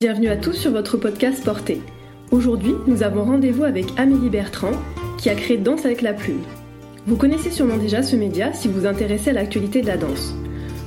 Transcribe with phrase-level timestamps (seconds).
[0.00, 1.82] Bienvenue à tous sur votre podcast Porté.
[2.30, 4.70] Aujourd'hui, nous avons rendez-vous avec Amélie Bertrand,
[5.16, 6.44] qui a créé Danse avec la plume.
[7.08, 10.36] Vous connaissez sûrement déjà ce média si vous intéressez à l'actualité de la danse.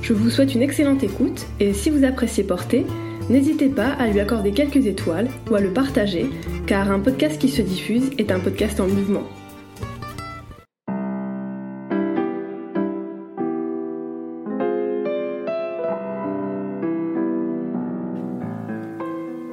[0.00, 2.86] Je vous souhaite une excellente écoute et si vous appréciez Porté,
[3.28, 6.30] n'hésitez pas à lui accorder quelques étoiles ou à le partager,
[6.66, 9.24] car un podcast qui se diffuse est un podcast en mouvement.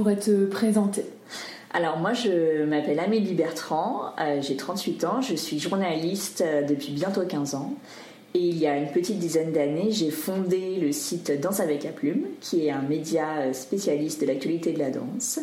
[0.00, 1.04] Pourrais te présenter?
[1.74, 6.92] Alors moi je m'appelle Amélie Bertrand, euh, j'ai 38 ans, je suis journaliste euh, depuis
[6.92, 7.74] bientôt 15 ans.
[8.32, 11.90] Et il y a une petite dizaine d'années j'ai fondé le site Danse avec la
[11.90, 15.38] plume qui est un média euh, spécialiste de l'actualité de la danse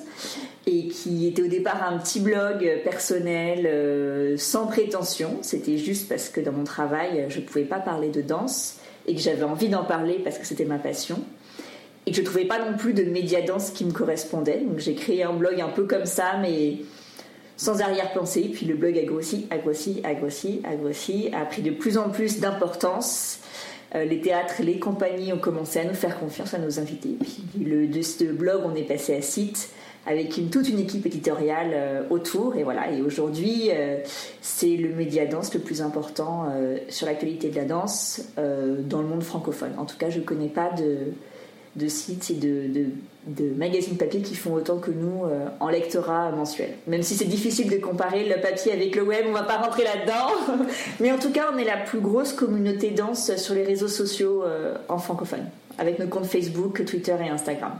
[0.65, 6.41] et qui était au départ un petit blog personnel sans prétention, c'était juste parce que
[6.41, 9.83] dans mon travail je ne pouvais pas parler de danse et que j'avais envie d'en
[9.83, 11.19] parler parce que c'était ma passion
[12.07, 14.61] et que je trouvais pas non plus de média danse qui me correspondait.
[14.61, 16.77] Donc j'ai créé un blog un peu comme ça, mais
[17.57, 18.49] sans arrière-pensée.
[18.53, 21.97] Puis le blog a grossi, a grossi, a grossi, a grossi, a pris de plus
[21.97, 23.39] en plus d'importance.
[23.93, 27.17] Euh, les théâtres, les compagnies ont commencé à nous faire confiance, à nous inviter.
[27.19, 29.69] Puis le, de ce blog, on est passé à site
[30.05, 32.55] avec toute une équipe éditoriale euh, autour.
[32.55, 32.89] Et voilà.
[32.89, 33.97] Et aujourd'hui, euh,
[34.39, 36.45] c'est le média danse le plus important
[36.87, 39.71] sur l'actualité de la danse dans le monde francophone.
[39.77, 41.11] En tout cas, je ne connais pas de
[41.77, 42.89] de sites et de,
[43.27, 46.71] de, magazines papier qui font autant que nous euh, en lectorat mensuel.
[46.87, 49.83] Même si c'est difficile de comparer le papier avec le web, on va pas rentrer
[49.83, 50.65] là-dedans.
[50.99, 54.43] Mais en tout cas, on est la plus grosse communauté danse sur les réseaux sociaux
[54.43, 55.45] euh, en francophone,
[55.77, 57.73] avec nos comptes Facebook, Twitter et Instagram.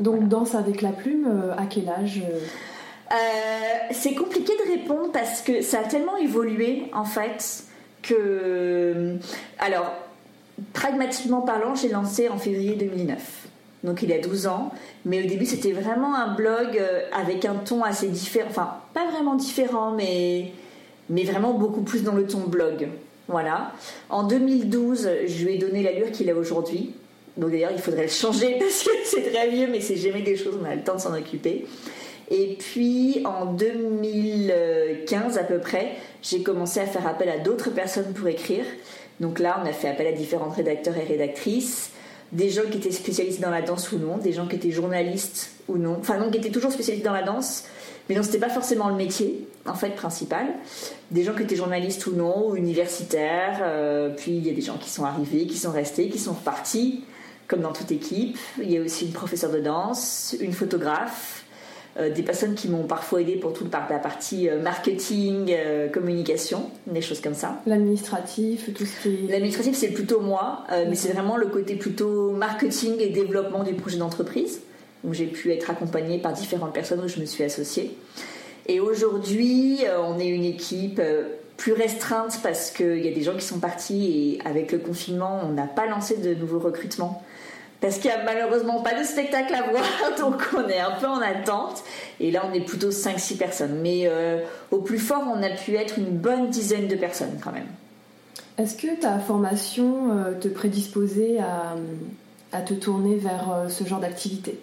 [0.00, 2.22] Donc danse avec la plume, euh, à quel âge
[3.92, 7.62] C'est compliqué de répondre parce que ça a tellement évolué en fait
[8.02, 9.16] que...
[9.60, 9.92] Alors,
[10.72, 13.44] pragmatiquement parlant, j'ai lancé en février 2009
[13.84, 14.72] donc il a 12 ans.
[15.04, 18.48] Mais au début, c'était vraiment un blog euh, avec un ton assez différent.
[18.50, 20.52] Enfin, pas vraiment différent, mais,
[21.08, 22.88] vraiment beaucoup plus dans le ton blog.
[23.28, 23.72] Voilà.
[24.08, 26.92] En 2012, je lui ai donné l'allure qu'il a aujourd'hui.
[27.36, 30.36] Donc d'ailleurs, il faudrait le changer parce que c'est très vieux, mais c'est jamais des
[30.36, 31.66] choses, on a le temps de s'en occuper.
[32.30, 38.14] Et puis en 2015 à peu près, j'ai commencé à faire appel à d'autres personnes
[38.14, 38.64] pour écrire.
[39.20, 41.90] Donc là, on a fait appel à différents rédacteurs et rédactrices
[42.32, 45.50] des gens qui étaient spécialisés dans la danse ou non, des gens qui étaient journalistes
[45.68, 47.64] ou non, enfin non, qui étaient toujours spécialisés dans la danse,
[48.08, 50.46] mais non, c'était pas forcément le métier en fait principal.
[51.10, 54.76] Des gens qui étaient journalistes ou non, universitaires, euh, puis il y a des gens
[54.76, 57.04] qui sont arrivés, qui sont restés, qui sont repartis,
[57.46, 58.38] comme dans toute équipe.
[58.60, 61.43] Il y a aussi une professeure de danse, une photographe,
[61.96, 67.00] des personnes qui m'ont parfois aidé pour toute la partie euh, marketing, euh, communication, des
[67.00, 67.60] choses comme ça.
[67.66, 69.30] L'administratif, tout ce qui est...
[69.30, 73.98] L'administratif, c'est plutôt moi, mais c'est vraiment le côté plutôt marketing et développement du projet
[73.98, 74.60] d'entreprise.
[75.04, 77.96] Donc j'ai pu être accompagnée par différentes personnes où je me suis associée.
[78.66, 81.00] Et aujourd'hui, on est une équipe
[81.56, 85.40] plus restreinte parce qu'il y a des gens qui sont partis et avec le confinement,
[85.44, 87.22] on n'a pas lancé de nouveaux recrutements
[87.80, 89.84] parce qu'il n'y a malheureusement pas de spectacle à voir,
[90.18, 91.82] donc on est un peu en attente.
[92.20, 93.78] Et là, on est plutôt 5-6 personnes.
[93.82, 94.40] Mais euh,
[94.70, 97.66] au plus fort, on a pu être une bonne dizaine de personnes quand même.
[98.56, 101.76] Est-ce que ta formation euh, te prédisposait à,
[102.52, 104.58] à, te tourner vers euh, ce genre d'activité?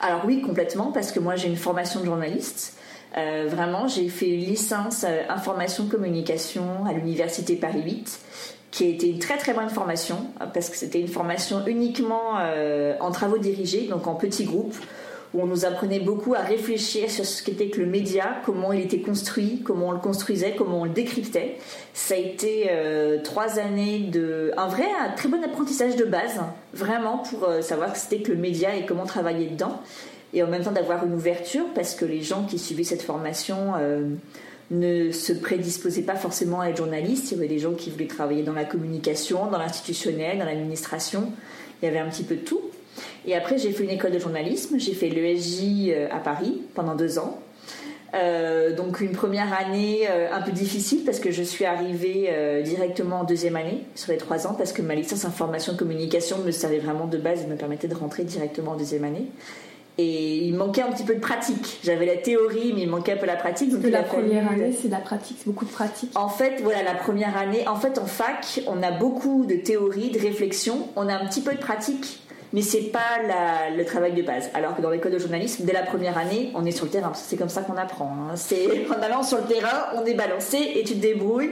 [0.00, 2.76] Alors oui, complètement, parce que moi j'ai une formation de journaliste.
[3.14, 8.20] vraiment, j'ai fait une licence information communication à l'université Paris 8
[8.70, 12.94] qui a été une très très bonne formation parce que c'était une formation uniquement euh,
[13.00, 14.76] en travaux dirigés, donc en petits groupes,
[15.34, 18.80] où on nous apprenait beaucoup à réfléchir sur ce qu'était que le média, comment il
[18.80, 21.56] était construit, comment on le construisait, comment on le décryptait.
[21.94, 26.40] Ça a été euh, trois années de un vrai un très bon apprentissage de base,
[26.72, 29.80] vraiment pour euh, savoir ce c'était que le média et comment travailler dedans,
[30.32, 33.74] et en même temps d'avoir une ouverture parce que les gens qui suivaient cette formation
[34.70, 37.32] ne se prédisposaient pas forcément à être journalistes.
[37.32, 41.32] Il y avait des gens qui voulaient travailler dans la communication, dans l'institutionnel, dans l'administration.
[41.82, 42.60] Il y avait un petit peu de tout.
[43.26, 44.78] Et après, j'ai fait une école de journalisme.
[44.78, 47.40] J'ai fait l'ESJ euh, à Paris pendant deux ans.
[48.12, 52.28] Euh, donc une première année euh, un peu difficile parce que je suis arrivée
[52.64, 56.50] directement en deuxième année sur les trois ans parce que ma licence information communication me
[56.50, 59.26] servait vraiment de base et me permettait de rentrer directement en deuxième année.
[60.02, 61.78] Et il manquait un petit peu de pratique.
[61.84, 63.70] J'avais la théorie, mais il manquait un peu la pratique.
[63.70, 66.10] Donc la première année, c'est la pratique, c'est beaucoup de pratique.
[66.14, 67.68] En fait, voilà, la première année.
[67.68, 70.88] En fait, en fac, on a beaucoup de théorie, de réflexion.
[70.96, 72.22] On a un petit peu de pratique,
[72.54, 73.18] mais c'est pas
[73.76, 74.48] le travail de base.
[74.54, 77.12] Alors que dans l'école de journalisme, dès la première année, on est sur le terrain.
[77.12, 78.10] C'est comme ça qu'on apprend.
[78.10, 78.36] Hein.
[78.36, 81.50] C'est en allant sur le terrain, on est balancé et tu te débrouilles.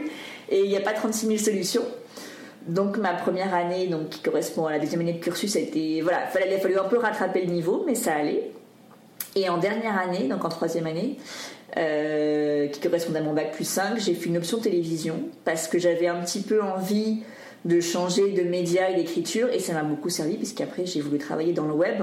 [0.48, 1.82] Et il n'y a pas 36 000 solutions.
[2.68, 6.02] Donc ma première année, donc qui correspond à la deuxième année de cursus, a été
[6.02, 8.50] voilà, il a fallu un peu rattraper le niveau, mais ça allait.
[9.36, 11.16] Et en dernière année, donc en troisième année,
[11.76, 15.78] euh, qui correspond à mon bac plus 5, j'ai fait une option télévision parce que
[15.78, 17.22] j'avais un petit peu envie
[17.64, 21.52] de changer de média et d'écriture et ça m'a beaucoup servi puisqu'après j'ai voulu travailler
[21.52, 22.02] dans le web.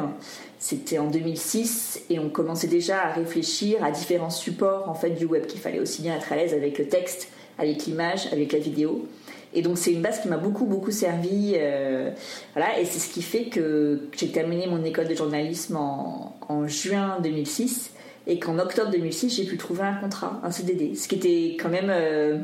[0.60, 5.26] C'était en 2006 et on commençait déjà à réfléchir à différents supports en fait du
[5.26, 8.60] web qu'il fallait aussi bien être à l'aise avec le texte, avec l'image, avec la
[8.60, 9.08] vidéo.
[9.56, 11.54] Et donc c'est une base qui m'a beaucoup beaucoup servi.
[11.56, 12.12] Euh,
[12.54, 17.18] voilà, et c'est ce qui fait que j'ai terminé mon école de journalisme en, juin
[17.24, 17.92] 2006
[18.28, 21.70] et qu'en octobre 2006 j'ai pu trouver un contrat, un CDD, ce qui était quand
[21.70, 22.40] même euh,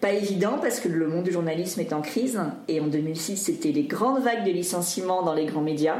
[0.00, 3.72] pas évident parce que le monde du journalisme est en crise et en 2006 c'était
[3.72, 5.98] les grandes vagues de licenciements dans les grands médias.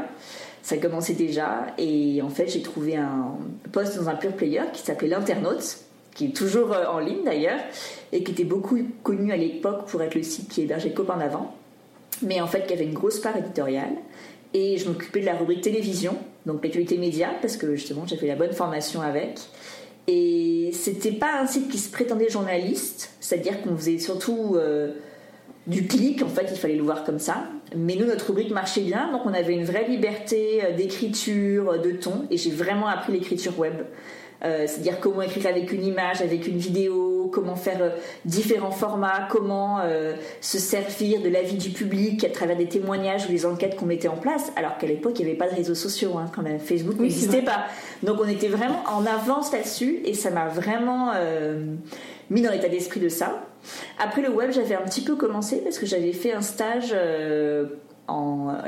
[0.61, 3.35] Ça commençait déjà et en fait j'ai trouvé un
[3.71, 5.79] poste dans un pure player qui s'appelait l'internaute,
[6.15, 7.59] qui est toujours euh, en ligne d'ailleurs
[8.11, 11.55] et qui était beaucoup connu à l'époque pour être le site qui hébergeait Copain d'avant,
[12.21, 13.93] mais en fait qui avait une grosse part éditoriale.
[14.55, 16.15] Et je m'occupais de la rubrique télévision,
[16.45, 19.39] donc l'actualité média, parce que justement j'avais la bonne formation avec.
[20.07, 24.91] Et c'était pas un site qui se prétendait journaliste, c'est-à-dire qu'on faisait surtout euh,
[25.65, 27.45] du clic, en fait, il fallait le voir comme ça.
[27.75, 31.91] Mais nous, notre rubrique marchait bien, donc on avait une vraie liberté euh, d'écriture, de
[31.91, 33.75] ton, et j'ai vraiment appris l'écriture web.
[34.43, 37.93] Euh, c'est-à-dire comment écrire avec une image, avec une vidéo, comment faire
[38.25, 39.79] différents formats, comment
[40.41, 44.07] se servir de l'avis du public à travers des témoignages ou des enquêtes qu'on mettait
[44.07, 46.59] en place, alors qu'à l'époque il n'y avait pas de réseaux sociaux, hein, quand même.
[46.59, 47.65] Facebook n'existait pas.
[48.03, 51.13] Donc on était vraiment en avance là-dessus et ça m'a vraiment
[52.29, 53.43] mis dans l'état d'esprit de ça.
[53.99, 57.67] Après le web, j'avais un petit peu commencé parce que j'avais fait un stage euh,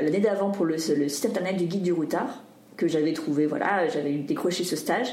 [0.00, 2.42] l'année d'avant pour le, site internet du guide du routard
[2.76, 3.46] que j'avais trouvé.
[3.46, 5.08] Voilà, j'avais décroché ce stage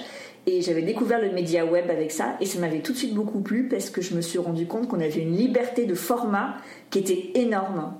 [0.45, 3.39] et j'avais découvert le média web avec ça et ça m'avait tout de suite beaucoup
[3.39, 6.55] plu parce que je me suis rendu compte qu'on avait une liberté de format
[6.89, 7.93] qui était énorme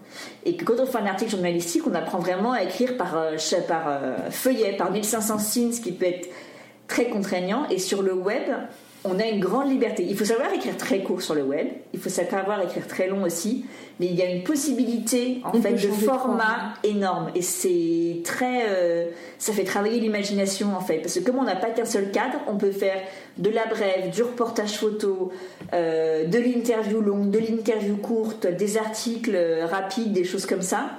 [0.46, 3.38] et que quand on fait un article journalistique, on apprend vraiment à écrire par, euh,
[3.38, 6.30] euh, feuillet, par 1500 signes, ce qui peut être
[6.88, 7.68] très contraignant.
[7.70, 8.44] Et sur le web,
[9.06, 10.06] on a une grande liberté.
[10.08, 13.24] Il faut savoir écrire très court sur le web, il faut savoir écrire très long
[13.24, 13.66] aussi,
[14.00, 19.08] mais il y a une possibilité en fait de format énorme et c'est très, euh,
[19.38, 22.40] ça fait travailler l'imagination en fait parce que comme on n'a pas qu'un seul cadre,
[22.48, 23.02] on peut faire
[23.38, 25.32] de la brève, du reportage photo,
[25.74, 29.38] euh, de l'interview longue, de l'interview courte, des articles
[29.70, 30.92] rapides, des choses comme ça.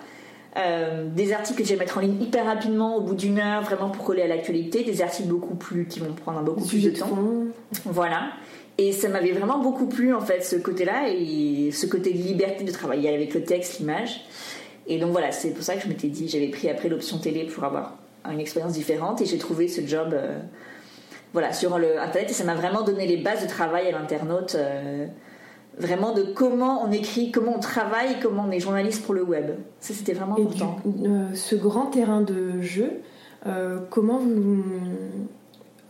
[0.56, 3.62] Euh, des articles que je vais mettre en ligne hyper rapidement au bout d'une heure,
[3.62, 6.90] vraiment pour coller à l'actualité, des articles beaucoup plus qui vont prendre beaucoup plus de
[6.90, 7.08] temps.
[7.84, 8.30] Voilà.
[8.78, 12.64] Et ça m'avait vraiment beaucoup plu en fait ce côté-là et ce côté de liberté
[12.64, 14.24] de travailler avec le texte, l'image.
[14.86, 17.44] Et donc voilà, c'est pour ça que je m'étais dit, j'avais pris après l'option télé
[17.44, 17.96] pour avoir
[18.30, 20.38] une expérience différente et j'ai trouvé ce job euh,
[21.32, 24.54] voilà sur le internet et ça m'a vraiment donné les bases de travail à l'internaute.
[24.54, 25.06] Euh,
[25.78, 29.52] vraiment de comment on écrit, comment on travaille, comment on est journaliste pour le web.
[29.80, 30.76] Ça, c'était vraiment important.
[30.86, 32.90] Euh, ce grand terrain de jeu,
[33.46, 34.64] euh, comment vous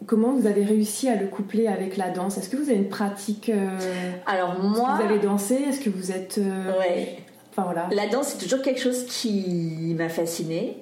[0.06, 2.36] comment vous avez réussi à le coupler avec la danse?
[2.36, 3.78] Est-ce que vous avez une pratique euh,
[4.26, 5.54] Alors moi, vous avez dansé?
[5.54, 7.16] Est-ce que vous êtes ouais.
[7.50, 7.88] Enfin voilà.
[7.92, 10.78] La danse, c'est toujours quelque chose qui m'a fascinée.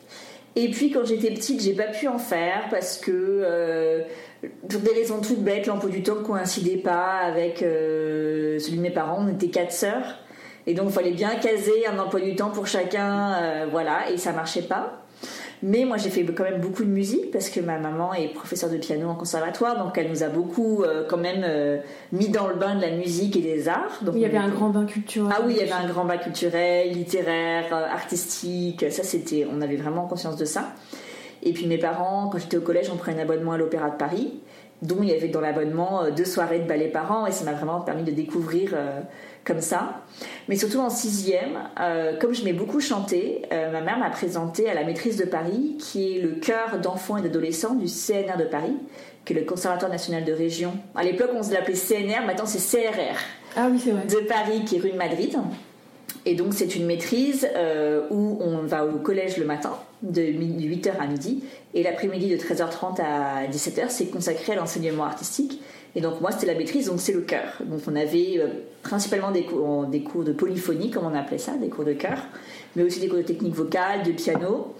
[0.56, 4.04] Et puis quand j'étais petite, j'ai pas pu en faire parce que
[4.68, 8.82] pour des raisons toutes bêtes, l'emploi du temps ne coïncidait pas avec euh, celui de
[8.82, 9.18] mes parents.
[9.20, 10.18] On était quatre sœurs.
[10.66, 13.34] Et donc, il fallait bien caser un emploi du temps pour chacun.
[13.34, 14.98] Euh, voilà, et ça marchait pas.
[15.64, 18.68] Mais moi, j'ai fait quand même beaucoup de musique parce que ma maman est professeure
[18.68, 21.46] de piano en conservatoire, donc elle nous a beaucoup euh, quand même
[22.10, 24.00] mis dans le bain de la musique et des arts.
[24.02, 25.32] Donc il y avait un grand bain culturel.
[25.36, 28.84] Ah oui, il y avait un grand bain culturel, littéraire, artistique.
[28.90, 30.72] Ça, c'était, on avait vraiment conscience de ça.
[31.42, 33.96] Et puis mes parents, quand j'étais au collège, on prenait un abonnement à l'Opéra de
[33.96, 34.40] Paris,
[34.82, 37.44] dont il y avait dans l'abonnement euh, deux soirées de ballet par an, et ça
[37.44, 39.00] m'a vraiment permis de découvrir euh,
[39.44, 40.02] comme ça.
[40.48, 44.74] Mais surtout en sixième, euh, comme je m'ai beaucoup chanté, ma mère m'a présenté à
[44.74, 48.76] la maîtrise de Paris, qui est le cœur d'enfants et d'adolescents du CNR de Paris,
[49.24, 50.72] qui est le Conservatoire national de région.
[50.94, 53.16] À l'époque, on se l'appelait CNR, maintenant c'est CRR.
[53.56, 54.06] Ah oui, c'est vrai.
[54.06, 55.36] De Paris, qui est rue de Madrid.
[56.24, 57.48] Et donc c'est une maîtrise
[58.10, 61.42] où on va au collège le matin de 8h à midi.
[61.74, 65.60] Et l'après-midi de 13h30 à 17h, c'est consacré à l'enseignement artistique.
[65.94, 67.58] Et donc moi, c'était la maîtrise, donc c'est le chœur.
[67.64, 68.46] Donc on avait euh,
[68.82, 72.18] principalement des cours, des cours de polyphonie, comme on appelait ça, des cours de chœur,
[72.76, 74.74] mais aussi des cours de technique vocale, de piano.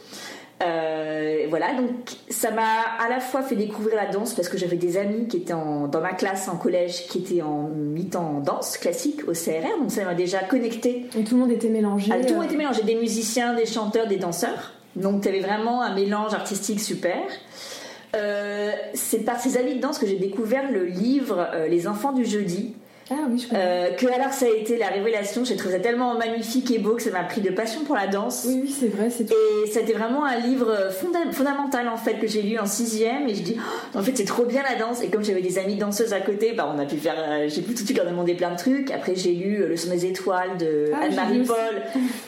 [0.65, 1.91] Euh, voilà, donc
[2.29, 5.39] ça m'a à la fois fait découvrir la danse parce que j'avais des amis qui
[5.39, 9.79] étaient dans ma classe en collège qui étaient en mi-temps en danse classique au CRR,
[9.81, 11.07] donc ça m'a déjà connecté.
[11.19, 12.13] Et tout le monde était mélangé.
[12.13, 12.47] Ah, tout le monde euh.
[12.47, 14.73] était mélangé, des musiciens, des chanteurs, des danseurs.
[14.95, 17.17] Donc tu avais vraiment un mélange artistique super.
[18.15, 22.27] Euh, c'est par ces amis de danse que j'ai découvert le livre Les enfants du
[22.27, 22.75] jeudi
[23.13, 26.15] ah oui, je euh, que alors ça a été la révélation, j'ai trouvé ça tellement
[26.15, 28.45] magnifique et beau que ça m'a pris de passion pour la danse.
[28.49, 30.75] Oui, oui, c'est vrai, c'est Et c'était vraiment un livre
[31.33, 34.25] fondamental en fait que j'ai lu en sixième et je dis oh, en fait c'est
[34.25, 36.85] trop bien la danse et comme j'avais des amies danseuses à côté, bah on a
[36.85, 38.91] pu faire, euh, j'ai pu tout de suite leur demander plein de trucs.
[38.91, 41.57] Après j'ai lu euh, Le son des étoiles de Ah, Anne-Marie Paul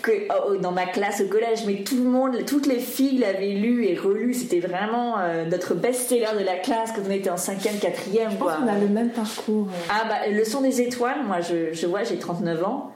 [0.02, 3.18] que oh, oh, dans ma classe au collège, mais tout le monde, toutes les filles
[3.18, 4.34] l'avaient lu et relu.
[4.34, 8.30] C'était vraiment euh, notre best-seller de la classe quand on était en cinquième, quatrième.
[8.32, 9.68] Je pense qu'on a le même parcours.
[9.68, 9.90] euh.
[9.90, 12.90] Ah bah, Le son des étoiles, moi je, je vois, j'ai 39 ans.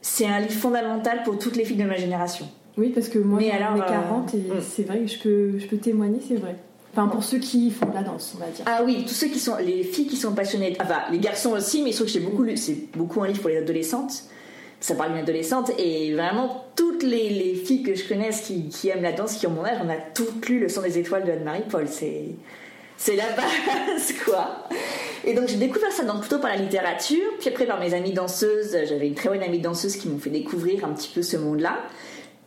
[0.00, 2.46] C'est un livre fondamental pour toutes les filles de ma génération.
[2.76, 4.60] Oui, parce que moi, Mais j'en ai alors, euh, 40 et mm.
[4.60, 6.56] c'est vrai que je peux, je peux témoigner, c'est vrai.
[6.92, 8.64] Enfin, pour ceux qui font de la danse, on va dire.
[8.66, 11.82] Ah oui, tous ceux qui sont, les filles qui sont passionnées, enfin les garçons aussi,
[11.82, 14.24] mais je trouve que j'ai beaucoup lu, c'est beaucoup un livre pour les adolescentes.
[14.80, 18.88] Ça parle d'une adolescente et vraiment toutes les, les filles que je connaisse qui, qui
[18.88, 21.24] aiment la danse, qui ont mon âge, on a toutes lu Le son des étoiles
[21.24, 21.88] de Anne-Marie Paul.
[21.88, 22.26] C'est,
[22.98, 24.68] c'est la base, quoi.
[25.24, 28.12] Et donc j'ai découvert ça donc plutôt par la littérature, puis après par mes amies
[28.12, 28.76] danseuses.
[28.86, 31.78] J'avais une très bonne amie danseuse qui m'ont fait découvrir un petit peu ce monde-là.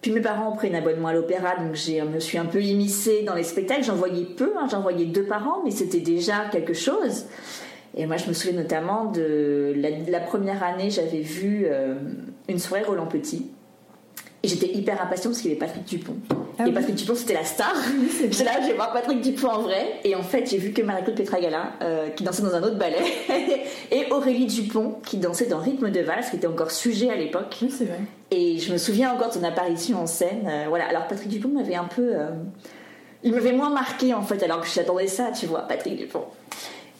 [0.01, 2.61] Puis mes parents ont pris un abonnement à l'opéra, donc je me suis un peu
[2.61, 3.83] immiscée dans les spectacles.
[3.83, 7.25] J'en voyais peu, hein, j'en voyais deux par an, mais c'était déjà quelque chose.
[7.95, 9.75] Et moi, je me souviens notamment de
[10.07, 11.95] la, première année, j'avais vu euh,
[12.49, 13.51] une soirée Roland Petit.
[14.43, 16.15] Et j'étais hyper impatiente parce qu'il y avait Patrick Dupont.
[16.57, 16.73] Ah et oui.
[16.73, 17.75] Patrick Dupont, c'était la star.
[18.17, 19.99] c'est J'étais là, je vais voir Patrick Dupont en vrai.
[20.03, 23.03] Et en fait, j'ai vu que Marie-Claude Petragala, euh, qui dansait dans un autre ballet,
[23.91, 27.55] et Aurélie Dupont, qui dansait dans Rythme de valse, qui était encore sujet à l'époque.
[27.61, 27.99] Oui, c'est vrai.
[28.31, 30.47] Et je me souviens encore de son apparition en scène.
[30.49, 30.87] Euh, voilà.
[30.87, 32.29] Alors Patrick Dupont m'avait un peu, euh,
[33.23, 36.25] il m'avait moins marqué en fait, alors que j'attendais ça, tu vois, Patrick Dupont.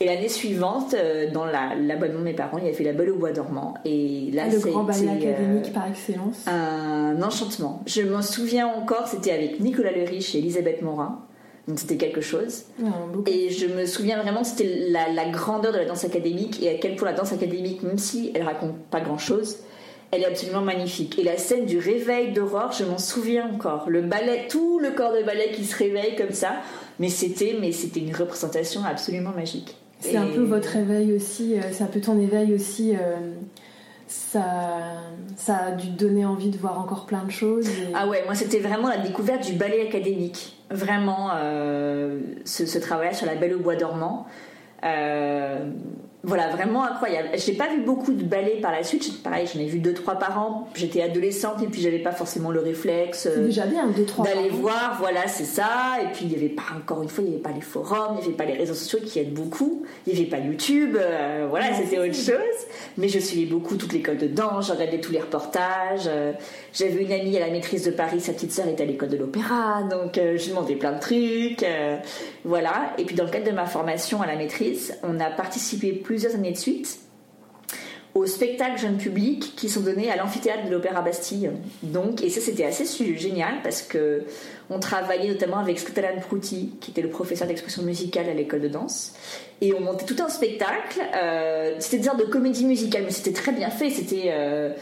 [0.02, 3.12] Et l'année suivante, euh, dans la- l'abonnement de mes parents, il a fait La Belle
[3.12, 3.76] au Bois dormant.
[3.86, 6.46] Et là, le grand ballet été, euh, académique par excellence.
[6.48, 7.84] un enchantement.
[7.86, 11.20] Je m'en souviens encore, c'était avec Nicolas Le Riche et Elisabeth Morin.
[11.68, 12.64] Donc c'était quelque chose.
[13.28, 16.74] Et je me souviens vraiment, c'était la, la grandeur de la danse académique et à
[16.74, 19.58] quel point la danse académique, même si elle raconte pas grand chose,
[20.12, 21.20] elle est absolument magnifique.
[21.20, 23.88] Et la scène du réveil d'Aurore, je m'en souviens encore.
[23.88, 26.54] Le ballet, tout le corps de ballet qui se réveille comme ça.
[27.00, 29.78] Mais c'était, mais c'était une représentation absolument magique.
[30.02, 32.96] C'est un peu votre éveil aussi, euh, c'est un peu ton éveil aussi.
[32.96, 33.16] euh,
[34.08, 34.44] ça,
[35.38, 37.68] ça a dû te donner envie de voir encore plein de choses.
[37.70, 40.58] et- Ah ouais, moi c'était vraiment la découverte du ballet académique.
[40.70, 44.26] Vraiment, euh, ce, ce travail sur la Belle au bois dormant.
[44.84, 45.70] Euh,
[46.24, 47.30] voilà, vraiment incroyable.
[47.36, 49.24] J'ai pas vu beaucoup de ballets par la suite.
[49.24, 50.68] Pareil, j'en ai vu deux trois par an.
[50.76, 53.22] J'étais adolescente et puis j'avais pas forcément le réflexe.
[53.24, 55.98] C'est euh, déjà bien, deux, trois d'aller voir, voilà, c'est ça.
[56.04, 58.16] Et puis il n'y avait pas, encore une fois, il n'y avait pas les forums,
[58.16, 60.96] il n'y avait pas les réseaux sociaux qui aident beaucoup, il n'y avait pas YouTube,
[61.00, 62.38] euh, voilà, c'était autre chose.
[62.98, 66.06] Mais je suivais beaucoup toute l'école de danse, je regardais tous les reportages.
[66.08, 66.34] euh,
[66.74, 69.18] J'avais une amie à la maîtrise de Paris, sa petite sœur était à l'école de
[69.18, 71.66] l'opéra, donc euh, je demandais plein de trucs.
[72.44, 72.94] Voilà.
[72.98, 76.36] Et puis dans le cadre de ma formation à la maîtrise, on a participé plusieurs
[76.36, 77.00] années de suite
[78.14, 81.50] aux spectacles jeunes publics qui sont donnés à l'amphithéâtre de l'Opéra Bastille.
[81.82, 82.86] Donc, et ça c'était assez
[83.18, 84.24] génial parce que
[84.70, 88.68] on travaillait notamment avec Scotland Prouty, qui était le professeur d'expression musicale à l'école de
[88.68, 89.14] danse,
[89.60, 91.00] et on montait tout un spectacle.
[91.16, 93.90] euh, c'était des heures de comédie musicale, mais c'était très bien fait.
[93.90, 94.74] C'était euh,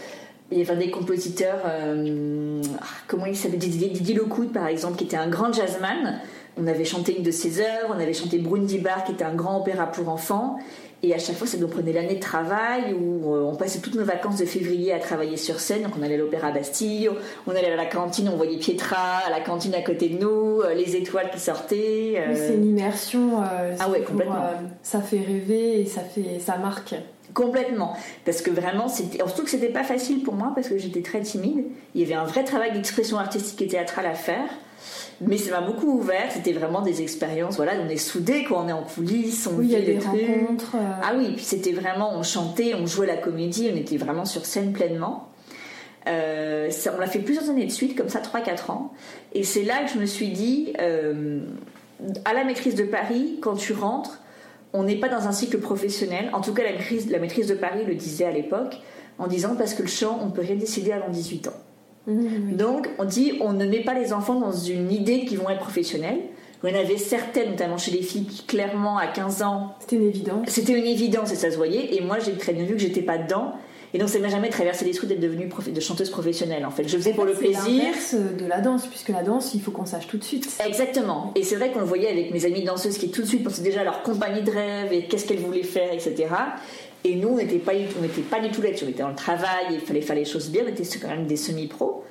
[0.52, 3.58] il y avait des compositeurs, euh, ah, comment il s'appelait?
[3.58, 6.20] Didier, Didier Lockwood par exemple, qui était un grand jazzman.
[6.58, 9.34] On avait chanté une de ses œuvres, on avait chanté Brundi Bar, qui était un
[9.36, 10.58] grand opéra pour enfants.
[11.02, 13.96] Et à chaque fois, ça nous prenait l'année de travail où euh, on passait toutes
[13.96, 15.84] nos vacances de février à travailler sur scène.
[15.84, 17.10] Donc on allait à l'Opéra Bastille,
[17.48, 20.60] on allait à la cantine, on voyait Pietra à la cantine à côté de nous,
[20.62, 22.16] euh, les étoiles qui sortaient.
[22.18, 23.42] euh, c'est une immersion.
[23.42, 24.36] euh, Ah ouais, pour, complètement.
[24.44, 26.94] euh, ça fait rêver et ça, fait, ça marque.
[27.34, 27.96] Complètement.
[28.26, 29.20] Parce que vraiment, c'était.
[29.20, 31.64] Surtout que c'était pas facile pour moi parce que j'étais très timide.
[31.96, 34.50] Il y avait un vrai travail d'expression artistique et théâtrale à faire.
[35.22, 36.32] Mais ça m'a beaucoup ouvert.
[36.32, 37.58] C'était vraiment des expériences.
[37.58, 40.00] Voilà, on est soudés quand on est en coulisses, on Oui, il y a des
[40.00, 40.76] rencontres.
[40.76, 44.26] euh, Ah oui, puis c'était vraiment, on chantait, on jouait la comédie, on était vraiment
[44.26, 45.28] sur scène pleinement.
[46.08, 48.94] Euh, ça- on l'a fait plusieurs années de suite, comme ça, 3-4 ans.
[49.34, 51.42] Et c'est là que je me suis dit, euh,
[52.26, 54.22] à la maîtrise de Paris, quand tu rentres,
[54.72, 56.30] on n'est pas dans un cycle professionnel.
[56.34, 58.78] En tout cas, la maîtrise, la maîtrise de Paris le disait à l'époque,
[59.18, 61.54] en disant parce que le chant, on peut rien décider avant 18 ans.
[62.08, 65.50] Mmh, Donc on dit on ne met pas les enfants dans une idée qu'ils vont
[65.50, 66.20] être professionnels.
[66.64, 69.76] Il y en avait certaines, notamment chez les filles, qui clairement à 15 ans.
[69.80, 70.50] C'était une évidence.
[70.50, 71.96] C'était une évidence et ça se voyait.
[71.96, 73.54] Et moi j'ai très bien vu que j'étais pas dedans.
[73.94, 76.88] Et donc ça m'a jamais traversé l'esprit d'être devenue de chanteuse professionnelle en fait.
[76.88, 77.84] Je faisais pour le plaisir.
[78.14, 80.48] de la danse, puisque la danse, il faut qu'on sache tout de suite.
[80.64, 81.32] Exactement.
[81.36, 83.64] Et c'est vrai qu'on le voyait avec mes amies danseuses qui tout de suite pensaient
[83.64, 86.28] déjà à leur compagnie de rêve et qu'est-ce qu'elles voulaient faire, etc.
[87.04, 88.86] Et nous, on n'était pas, on pas du tout là-dessus.
[88.86, 91.28] On était dans le travail, il fallait faire les choses bien, on était quand même
[91.28, 92.04] des semi-pros.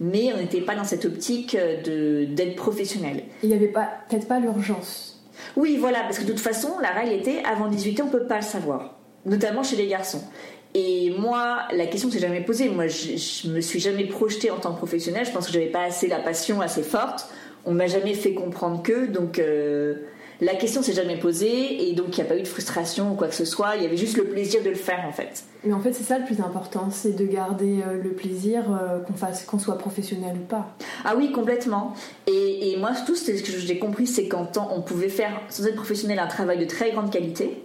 [0.00, 3.22] Mais on n'était pas dans cette optique d'être professionnel.
[3.42, 5.22] Il n'y avait peut-être pas l'urgence.
[5.56, 8.18] Oui, voilà, parce que de toute façon, la règle était avant 18 ans, on ne
[8.18, 10.22] peut pas le savoir, notamment chez les garçons.
[10.74, 12.68] Et moi, la question s'est jamais posée.
[12.68, 15.24] Moi, je, je, me suis jamais projetée en tant que professionnelle.
[15.24, 17.28] Je pense que j'avais pas assez la passion assez forte.
[17.64, 19.06] On m'a jamais fait comprendre que.
[19.06, 19.94] Donc, euh,
[20.40, 21.88] la question s'est jamais posée.
[21.88, 23.76] Et donc, il n'y a pas eu de frustration ou quoi que ce soit.
[23.76, 25.44] Il y avait juste le plaisir de le faire, en fait.
[25.64, 29.00] Mais en fait, c'est ça le plus important, c'est de garder euh, le plaisir, euh,
[29.00, 30.76] qu'on fasse, qu'on soit professionnel ou pas.
[31.04, 31.94] Ah oui, complètement.
[32.26, 35.66] Et, et moi, tout ce que j'ai compris, c'est qu'en temps, on pouvait faire, sans
[35.66, 37.62] être professionnel, un travail de très grande qualité,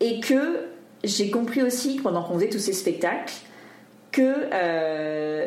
[0.00, 0.60] et que
[1.04, 3.34] j'ai compris aussi pendant qu'on faisait tous ces spectacles
[4.12, 5.46] que euh,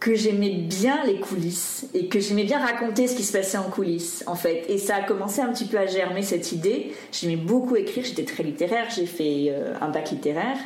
[0.00, 3.64] que j'aimais bien les coulisses et que j'aimais bien raconter ce qui se passait en
[3.64, 4.64] coulisses en fait.
[4.68, 6.92] Et ça a commencé un petit peu à germer cette idée.
[7.12, 10.56] J'aimais beaucoup écrire j'étais très littéraire j'ai fait euh, un bac littéraire.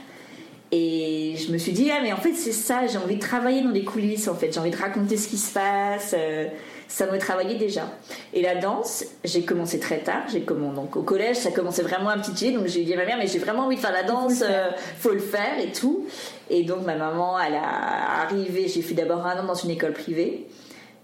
[0.70, 3.62] Et je me suis dit ah mais en fait c'est ça j'ai envie de travailler
[3.62, 4.52] dans les coulisses en fait.
[4.52, 6.46] J'ai envie de raconter ce qui se passe euh,
[6.94, 7.88] ça me travaillait déjà.
[8.32, 10.22] Et la danse, j'ai commencé très tard.
[10.30, 13.04] J'ai commencé donc au collège, ça commençait vraiment à petit Donc j'ai dit à ma
[13.04, 15.58] mère, mais j'ai vraiment envie de faire la danse, faut le, euh, faut le faire
[15.60, 16.06] et tout.
[16.50, 18.68] Et donc ma maman, elle a arrivé.
[18.68, 20.46] J'ai fait d'abord un an dans une école privée.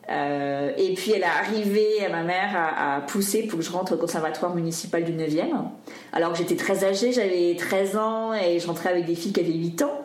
[0.09, 3.97] Euh, et puis elle a arrivé, ma mère a, poussé pour que je rentre au
[3.97, 5.49] conservatoire municipal du 9e.
[6.13, 9.41] Alors que j'étais très âgée, j'avais 13 ans et je rentrais avec des filles qui
[9.41, 10.05] avaient 8 ans.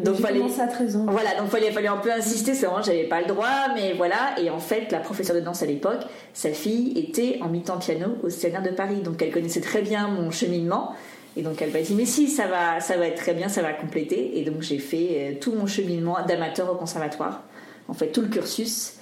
[0.00, 1.06] Donc fallait à 13 ans.
[1.08, 4.38] Voilà, donc fallait fallait un peu insister, c'est vraiment j'avais pas le droit, mais voilà.
[4.40, 8.16] Et en fait, la professeure de danse à l'époque, sa fille était en mi-temps piano
[8.22, 10.94] au CNR de Paris, donc elle connaissait très bien mon cheminement.
[11.36, 13.62] Et donc elle m'a dit mais si ça va ça va être très bien, ça
[13.62, 14.38] va compléter.
[14.38, 17.42] Et donc j'ai fait euh, tout mon cheminement d'amateur au conservatoire,
[17.88, 18.95] en fait tout le cursus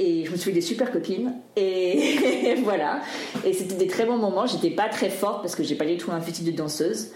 [0.00, 1.34] et je me suis fait des super copines.
[1.56, 3.02] Et voilà.
[3.44, 4.46] Et c'était des très bons moments.
[4.46, 7.08] J'étais pas très forte parce que j'ai pas du tout un physique de danseuse.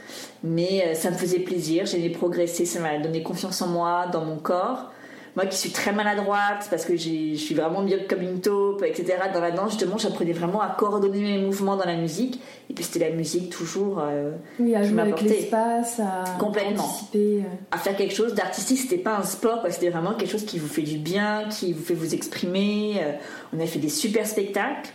[0.43, 1.87] Mais euh, ça me faisait plaisir.
[1.87, 4.91] J'ai progressé ça m'a donné confiance en moi dans mon corps
[5.37, 9.17] moi qui suis très maladroite parce que je suis vraiment bien comme une taupe, etc.
[9.33, 12.41] Dans la danse, justement, j'apprenais vraiment à coordonner mes mouvements dans la musique.
[12.71, 14.01] Et puis c'était la musique toujours.
[14.01, 16.85] Euh, oui, à jouer avec l'espace, à complètement.
[16.85, 17.41] Anticiper.
[17.41, 17.55] Euh.
[17.73, 20.69] À faire quelque chose d'artistique, c'était pas un sport, c'était vraiment quelque chose qui vous
[20.69, 22.97] fait du bien, qui vous fait vous exprimer.
[23.03, 23.13] Euh,
[23.57, 24.91] on a fait des super spectacles.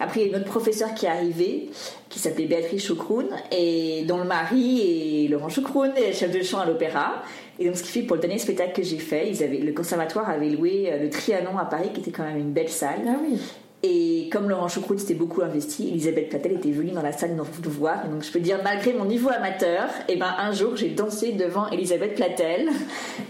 [0.00, 1.70] Après, il y a une autre professeure qui est arrivée,
[2.08, 6.66] qui s'appelait Béatrice Chocroun, et dont le mari est Laurent Chocroun, chef de chant à
[6.66, 7.22] l'opéra.
[7.58, 9.72] Et donc, ce qui fait pour le dernier spectacle que j'ai fait, ils avaient, le
[9.72, 13.02] conservatoire avait loué euh, le Trianon à Paris, qui était quand même une belle salle.
[13.06, 13.38] Ah oui.
[13.86, 17.70] Et comme Laurent Choucroute s'était beaucoup investi, Elisabeth Platel était venue dans la salle nous
[17.70, 18.06] voir.
[18.06, 20.88] Et donc je peux dire, malgré mon niveau amateur, et eh ben un jour j'ai
[20.88, 22.70] dansé devant Elisabeth Platel.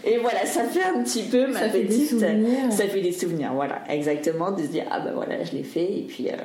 [0.04, 1.90] Et voilà, ça fait un petit peu ma ça petite.
[1.90, 2.70] Fait des souvenirs.
[2.72, 5.92] Ça fait des souvenirs, voilà, exactement, de se dire ah ben voilà, je l'ai fait.
[5.92, 6.36] Et puis, euh,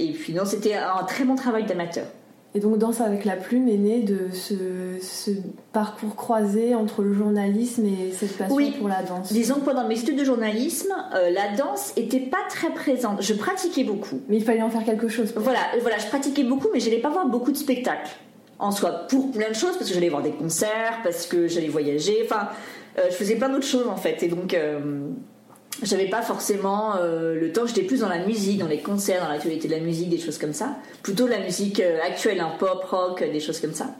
[0.00, 2.06] et puis non, c'était un très bon travail d'amateur.
[2.54, 5.30] Et donc Danse avec la plume est né de ce,
[5.72, 9.32] parcours croisé entre le journalisme et cette passion pour la danse.
[9.32, 13.22] Disons que pendant mes études de journalisme, euh, la danse était pas très présente.
[13.22, 14.20] Je pratiquais beaucoup.
[14.28, 15.32] Mais il fallait en faire quelque chose.
[15.34, 18.10] Voilà, voilà, je pratiquais beaucoup, mais je n'allais pas voir beaucoup de spectacles.
[18.58, 21.68] En soi, pour plein de choses, parce que j'allais voir des concerts, parce que j'allais
[21.68, 22.48] voyager, enfin,
[22.98, 24.22] euh, je faisais plein d'autres choses en fait.
[24.22, 25.08] Et donc, euh,
[25.82, 29.28] j'avais pas forcément euh, le temps, j'étais plus dans la musique, dans les concerts, dans
[29.28, 30.76] l'actualité de la musique, des choses comme ça.
[31.02, 33.94] Plutôt la musique euh, actuelle, un pop, rock, des choses comme ça.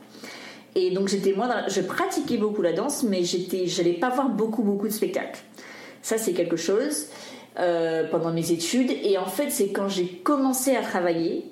[0.74, 4.28] Et donc j'étais moins dans je pratiquais beaucoup la danse, mais j'étais, j'allais pas voir
[4.28, 5.40] beaucoup beaucoup de spectacles.
[6.00, 7.06] Ça c'est quelque chose
[7.58, 8.90] euh, pendant mes études.
[9.02, 11.44] Et en fait c'est quand j'ai commencé à travailler,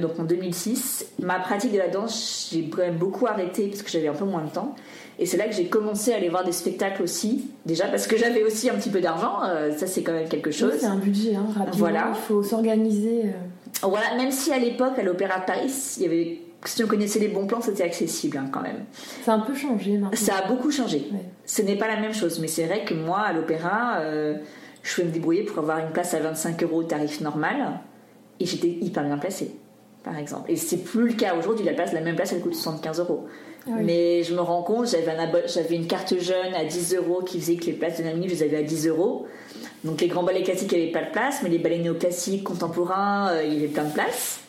[0.00, 3.90] donc en 2006, ma pratique de la danse j'ai quand même beaucoup arrêté parce que
[3.90, 4.76] j'avais un peu moins de temps.
[5.22, 8.16] Et c'est là que j'ai commencé à aller voir des spectacles aussi, déjà parce que
[8.16, 10.72] j'avais aussi un petit peu d'argent, euh, ça c'est quand même quelque chose.
[10.80, 12.08] c'est un budget, hein, rapidement, voilà.
[12.12, 13.26] il faut s'organiser.
[13.26, 13.86] Euh.
[13.88, 17.20] Voilà, même si à l'époque, à l'Opéra de Paris, il y avait, si on connaissait
[17.20, 18.80] les bons plans, c'était accessible hein, quand même.
[19.24, 20.18] Ça a un peu changé maintenant.
[20.18, 21.04] Ça a beaucoup changé.
[21.46, 24.34] Ce n'est pas la même chose, mais c'est vrai que moi, à l'Opéra, euh,
[24.82, 27.78] je pouvais me débrouiller pour avoir une place à 25 euros tarif normal,
[28.40, 29.54] et j'étais hyper bien placée,
[30.04, 30.50] par exemple.
[30.50, 33.26] Et c'est plus le cas aujourd'hui, la place, la même place, elle coûte 75 euros.
[33.66, 37.40] Ah mais je me rends compte, j'avais, j'avais une carte jeune à 10 euros qui
[37.40, 39.26] faisait que les places de la minute, je les avais à 10 euros.
[39.84, 43.44] Donc les grands ballets classiques n'avaient pas de place, mais les ballets néoclassiques, contemporains, euh,
[43.44, 44.40] il y avait plein de place.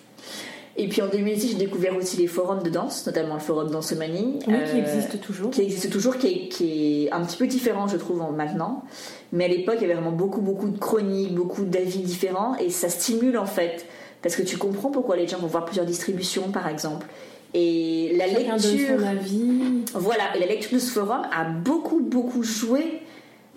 [0.76, 4.40] Et puis en 2006, j'ai découvert aussi les forums de danse, notamment le forum Dansomanie.
[4.48, 5.52] Oui, qui existe toujours.
[5.52, 8.84] Qui existe toujours, qui est, qui est, un petit peu différent, je trouve, maintenant.
[9.32, 12.72] Mais à l'époque, il y avait vraiment beaucoup, beaucoup de chroniques, beaucoup d'avis différents, et
[12.72, 13.86] ça stimule en fait.
[14.24, 17.06] Parce que tu comprends pourquoi les gens vont voir plusieurs distributions, par exemple.
[17.54, 18.98] Et la Chacun lecture.
[18.98, 19.84] Donne son avis.
[19.94, 23.02] Voilà, et la lecture de ce forum a beaucoup, beaucoup joué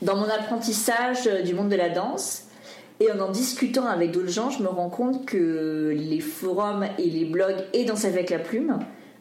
[0.03, 2.43] dans mon apprentissage du monde de la danse.
[2.99, 7.09] Et en en discutant avec d'autres gens, je me rends compte que les forums et
[7.11, 8.79] les blogs et Danse avec la plume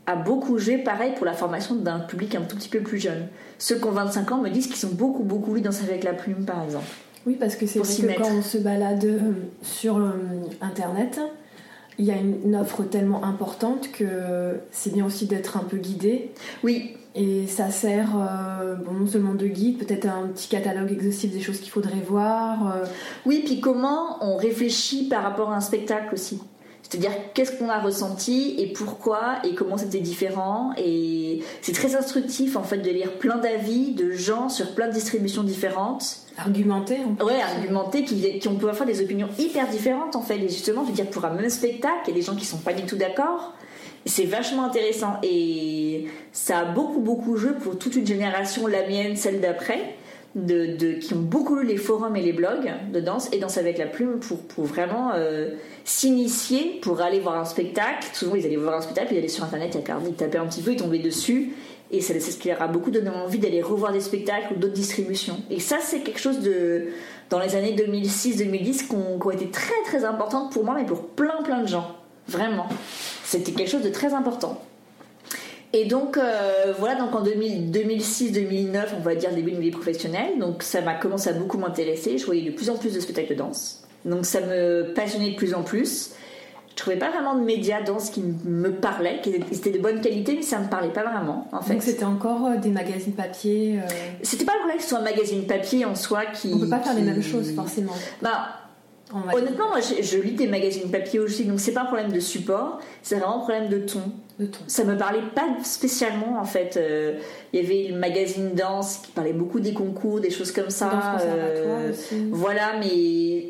[0.07, 3.27] a beaucoup joué pareil pour la formation d'un public un tout petit peu plus jeune.
[3.57, 6.13] Ceux qui ont 25 ans me disent qu'ils sont beaucoup, beaucoup lus Danse avec la
[6.13, 6.85] plume, par exemple.
[7.25, 8.21] Oui, parce que c'est vrai que mettre.
[8.21, 9.19] quand on se balade euh,
[9.63, 10.11] sur euh,
[10.61, 11.19] Internet,
[11.97, 16.31] il y a une offre tellement importante que c'est bien aussi d'être un peu guidé.
[16.63, 21.31] Oui, Et ça sert, euh, bon, non seulement de guide, peut-être un petit catalogue exhaustif
[21.31, 22.75] des choses qu'il faudrait voir.
[23.25, 26.41] oui, puis comment on réfléchit par rapport à un spectacle aussi?
[26.87, 30.71] C'est-à-dire qu'est-ce qu'on a ressenti et pourquoi et comment c'était différent.
[30.77, 34.93] Et c'est très instructif en fait de lire plein d'avis de gens sur plein de
[34.93, 36.19] distributions différentes.
[36.37, 36.99] argumenter.
[37.03, 37.25] en plus.
[37.25, 40.37] Ouais, argumentés, qui, qui ont peut avoir des opinions hyper différentes en fait.
[40.37, 42.45] Et justement, je veux dire, pour un même spectacle, il y a des gens qui
[42.45, 43.53] sont pas du tout d'accord.
[44.05, 45.13] C'est vachement intéressant.
[45.23, 49.95] Et ça a beaucoup, beaucoup joué pour toute une génération, la mienne, celle d'après,
[50.35, 53.77] de, qui ont beaucoup lu les forums et les blogs de danse et Danse avec
[53.77, 55.51] la plume pour, pour vraiment euh,
[55.85, 58.07] s'initier, pour aller voir un spectacle.
[58.13, 60.71] Souvent, ils allaient voir un spectacle, ils allaient sur Internet, ils tapaient un petit peu,
[60.71, 61.53] ils tombaient dessus.
[61.91, 64.55] Et ça, c'est ce qui leur a beaucoup donné envie d'aller revoir des spectacles ou
[64.57, 65.37] d'autres distributions.
[65.49, 66.87] Et ça, c'est quelque chose de,
[67.29, 70.85] dans les années 2006-2010 qui ont, qui ont été très très importantes pour moi, mais
[70.85, 71.95] pour plein plein de gens.
[72.27, 72.67] Vraiment.
[73.23, 74.61] C'était quelque chose de très important.
[75.77, 79.71] Et donc, euh, voilà, donc en 2000 2006-2009, on va dire début de ma vie
[79.71, 82.17] professionnelle, donc ça m'a commencé à beaucoup m'intéresser.
[82.17, 83.83] Je voyais de plus en plus de spectacles de danse.
[84.05, 86.11] Donc ça me passionnait de plus en plus.
[86.69, 90.35] Je trouvais pas vraiment de médias danse qui me parlaient, qui étaient- de bonne qualité,
[90.35, 91.73] mais ça me parlait pas vraiment, en fait.
[91.73, 93.79] Donc c'était encore euh, des magazines papier.
[93.79, 93.87] euh,
[94.23, 96.51] C'était pas le problème que ce soit un magazine papier en soi qui.
[96.53, 97.93] on peut pas faire les mêmes choses forcément.
[98.21, 98.47] Bah,
[99.13, 102.19] honnêtement, moi je, je lis des magazines papier aussi, donc c'est pas un problème de
[102.19, 104.01] support, c'est vraiment un problème de ton.
[104.39, 104.59] de ton.
[104.67, 106.77] Ça me parlait pas spécialement en fait.
[106.77, 107.19] Euh,
[107.53, 110.89] Il y avait le magazine danse qui parlait beaucoup des concours, des choses comme ça.
[110.89, 112.27] Danse euh, aussi.
[112.31, 113.47] voilà, mais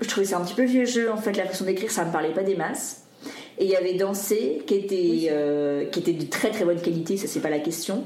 [0.00, 1.36] je trouvais ça un petit peu vieux jeu en fait.
[1.36, 2.98] La façon d'écrire, ça me parlait pas des masses.
[3.58, 5.28] Et il y avait Danser qui était, Oui.
[5.30, 8.04] euh, qui était de très très bonne qualité, ça c'est pas la question.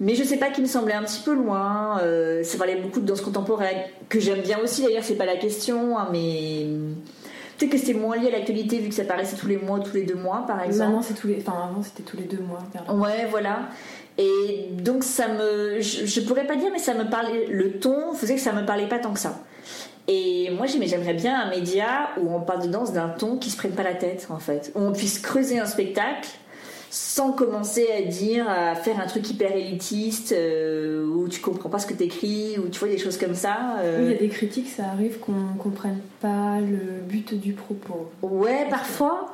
[0.00, 1.98] Mais je sais pas, qui me semblait un petit peu loin.
[2.02, 5.36] euh, ça parlait beaucoup de danse contemporaine, que j'aime bien aussi d'ailleurs, c'est pas la
[5.36, 6.66] question, hein, mais
[7.58, 9.94] peut-être que c'était moins lié à l'actualité vu que ça paraissait tous les mois, tous
[9.94, 10.90] les deux mois par exemple.
[10.90, 12.60] Maintenant c'est tous les, enfin avant c'était tous les deux mois.
[12.94, 13.68] Ouais, voilà.
[14.18, 17.46] Et donc ça me, je, je pourrais pas dire, mais ça me parlait.
[17.48, 19.40] Le ton faisait que ça me parlait pas tant que ça.
[20.10, 23.58] Et moi, j'aimerais bien un média où on parle de danse d'un ton qui se
[23.58, 26.30] prenne pas la tête, en fait, où on puisse creuser un spectacle
[26.90, 31.78] sans commencer à dire, à faire un truc hyper élitiste, euh, où tu comprends pas
[31.78, 33.76] ce que t'écris, où tu vois des choses comme ça.
[33.80, 33.98] euh.
[34.00, 38.10] Oui, il y a des critiques, ça arrive qu'on comprenne pas le but du propos.
[38.22, 39.32] Ouais, parfois.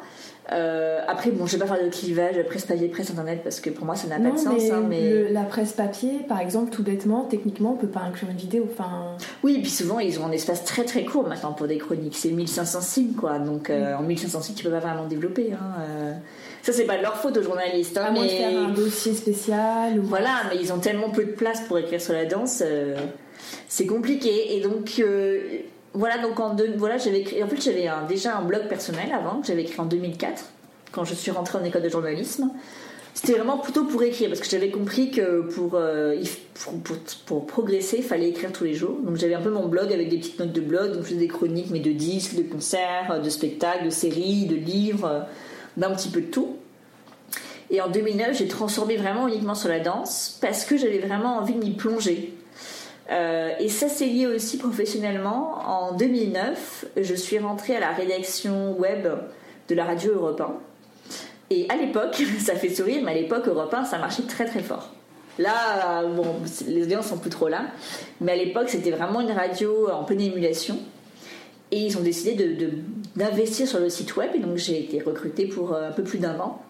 [0.52, 3.70] Euh, après, bon, je vais pas faire de clivage presse papier, presse internet, parce que
[3.70, 4.54] pour moi, ça n'a pas de sens.
[4.58, 5.10] mais, hein, mais...
[5.10, 8.68] le- la presse papier, par exemple, tout bêtement, techniquement, on peut pas inclure une vidéo.
[8.70, 11.78] Enfin, Oui, et puis souvent ils ont un espace très très court maintenant pour des
[11.78, 12.14] chroniques.
[12.16, 13.38] C'est 1500 signes quoi.
[13.38, 15.52] Donc euh, en 1500 signes tu peux pas vraiment développer.
[15.54, 15.80] Hein.
[16.64, 17.98] Ça c'est pas de leur faute aux journalistes.
[17.98, 19.98] hein, à moins de faire un dossier spécial.
[19.98, 20.02] Ou...
[20.02, 22.62] Voilà, mais ils ont tellement peu de place pour écrire sur la danse.
[22.64, 22.96] euh,
[23.68, 24.56] c'est compliqué.
[24.56, 25.40] Et donc euh,
[25.92, 27.42] voilà, donc en deux, voilà, j'avais écrit.
[27.42, 30.46] En fait j'avais déjà un blog personnel avant que j'avais écrit en 2004
[30.90, 32.50] quand je suis rentrée en école de journalisme.
[33.12, 36.16] C'était vraiment plutôt pour écrire parce que j'avais compris que pour, euh,
[36.54, 36.96] pour, pour,
[37.26, 38.96] pour progresser, il fallait écrire tous les jours.
[39.04, 41.20] Donc j'avais un peu mon blog avec des petites notes de blog, donc je faisais
[41.20, 45.26] des chroniques, mais de disques, de concerts, de spectacles, de séries, de livres,
[45.76, 46.56] d'un petit peu de tout.
[47.70, 51.54] Et en 2009, j'ai transformé vraiment uniquement sur la danse parce que j'avais vraiment envie
[51.54, 52.34] de m'y plonger.
[53.10, 55.58] Euh, et ça s'est lié aussi professionnellement.
[55.66, 59.08] En 2009, je suis rentrée à la rédaction web
[59.68, 60.52] de la radio Europe 1.
[61.50, 64.60] Et à l'époque, ça fait sourire, mais à l'époque, Europe 1, ça marchait très très
[64.62, 64.90] fort.
[65.38, 66.36] Là, bon,
[66.68, 67.64] les audiences sont plus trop là,
[68.20, 70.78] mais à l'époque, c'était vraiment une radio en pleine émulation.
[71.72, 72.70] Et ils ont décidé de-
[73.16, 76.18] d'investir sur le site web, et donc j'ai été recrutée pour euh, un peu plus
[76.18, 76.60] d'un an.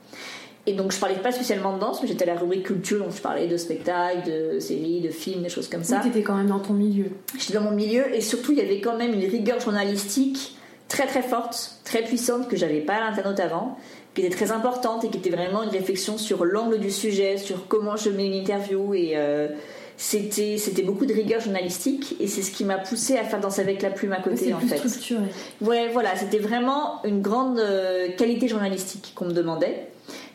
[0.67, 3.15] Et donc je parlais pas spécialement de danse, mais j'étais à la rubrique culture, donc
[3.15, 6.01] je parlais de spectacles, de séries, de films, des choses comme ça.
[6.01, 7.07] Tu étais quand même dans ton milieu.
[7.39, 10.57] J'étais dans mon milieu et surtout il y avait quand même une rigueur journalistique
[10.89, 13.79] très très forte, très puissante que j'avais pas à l'internaute avant,
[14.15, 17.69] qui était très importante et qui était vraiment une réflexion sur l'angle du sujet, sur
[17.69, 19.49] comment je mets une interview et, euh,
[19.97, 23.59] c'était c'était beaucoup de rigueur journalistique et c'est ce qui m'a poussé à faire Danse
[23.59, 24.79] avec la plume à côté en plus fait.
[24.79, 25.23] structuré.
[25.61, 29.89] Ouais, voilà, c'était vraiment une grande euh, qualité journalistique qu'on me demandait.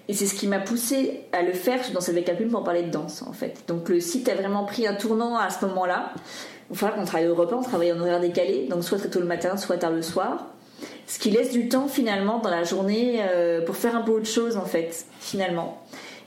[0.08, 2.64] Et c'est ce qui m'a poussé à le faire sur Danse avec la plume pour
[2.64, 3.64] parler de danse en fait.
[3.68, 6.14] Donc le site a vraiment pris un tournant à ce moment-là.
[6.72, 9.20] Il faudra qu'on travaille au repas, on travaille en horaire décalé, donc soit très tôt
[9.20, 10.48] le matin, soit tard le soir.
[11.06, 14.28] Ce qui laisse du temps finalement dans la journée euh, pour faire un peu autre
[14.28, 15.82] chose en fait, finalement.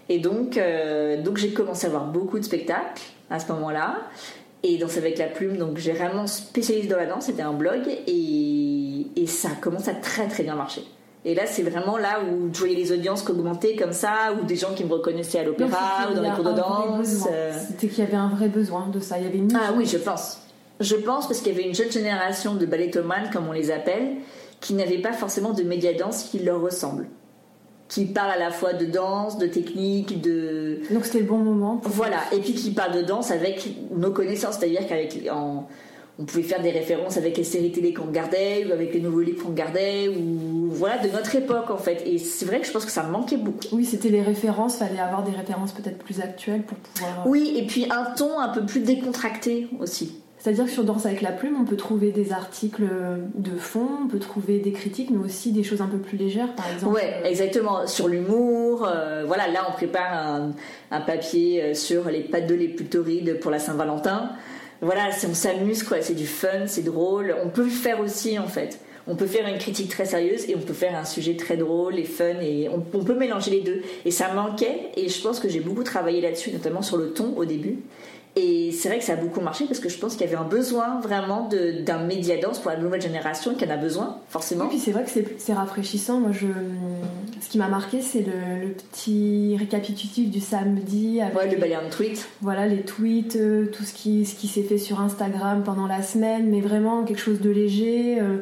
[0.08, 3.96] Et donc, euh, donc j'ai commencé à voir beaucoup de spectacles à ce moment-là.
[4.64, 7.80] Et Danse avec la plume, donc j'ai vraiment spécialisé dans la danse, c'était un blog,
[8.06, 10.84] et, et ça commence à très très bien marcher.
[11.24, 14.54] Et là, c'est vraiment là où je voyais les audiences augmenter comme ça, ou des
[14.56, 17.26] gens qui me reconnaissaient à l'opéra ou dans les cours de danse.
[17.32, 17.52] euh.
[17.68, 19.18] C'était qu'il y avait un vrai besoin de ça.
[19.18, 19.54] Il y avait une.
[19.56, 20.38] Ah oui, je pense.
[20.80, 24.16] Je pense parce qu'il y avait une jeune génération de ballettomanes, comme on les appelle,
[24.60, 27.08] qui n'avaient pas forcément de médiadance qui leur ressemble.
[27.92, 30.78] Qui parlent à la fois de danse, de technique, de...
[30.90, 31.76] Donc c'était le bon moment.
[31.76, 35.66] pour- Voilà, et puis qui parlent de danse avec nos connaissances, c'est-à-dire qu'avec en-
[36.18, 39.20] on pouvait faire des références avec les séries télé qu'on regardait, ou avec les nouveaux
[39.20, 42.02] livres qu'on regardait, ou voilà, de notre époque en fait.
[42.06, 43.58] Et c'est vrai que je pense que ça me manquait beaucoup.
[43.72, 44.76] Oui, c'était les références.
[44.76, 47.26] Fallait avoir des références peut-être plus actuelles pour pouvoir.
[47.26, 50.21] euh, Oui, et puis un ton un peu plus décontracté aussi.
[50.42, 52.82] C'est-à-dire que sur Danse avec la plume, on peut trouver des articles
[53.36, 56.52] de fond, on peut trouver des critiques, mais aussi des choses un peu plus légères,
[56.56, 56.94] par exemple.
[56.94, 57.86] Ouais, euh, exactement.
[57.86, 60.52] Sur l'humour, euh, voilà, là on prépare un,
[60.90, 64.32] un papier euh, sur les pattes de les plus torrides pour la Saint-Valentin.
[64.80, 67.36] Voilà, on s'amuse, quoi, c'est du fun, c'est drôle.
[67.44, 68.80] On peut le faire aussi, en fait.
[69.06, 72.00] On peut faire une critique très sérieuse et on peut faire un sujet très drôle
[72.00, 73.82] et fun et on, on peut mélanger les deux.
[74.04, 77.32] Et ça manquait et je pense que j'ai beaucoup travaillé là-dessus, notamment sur le ton
[77.36, 77.78] au début.
[78.34, 80.38] Et c'est vrai que ça a beaucoup marché parce que je pense qu'il y avait
[80.42, 84.16] un besoin vraiment de- d'un média danse pour la nouvelle génération qui en a besoin,
[84.30, 84.64] forcément.
[84.64, 86.18] Et puis c'est vrai que c'est- c'est rafraîchissant.
[86.18, 86.46] Moi, je...
[87.42, 91.56] ce qui m'a marqué, c'est le, le petit récapitulatif du samedi avec Ouais, le les-
[91.58, 92.26] ballet en tweet.
[92.40, 96.00] voilà, les tweets, euh, tout ce qui, ce qui s'est fait sur Instagram pendant la
[96.00, 98.38] semaine, mais vraiment quelque chose de léger euh,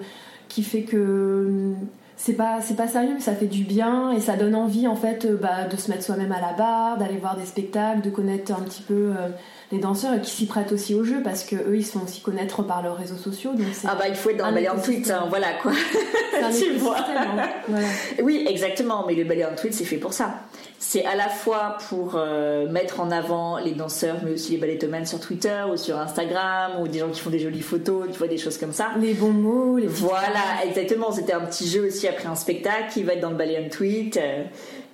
[0.49, 1.73] qui fait que euh,
[2.17, 4.95] c'est pas, c'est pas sérieux, mais ça fait du bien et ça donne envie en
[4.95, 8.53] fait bah, de se mettre soi-même à la barre, d'aller voir des spectacles, de connaître
[8.53, 9.29] un petit peu euh,
[9.73, 12.05] les danseurs et qui s'y prêtent aussi au jeu parce que eux ils se font
[12.05, 13.53] aussi connaître par leurs réseaux sociaux.
[13.55, 15.73] Donc c'est Ah bah il faut être dans le ballet en tweet, hein, voilà quoi.
[16.59, 16.97] tu vois.
[16.99, 17.49] hein.
[17.69, 17.87] Voilà.
[18.23, 20.35] Oui, exactement, mais le ballet en tweet c'est fait pour ça.
[20.83, 25.05] C'est à la fois pour euh, mettre en avant les danseurs, mais aussi les ballettomanes
[25.05, 28.29] sur Twitter ou sur Instagram, ou des gens qui font des jolies photos, tu vois,
[28.29, 28.93] des choses comme ça.
[28.99, 31.13] Les bons mots, les Voilà, exactement.
[31.13, 33.69] C'était un petit jeu aussi après un spectacle qui va être dans le ballet en
[33.69, 34.17] tweet.
[34.17, 34.45] euh,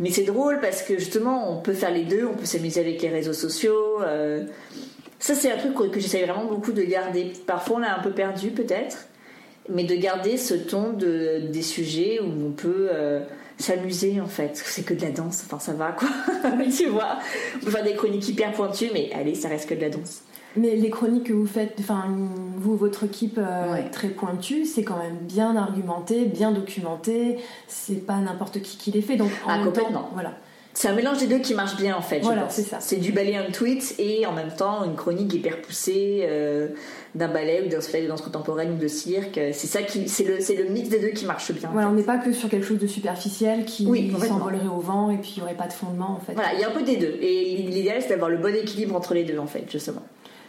[0.00, 3.00] Mais c'est drôle parce que justement, on peut faire les deux, on peut s'amuser avec
[3.00, 4.02] les réseaux sociaux.
[4.02, 4.44] euh.
[5.20, 7.32] Ça, c'est un truc que que j'essaye vraiment beaucoup de garder.
[7.46, 9.06] Parfois, on l'a un peu perdu peut-être,
[9.68, 12.88] mais de garder ce ton de, des sujets où on peut
[13.58, 14.52] s'amuser en fait.
[14.64, 16.08] C'est que de la danse, enfin ça va quoi.
[16.76, 17.18] tu vois,
[17.56, 20.22] on peut faire des chroniques hyper pointues, mais allez, ça reste que de la danse.
[20.58, 22.04] Mais les chroniques que vous faites, enfin
[22.56, 23.90] vous, votre équipe euh, Ouais.
[23.90, 27.36] très pointue, c'est quand même bien argumenté, bien documenté.
[27.68, 29.16] C'est pas n'importe qui qui les fait.
[29.16, 30.32] Donc en Ah, même temps, voilà.
[30.78, 32.20] C'est un mélange des deux qui marche bien en fait.
[32.20, 32.80] Voilà, c'est ça.
[32.80, 36.68] C'est du ballet en tweet et en même temps une chronique hyper poussée euh,
[37.14, 39.40] d'un ballet ou d'un spectacle de danse contemporaine ou de cirque.
[39.54, 41.70] C'est ça qui, c'est le, c'est le mix des deux qui marche bien.
[41.72, 45.10] Voilà, on n'est pas que sur quelque chose de superficiel qui Oui, s'envolerait au vent
[45.10, 46.34] et puis il n'y aurait pas de fondement en fait.
[46.34, 48.94] Voilà, il y a un peu des deux et l'idéal c'est d'avoir le bon équilibre
[48.94, 50.02] entre les deux en fait justement.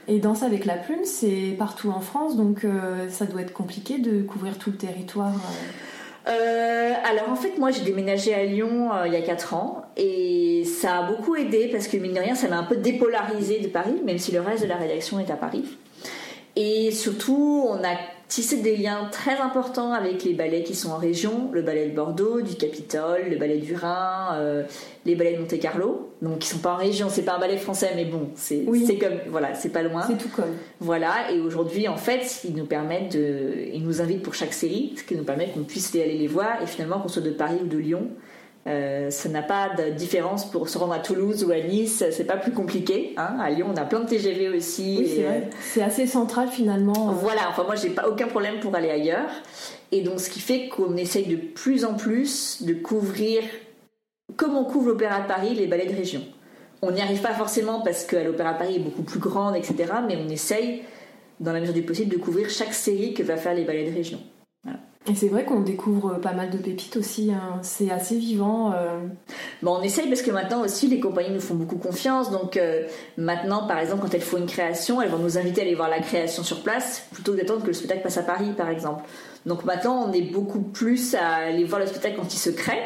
[0.10, 3.98] Et Danse avec la plume, c'est partout en France, donc euh, ça doit être compliqué
[3.98, 5.34] de couvrir tout le territoire.
[5.36, 5.97] euh.
[6.28, 9.84] Euh, alors en fait moi j'ai déménagé à Lyon euh, il y a 4 ans
[9.96, 13.60] et ça a beaucoup aidé parce que mine de rien ça m'a un peu dépolarisé
[13.60, 15.64] de Paris même si le reste de la rédaction est à Paris.
[16.58, 17.96] Et surtout on a
[18.28, 21.96] tissé des liens très importants avec les ballets qui sont en région, le ballet de
[21.96, 24.64] Bordeaux, du Capitole, le ballet du Rhin, euh,
[25.06, 27.58] les ballets de Monte Carlo, donc qui sont pas en région, c'est pas un ballet
[27.58, 28.84] français mais bon c'est Oui.
[28.86, 30.04] c'est comme voilà c'est pas loin.
[30.08, 30.56] C'est tout comme.
[30.80, 33.70] Voilà, et aujourd'hui, en fait, ils nous permettent de.
[33.74, 36.62] Ils nous invitent pour chaque série, ce qui nous permet qu'on puisse aller les voir,
[36.62, 38.10] et finalement, qu'on soit de Paris ou de Lyon,
[38.68, 42.26] euh, ça n'a pas de différence pour se rendre à Toulouse ou à Nice, c'est
[42.26, 43.14] pas plus compliqué.
[43.16, 43.38] Hein.
[43.40, 44.98] À Lyon, on a plein de TGV aussi.
[45.00, 45.50] Oui, et, c'est vrai.
[45.62, 47.10] C'est assez central finalement.
[47.10, 49.30] euh, Voilà, enfin, moi, j'ai pas aucun problème pour aller ailleurs.
[49.92, 53.42] Et donc, ce qui fait qu'on essaye de plus en plus de couvrir,
[54.36, 56.22] comme on couvre l'Opéra de Paris, les ballets de région.
[56.82, 59.94] On n'y arrive pas forcément parce que l'Opéra de Paris est beaucoup plus grande, etc.
[60.08, 60.82] Mais on essaye,
[61.40, 63.96] dans la mesure du possible, de couvrir chaque série que va faire les ballets de
[63.96, 64.20] région.
[65.10, 67.32] Et c'est vrai qu'on découvre pas mal de pépites aussi.
[67.32, 67.60] hein.
[67.62, 68.74] C'est assez vivant.
[68.74, 69.00] euh.
[69.62, 72.30] Bon, on essaye parce que maintenant aussi, les compagnies nous font beaucoup confiance.
[72.32, 72.84] Donc euh,
[73.18, 75.90] maintenant, par exemple, quand elles font une création, elles vont nous inviter à aller voir
[75.90, 79.04] la création sur place plutôt que d'attendre que le spectacle passe à Paris, par exemple.
[79.46, 82.82] Donc maintenant, on est beaucoup plus à aller voir le spectacle quand il se crée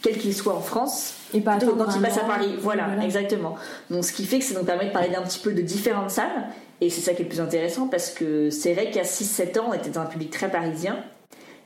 [0.00, 2.54] quel qu'il soit en France, et pas quand il passe à Paris.
[2.60, 3.56] Voilà, exactement.
[3.90, 6.10] Donc ce qui fait que ça nous permet de parler d'un petit peu de différentes
[6.10, 6.46] salles,
[6.80, 9.64] et c'est ça qui est le plus intéressant parce que c'est vrai qu'à 6-7 ans,
[9.70, 11.02] on était dans un public très parisien.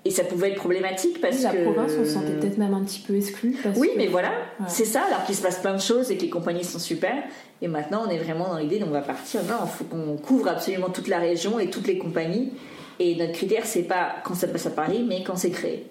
[0.05, 1.43] Et ça pouvait être problématique parce que.
[1.45, 3.57] La province, on se sentait peut-être même un petit peu exclu.
[3.77, 4.33] oui, mais voilà,
[4.67, 7.15] c'est ça, alors qu'il se passe plein de choses et que les compagnies sont super.
[7.61, 9.43] Et maintenant, on est vraiment dans l'idée, on va partir.
[9.45, 12.53] Non, il faut qu'on couvre absolument toute la région et toutes les compagnies.
[12.99, 15.87] Et notre critère, c'est pas quand ça passe à Paris, mais quand c'est créé.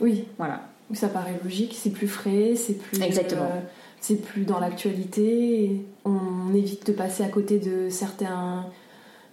[0.00, 0.24] Oui.
[0.38, 0.62] Voilà.
[0.92, 3.00] Ça paraît logique, c'est plus frais, c'est plus.
[3.00, 3.44] Exactement.
[3.44, 3.60] Euh,
[4.00, 5.80] c'est plus dans l'actualité.
[6.04, 8.66] On évite de passer à côté de certains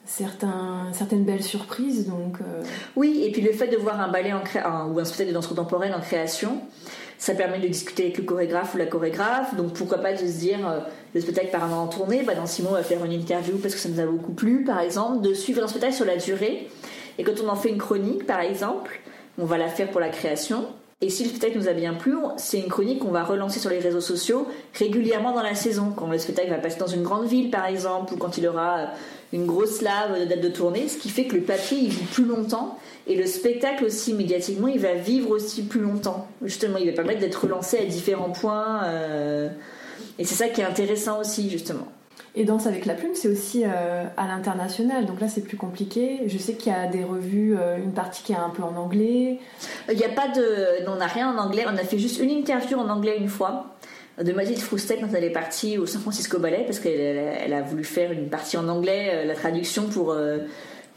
[0.10, 2.08] certaines belles surprises.
[2.08, 2.64] Donc, euh.
[2.96, 5.94] Oui, et puis le fait de voir un ballet ou un spectacle de danse contemporaine
[5.94, 6.62] en création,
[7.18, 9.56] ça permet de discuter avec le chorégraphe ou la chorégraphe.
[9.56, 10.80] Donc pourquoi pas de se dire, euh,
[11.14, 13.76] le spectacle part en tournée, bah, dans six mois on va faire une interview parce
[13.76, 16.70] que ça nous a beaucoup plu, par exemple, de suivre un spectacle sur la durée.
[17.18, 19.00] Et quand on en fait une chronique, par exemple,
[19.38, 20.68] on va la faire pour la création.
[21.02, 23.70] Et si le spectacle nous a bien plu, c'est une chronique qu'on va relancer sur
[23.70, 25.94] les réseaux sociaux régulièrement dans la saison.
[25.96, 28.90] Quand le spectacle va passer dans une grande ville, par exemple, ou quand il aura
[29.34, 32.06] une grosse lave de date de tournée, ce qui fait que le papier il vit
[32.06, 36.28] plus longtemps et le spectacle aussi médiatiquement il va vivre aussi plus longtemps.
[36.44, 39.50] Justement, il va permettre d'être relancé à différents points euh,
[40.18, 41.88] et c'est ça qui est intéressant aussi justement.
[42.36, 45.06] Et Danse avec la plume, c'est aussi euh, à l'international.
[45.06, 46.22] Donc là, c'est plus compliqué.
[46.28, 48.76] Je sais qu'il y a des revues, euh, une partie qui est un peu en
[48.76, 49.40] anglais.
[49.92, 50.86] Il n'y a pas de.
[50.86, 51.66] Non, on n'a rien en anglais.
[51.68, 53.66] On a fait juste une interview en anglais une fois
[54.24, 57.84] de Mathilde Froustet quand elle est partie au San Francisco Ballet parce qu'elle a voulu
[57.84, 60.16] faire une partie en anglais, euh, la traduction pour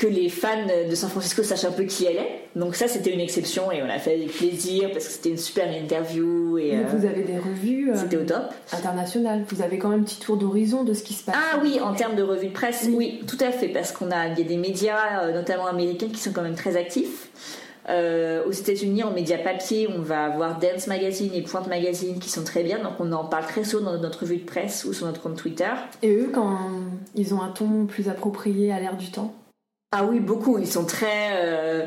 [0.02, 2.40] que les fans de San Francisco sachent un peu qui elle est.
[2.56, 5.38] Donc ça, c'était une exception et on a fait avec plaisir parce que c'était une
[5.38, 6.58] super interview.
[6.58, 8.52] Et, euh, vous avez des revues euh, c'était au top.
[8.72, 9.44] internationales.
[9.48, 11.36] Vous avez quand même un petit tour d'horizon de ce qui se passe.
[11.38, 14.28] Ah oui, en termes de revues de presse, oui, tout à fait, parce qu'on a,
[14.28, 17.28] il y a des médias, euh, notamment américains, qui sont quand même très actifs.
[17.88, 22.44] Aux États-Unis, en médias papier, on va avoir Dance Magazine et Point Magazine qui sont
[22.44, 25.06] très bien, donc on en parle très souvent dans notre revue de presse ou sur
[25.06, 25.72] notre compte Twitter.
[26.02, 26.58] Et eux, quand
[27.14, 29.34] ils ont un ton plus approprié à l'ère du temps?
[29.94, 30.58] Ah oui, beaucoup.
[30.58, 31.84] Ils sont très euh,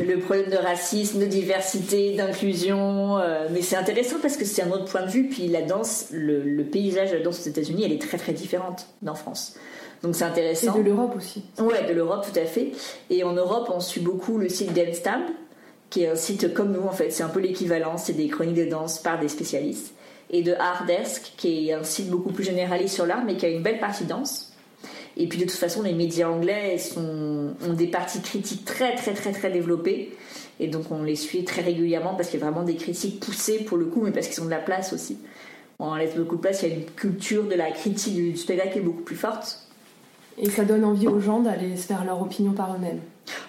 [0.00, 3.18] le problème de racisme, de diversité, d'inclusion.
[3.18, 5.28] Euh, mais c'est intéressant parce que c'est un autre point de vue.
[5.28, 8.86] Puis la danse, le, paysage de la danse aux États-Unis, elle est très très différente
[9.02, 9.56] d'en France.
[10.02, 10.74] Donc c'est intéressant.
[10.74, 11.44] Et de l'Europe aussi.
[11.58, 12.72] Ouais, de l'Europe tout à fait.
[13.10, 15.22] Et en Europe, on suit beaucoup le site Danstab,
[15.90, 17.10] qui est un site comme nous en fait.
[17.10, 17.96] C'est un peu l'équivalent.
[17.96, 19.94] C'est des chroniques de danse par des spécialistes.
[20.30, 23.48] Et de Artdesk, qui est un site beaucoup plus généraliste sur l'art, mais qui a
[23.48, 24.52] une belle partie danse.
[25.16, 29.14] Et puis de toute façon, les médias anglais sont, ont des parties critiques très très
[29.14, 30.12] très très développées.
[30.60, 33.60] Et donc on les suit très régulièrement parce qu'il y a vraiment des critiques poussées
[33.60, 35.18] pour le coup, mais parce qu'ils ont de la place aussi.
[35.80, 38.72] On laisse beaucoup de place, il y a une culture de la critique du spectacle
[38.72, 39.67] qui est beaucoup plus forte.
[40.40, 43.00] Et ça donne envie aux gens d'aller se faire leur opinion par eux-mêmes.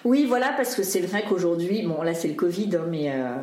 [0.04, 3.36] Oui, voilà, parce que c'est vrai qu'aujourd'hui, bon là c'est le Covid, hein, mais euh,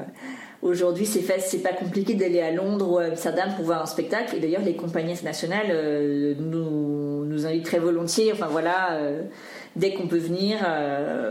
[0.62, 4.36] aujourd'hui c'est c'est pas compliqué d'aller à Londres ou à Amsterdam pour voir un spectacle.
[4.36, 8.32] Et d'ailleurs les compagnies nationales euh, nous nous invite très volontiers.
[8.34, 9.24] Enfin voilà, euh,
[9.76, 10.58] dès qu'on peut venir,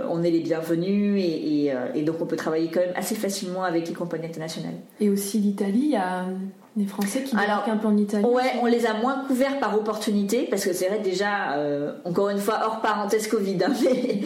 [0.08, 1.22] on est les bienvenus
[1.70, 4.74] euh, et, donc on peut travailler quand même assez facilement avec les compagnies internationales.
[5.00, 6.26] Et aussi l'Italie, a
[6.76, 9.76] des Français qui débarquent un peu en Italie Ouais, on les a moins couverts par
[9.76, 14.20] opportunité parce que c'est vrai déjà, euh, encore une fois, hors parenthèse Covid, hein, mais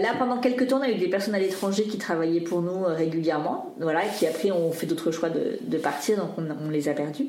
[0.00, 2.84] là pendant quelques temps, on a eu des personnes à l'étranger qui travaillaient pour nous
[2.84, 6.88] euh, régulièrement, voilà, et qui après ont fait d'autres choix de, partir, donc on, les
[6.88, 7.26] a perdus.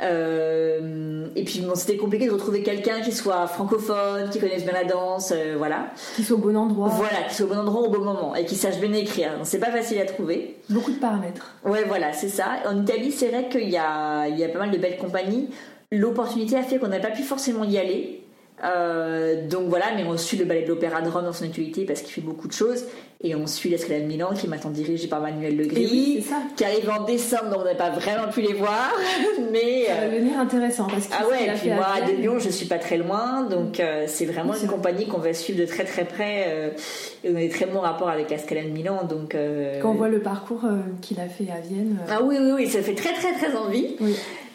[0.00, 4.74] Euh, et puis bon, c'était compliqué de retrouver quelqu'un qui soit francophone, qui connaisse bien
[4.74, 5.88] la danse, voilà.
[6.14, 6.88] Qui soit au bon endroit.
[6.88, 9.32] Voilà, qui soit au bon endroit au bon moment et qui sache bien écrire.
[9.42, 10.56] C'est pas facile à trouver.
[10.70, 11.54] Beaucoup de paramètres.
[11.64, 12.46] Ouais, voilà, c'est ça.
[12.66, 15.48] En Italie, c'est vrai que il y a, pas mal de belles compagnies.
[15.92, 18.25] L'opportunité a fait qu'on n'a pas pu forcément y aller.
[18.64, 21.84] Euh, donc voilà, mais on suit le ballet de l'Opéra de Rome dans son actualité
[21.84, 22.84] parce qu'il fait beaucoup de choses.
[23.22, 27.04] Et on suit l'Escalade Milan qui est maintenant dirigée par Manuel Legris, qui arrive en
[27.04, 28.92] décembre, donc on n'a pas vraiment pu les voir.
[29.52, 32.12] mais ça va euh, devenir intéressant parce que ah ouais, et puis moi à de
[32.12, 35.58] Lyon, je suis pas très loin, donc euh, c'est vraiment une compagnie qu'on va suivre
[35.58, 36.74] de très très près.
[37.24, 39.34] et on a des très bons rapports avec l'Escalade Milan, donc
[39.80, 40.64] quand on voit le parcours
[41.00, 41.96] qu'il a fait à Vienne.
[42.10, 43.96] Ah oui oui oui, ça fait très très très envie.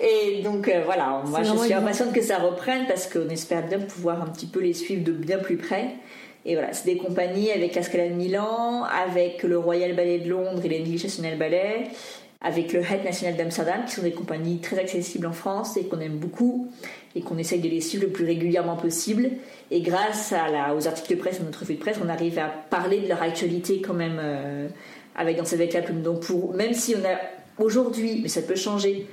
[0.01, 4.21] Et donc voilà, moi je suis impatiente que ça reprenne parce qu'on espère bien pouvoir
[4.21, 5.95] un petit peu les suivre de bien plus près.
[6.45, 10.29] Et voilà, c'est des compagnies avec la Scala de Milan, avec le Royal Ballet de
[10.29, 11.83] Londres et l'English National Ballet,
[12.41, 15.99] avec le Head National d'Amsterdam, qui sont des compagnies très accessibles en France et qu'on
[15.99, 16.67] aime beaucoup
[17.15, 19.29] et qu'on essaye de les suivre le plus régulièrement possible.
[19.69, 22.39] Et grâce à la, aux articles de presse et notre revue de presse, on arrive
[22.39, 24.67] à parler de leur actualité quand même euh,
[25.15, 26.01] avec Danse avec la plume.
[26.01, 29.05] Donc pour, même si on a aujourd'hui, mais ça peut changer,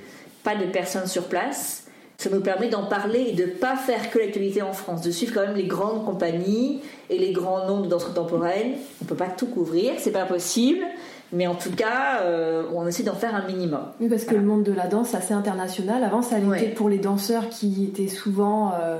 [0.43, 1.85] pas de personnes sur place,
[2.17, 5.33] ça nous permet d'en parler et de pas faire que l'actualité en France, de suivre
[5.33, 8.73] quand même les grandes compagnies et les grands noms de danse contemporaine.
[9.01, 10.83] On peut pas tout couvrir, c'est pas possible,
[11.31, 13.81] Mais en tout cas, euh, on essaie d'en faire un minimum.
[14.01, 16.03] Oui, parce que le monde de la danse, c'est assez international.
[16.03, 16.69] Avant, ça Ouais.
[16.69, 18.99] pour les danseurs qui étaient souvent euh,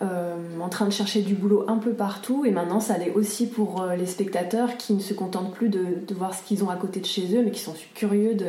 [0.00, 2.46] euh, en train de chercher du boulot un peu partout.
[2.46, 6.14] Et maintenant, ça allait aussi pour les spectateurs qui ne se contentent plus de, de
[6.14, 8.46] voir ce qu'ils ont à côté de chez eux, mais qui sont curieux de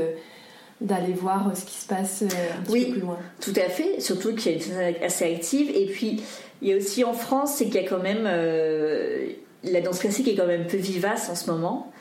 [0.82, 2.26] d'aller voir euh, ce qui se passe euh,
[2.60, 2.86] un petit Oui.
[2.88, 3.18] peu plus loin.
[3.40, 5.70] Tout à fait, surtout qu'il y a une scène assez active.
[5.74, 6.22] Et puis,
[6.62, 8.24] il y a aussi en France, c'est qu'il y a quand même.
[8.26, 9.28] euh,
[9.64, 11.92] la danse classique est quand même peu vivace en ce moment.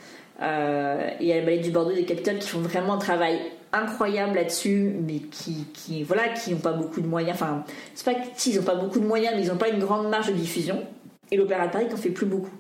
[0.43, 2.99] Euh, il y a le ballet du Bordeaux et des Capitole qui font vraiment un
[2.99, 3.39] travail
[3.73, 7.35] incroyable là-dessus, mais qui, qui voilà, qui n'ont pas beaucoup de moyens.
[7.35, 7.65] Enfin,
[7.95, 10.29] c'est pas qu'ils n'ont pas beaucoup de moyens, mais ils n'ont pas une grande marge
[10.29, 10.83] de diffusion.
[11.31, 12.51] Et l'Opéra de Paris n'en fait plus beaucoup.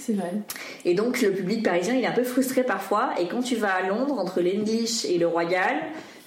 [0.00, 0.32] C'est vrai.
[0.86, 3.10] Et donc le public parisien, il est un peu frustré parfois.
[3.20, 5.76] Et quand tu vas à Londres, entre l'English et le Royal,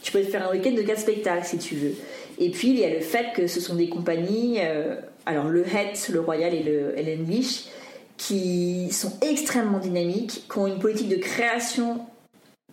[0.04, 1.96] tu peux te faire un week-end de quatre spectacles si tu veux.
[2.38, 4.96] Et puis il y a le fait que ce sont des compagnies, euh,
[5.26, 7.66] alors le Het, le Royal et le l'English,
[8.18, 12.02] qui sont extrêmement dynamiques, qui ont une politique de création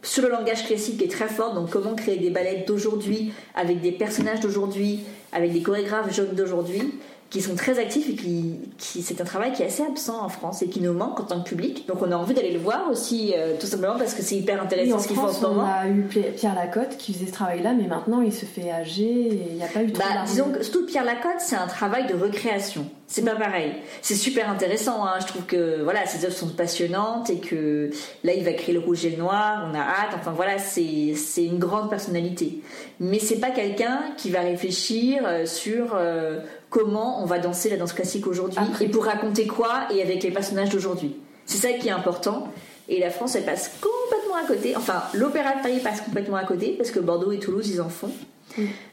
[0.02, 1.54] sur le langage classique qui est très forte.
[1.54, 5.00] Donc comment créer des ballets d'aujourd'hui avec des personnages d'aujourd'hui,
[5.32, 6.92] avec des chorégraphes jeunes d'aujourd'hui
[7.30, 10.28] qui sont très actifs et qui, qui c'est un travail qui est assez absent en
[10.28, 11.86] France et qui nous manque en tant que public.
[11.86, 14.60] Donc on a envie d'aller le voir aussi, euh, tout simplement parce que c'est hyper
[14.60, 15.72] intéressant ce qu'ils font en France, ce on moment.
[15.72, 16.02] a eu
[16.36, 19.62] Pierre Lacotte qui faisait ce travail-là, mais maintenant il se fait âgé et il n'y
[19.62, 22.86] a pas eu trop Bah, disons que surtout Pierre Lacotte, c'est un travail de recréation.
[23.06, 23.72] C'est pas pareil.
[24.02, 25.04] C'est super intéressant.
[25.04, 25.14] Hein.
[25.20, 27.90] Je trouve que voilà, ses œuvres sont passionnantes et que
[28.22, 29.68] là, il va créer le rouge et le noir.
[29.68, 30.14] On a hâte.
[30.14, 32.60] Enfin voilà, c'est c'est une grande personnalité.
[33.00, 36.38] Mais c'est pas quelqu'un qui va réfléchir euh, sur euh,
[36.70, 40.30] comment on va danser la danse classique aujourd'hui et pour raconter quoi et avec les
[40.30, 41.16] personnages d'aujourd'hui.
[41.46, 42.48] C'est ça qui est important.
[42.88, 44.76] Et la France, elle passe complètement à côté.
[44.76, 47.88] Enfin, l'Opéra de Paris passe complètement à côté parce que Bordeaux et Toulouse, ils en
[47.88, 48.10] font.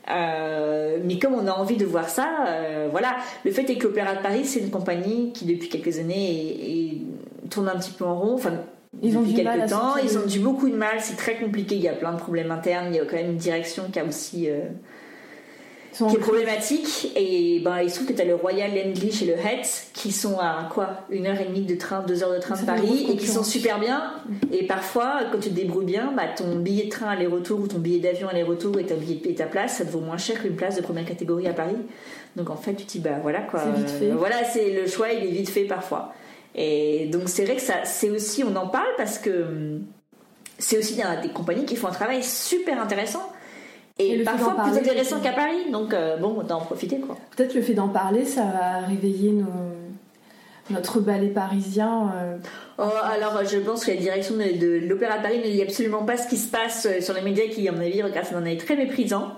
[0.10, 3.18] Euh, mais comme on a envie de voir ça, euh, voilà.
[3.44, 6.94] Le fait est que l'Opéra de Paris, c'est une compagnie qui depuis quelques années est-
[6.96, 8.34] est- tourne un petit peu en rond.
[8.36, 8.54] Enfin,
[9.02, 10.98] Ils ont depuis du mal quelques à temps, ils ont du beaucoup de mal.
[11.00, 11.76] C'est très compliqué.
[11.76, 12.88] Il y a plein de problèmes internes.
[12.92, 14.62] Il y a quand même une direction qui a aussi euh,
[15.98, 17.12] sont qui est problématique.
[17.16, 20.12] Et ben, il se trouve que tu as le Royal English et le Het qui
[20.12, 23.08] sont à quoi Une heure et demie de train, deux heures de train de Paris
[23.10, 24.14] et qui sont super bien.
[24.52, 27.80] Et parfois, quand tu te débrouilles bien, bah, ton billet de train aller-retour ou ton
[27.80, 30.56] billet d'avion aller-retour et ta, billet, et ta place, ça te vaut moins cher qu'une
[30.56, 31.78] place de première catégorie à Paris.
[32.36, 33.62] Donc en fait, tu te dis, bah voilà quoi.
[33.64, 34.12] C'est vite fait.
[34.12, 36.14] Voilà, c'est le choix, il est vite fait parfois.
[36.56, 39.84] Et donc c'est vrai que ça, c'est aussi, on en parle parce que hum,
[40.60, 43.32] c'est aussi des compagnies qui font un travail super intéressant.
[44.00, 45.72] Et, parfois d'en plus parler, intéressant c'est- qu'à Paris.
[45.72, 47.18] Donc euh, bon, autant en profiter quoi.
[47.36, 49.46] Peut-être le fait d'en parler, ça va réveiller nos-
[50.70, 52.12] notre ballet parisien.
[52.16, 52.38] euh,
[52.80, 56.04] Oh, alors, je pense que la direction de, de l'Opéra de Paris ne dit absolument
[56.04, 58.36] pas ce qui se passe euh, sur les médias, qui, à mon avis, regarde ça
[58.40, 59.32] d'un œil très méprisant.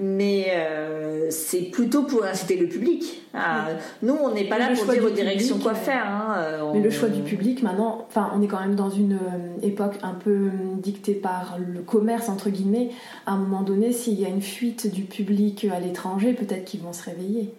[0.00, 3.20] Mais euh, c'est plutôt pour inciter le public.
[3.34, 3.66] Ah,
[4.02, 6.06] Nous, on n'est pas Mais là pour dire aux directions public, quoi euh, faire.
[6.06, 6.34] hein.
[6.38, 9.66] Euh, Mais le choix du public, maintenant, enfin, on est quand même dans une euh,
[9.66, 12.90] époque un peu euh, dictée par le commerce, entre guillemets.
[13.26, 16.80] À un moment donné, s'il y a une fuite du public à l'étranger, peut-être qu'ils
[16.80, 17.52] vont se réveiller.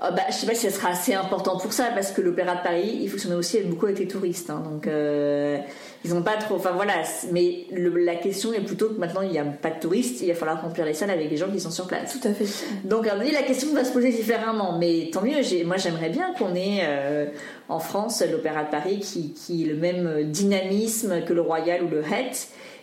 [0.00, 2.56] Ah bah, je sais pas si ça sera assez important pour ça, parce que l'Opéra
[2.56, 4.50] de Paris, il fonctionne aussi beaucoup avec les touristes.
[4.50, 4.62] hein.
[4.64, 5.58] donc, euh,
[6.04, 6.56] ils ont pas trop.
[6.56, 6.94] Enfin voilà.
[7.32, 10.28] Mais le- la question est plutôt que maintenant, il n'y a pas de touristes, il
[10.28, 12.18] va falloir remplir les salles avec les gens qui sont sur place.
[12.20, 12.44] Tout à fait.
[12.84, 14.78] Donc, à mon avis, la question va se poser différemment.
[14.78, 17.26] Mais tant mieux, moi j'aimerais bien qu'on ait euh,
[17.68, 21.88] en France l'Opéra de Paris qui, qui ait le même dynamisme que le Royal ou
[21.88, 22.32] le Het,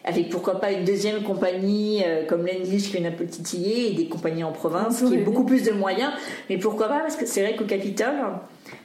[0.04, 3.94] avec pourquoi pas une deuxième compagnie euh, comme l'English qui vient un peu titiller et
[3.94, 5.22] des compagnies en province qui aient rêver.
[5.24, 6.12] beaucoup plus de moyens.
[6.50, 8.16] Mais pourquoi pas Parce que c'est vrai qu'au Capitole,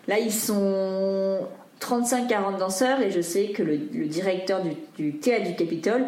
[0.09, 1.39] là ils sont
[1.81, 6.05] 35-40 danseurs et je sais que le, le directeur du, du théâtre du Capitole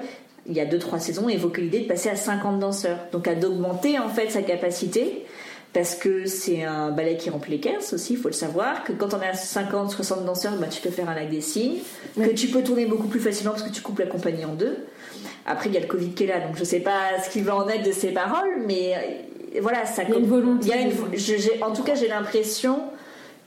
[0.51, 2.97] il y a 2-3 saisons, évoquait l'idée de passer à 50 danseurs.
[3.13, 5.27] Donc à d'augmenter en fait sa capacité,
[5.75, 8.93] parce que c'est un ballet qui remplit les caisses aussi, il faut le savoir, que
[8.95, 11.81] quand on a 50, 60 danseurs, bah, tu peux faire un lac des signes,
[12.17, 14.79] que tu peux tourner beaucoup plus facilement parce que tu coupes la compagnie en deux.
[15.45, 17.45] Après, il y a le Covid qui est là, donc je sais pas ce qu'il
[17.45, 18.95] va en être de ces paroles, mais
[19.55, 20.67] euh, voilà, ça Il y a une volonté.
[20.67, 22.81] il y a une- je- j'ai- en tout cas, j'ai l'impression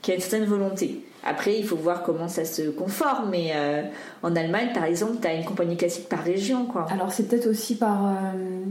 [0.02, 1.00] qu'il y a une certaine volonté.
[1.24, 3.82] Après, il faut voir comment ça se conforme, mais euh,
[4.22, 6.86] en Allemagne, par exemple, tu as une compagnie classique par région, quoi.
[6.90, 8.10] Alors c'est peut-être aussi par euh,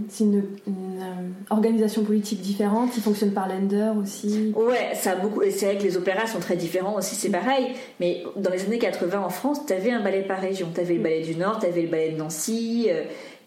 [0.09, 2.91] c'est une, une, euh, organisation politique différente.
[2.97, 4.53] Ils fonctionnent par lender aussi.
[4.55, 5.41] Ouais, ça a beaucoup.
[5.43, 7.67] Et c'est vrai que les opéras sont très différents aussi, c'est pareil.
[7.99, 10.67] Mais dans les années 80 en France, t'avais un ballet par région.
[10.73, 12.89] T'avais le ballet du Nord, t'avais le ballet de Nancy.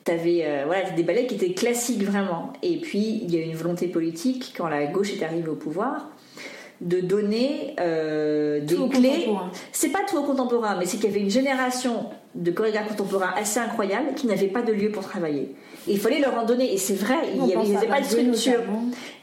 [0.05, 2.53] T'avais euh, voilà, des ballets qui étaient classiques vraiment.
[2.63, 5.55] Et puis il y a eu une volonté politique quand la gauche est arrivée au
[5.55, 6.11] pouvoir
[6.81, 9.29] de donner euh, des Tout clés.
[9.73, 13.33] C'est pas tout au contemporain, mais c'est qu'il y avait une génération de chorégraphes contemporains
[13.37, 15.55] assez incroyable qui n'avaient pas de lieu pour travailler.
[15.87, 16.73] Et il fallait leur en donner.
[16.73, 18.63] Et c'est vrai, On ils n'avaient pas de structure.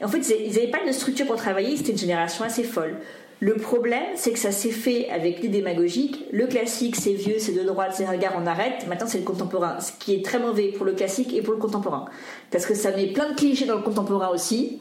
[0.02, 2.96] En fait, ils n'avaient pas de structure pour travailler, c'était une génération assez folle.
[3.42, 6.26] Le problème, c'est que ça s'est fait avec les démagogiques.
[6.30, 8.86] Le classique, c'est vieux, c'est de droite, c'est regard, on arrête.
[8.86, 9.80] Maintenant, c'est le contemporain.
[9.80, 12.04] Ce qui est très mauvais pour le classique et pour le contemporain.
[12.52, 14.78] Parce que ça met plein de clichés dans le contemporain aussi.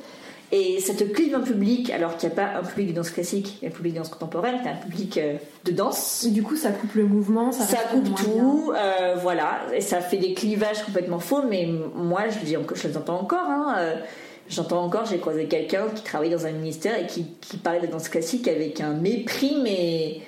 [0.53, 3.09] Et ça te clive un public, alors qu'il n'y a pas un public de danse
[3.09, 5.71] classique, il y a un public de danse contemporaine, tu as un public euh, de
[5.71, 6.25] danse.
[6.25, 10.01] Et du coup, ça coupe le mouvement, ça, ça coupe tout, euh, voilà, et ça
[10.01, 13.47] fait des clivages complètement faux, mais moi, je, dis, je les entends encore.
[13.49, 13.95] Hein, euh,
[14.51, 17.23] J'entends encore, j'ai croisé quelqu'un qui travaille dans un ministère et qui,
[17.63, 20.19] parlait de danse classique avec un mépris, mais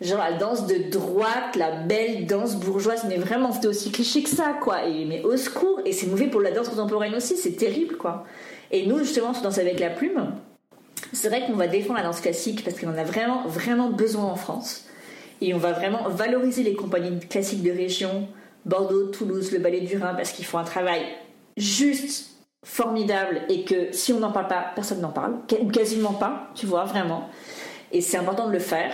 [0.00, 4.28] genre la danse de droite, la belle danse bourgeoise, mais vraiment c'était aussi cliché que
[4.28, 4.86] ça, quoi.
[4.86, 8.24] Et, mais au secours, et c'est mauvais pour la danse contemporaine aussi, c'est terrible, quoi.
[8.74, 10.32] Et nous, justement, sur Danse avec la plume,
[11.12, 14.24] c'est vrai qu'on va défendre la danse classique parce qu'on en a vraiment, vraiment besoin
[14.24, 14.86] en France.
[15.40, 18.26] Et on va vraiment valoriser les compagnies classiques de région,
[18.64, 21.02] Bordeaux, Toulouse, le Ballet du Rhin, parce qu'ils font un travail
[21.56, 22.32] juste
[22.64, 26.66] formidable et que si on n'en parle pas, personne n'en parle, ou quasiment pas, tu
[26.66, 27.28] vois, vraiment.
[27.92, 28.92] Et c'est important de le faire.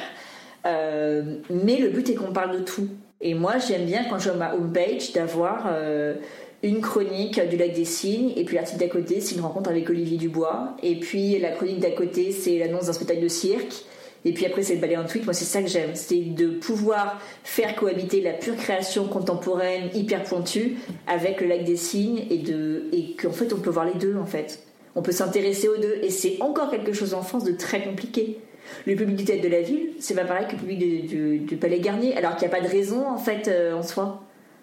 [0.66, 2.88] Euh, mais le but est qu'on parle de tout.
[3.22, 6.16] Et moi, j'aime bien quand je vois ma homepage d'avoir euh,
[6.62, 9.88] une chronique du lac des Cygnes, et puis l'article d'à côté, c'est une rencontre avec
[9.88, 13.84] Olivier Dubois, et puis la chronique d'à côté, c'est l'annonce d'un spectacle de cirque.
[14.24, 15.24] Et puis après, c'est le ballet en tweet.
[15.24, 15.92] Moi, c'est ça que j'aime.
[15.94, 21.76] C'est de pouvoir faire cohabiter la pure création contemporaine, hyper pointue, avec le lac des
[21.76, 24.60] signes et, de, et qu'en fait, on peut voir les deux, en fait.
[24.94, 26.00] On peut s'intéresser aux deux.
[26.02, 28.38] Et c'est encore quelque chose en France de très compliqué.
[28.86, 31.08] Le public du théâtre de la ville, c'est pas pareil que le public
[31.46, 34.22] du, Palais Garnier, alors qu'il n'y a pas de raison, en fait, euh, en soi.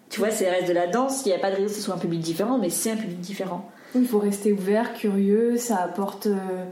[0.10, 1.74] Tu vois, c'est le reste de la danse, il n'y a pas de raison que
[1.74, 3.70] ce soit un public différent, mais c'est un public différent.
[3.96, 6.28] Il faut rester ouvert, curieux, ça apporte.
[6.28, 6.66] Euh,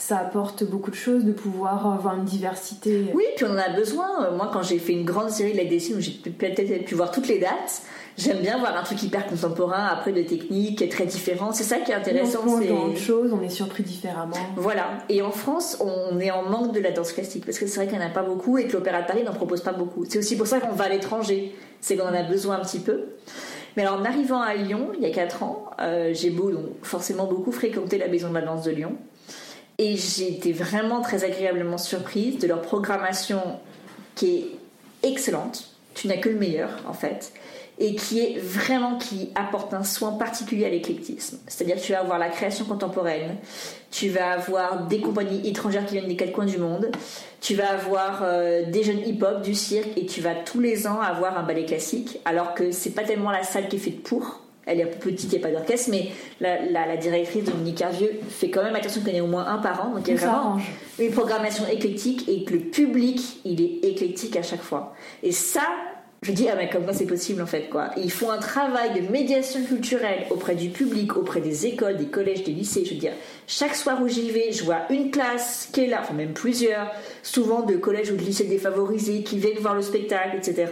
[0.00, 3.04] ça apporte beaucoup de choses de pouvoir avoir une diversité.
[3.14, 4.30] Oui, puis on en a besoin.
[4.30, 7.10] Moi, quand j'ai fait une grande série de la DC où j'ai peut-être pu voir
[7.10, 7.82] toutes les dates,
[8.16, 11.54] j'aime bien voir un truc hyper contemporain, après de techniques très différentes.
[11.54, 12.40] C'est ça qui est intéressant.
[12.46, 14.36] On dans choses, on est surpris différemment.
[14.56, 14.86] Voilà.
[15.10, 17.86] Et en France, on est en manque de la danse classique parce que c'est vrai
[17.86, 20.06] qu'il n'y en a pas beaucoup et que l'Opéra de Paris n'en propose pas beaucoup.
[20.08, 21.54] C'est aussi pour ça qu'on va à l'étranger.
[21.80, 23.04] C'est qu'on en a besoin un petit peu.
[23.76, 26.64] Mais alors, en arrivant à Lyon, il y a 4 ans, euh, j'ai beau, donc,
[26.82, 28.96] forcément beaucoup fréquenté la Maison de la Danse de Lyon.
[29.78, 33.40] Et j'ai été vraiment très agréablement surprise de leur programmation
[34.14, 35.70] qui est excellente.
[35.94, 37.32] Tu n'as que le meilleur en fait.
[37.80, 41.38] Et qui est vraiment qui apporte un soin particulier à l'éclectisme.
[41.46, 43.36] C'est-à-dire que tu vas avoir la création contemporaine,
[43.90, 46.90] tu vas avoir des compagnies étrangères qui viennent des quatre coins du monde,
[47.40, 51.00] tu vas avoir euh, des jeunes hip-hop, du cirque, et tu vas tous les ans
[51.00, 54.40] avoir un ballet classique, alors que c'est pas tellement la salle qui est faite pour
[54.70, 56.10] elle est un peu petite, il n'y a pas d'orchestre, mais
[56.40, 59.46] la, la, directrice Dominique Hervieux fait quand même attention qu'il y en ait au moins
[59.46, 59.90] un par an.
[59.94, 60.58] Donc il y a vraiment
[60.98, 64.94] une programmation éclectique et que le public, il est éclectique à chaque fois.
[65.22, 65.62] Et ça,
[66.22, 67.90] je dis, ah mais comment c'est possible en fait quoi.
[67.96, 72.44] ils font un travail de médiation culturelle auprès du public, auprès des écoles, des collèges,
[72.44, 72.84] des lycées.
[72.84, 73.12] Je veux dire,
[73.46, 76.92] chaque soir où j'y vais, je vois une classe qui est là, enfin même plusieurs,
[77.22, 80.66] souvent de collèges ou de lycées défavorisés qui viennent voir le spectacle, etc.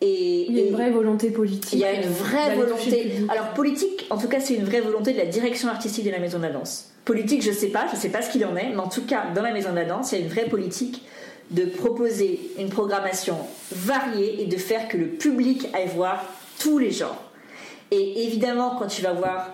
[0.00, 1.74] Et, il y a une vraie volonté politique.
[1.74, 3.12] Il y a une vraie volonté.
[3.28, 6.20] Alors politique, en tout cas, c'est une vraie volonté de la direction artistique de la
[6.20, 6.90] Maison de la Danse.
[7.04, 9.24] Politique, je sais pas, je sais pas ce qu'il en est, mais en tout cas,
[9.34, 11.02] dans la Maison de la Danse, il y a une vraie politique
[11.50, 13.36] de proposer une programmation
[13.72, 16.24] variée et de faire que le public aille voir
[16.58, 17.22] tous les genres.
[17.90, 19.50] Et évidemment, quand tu vas voir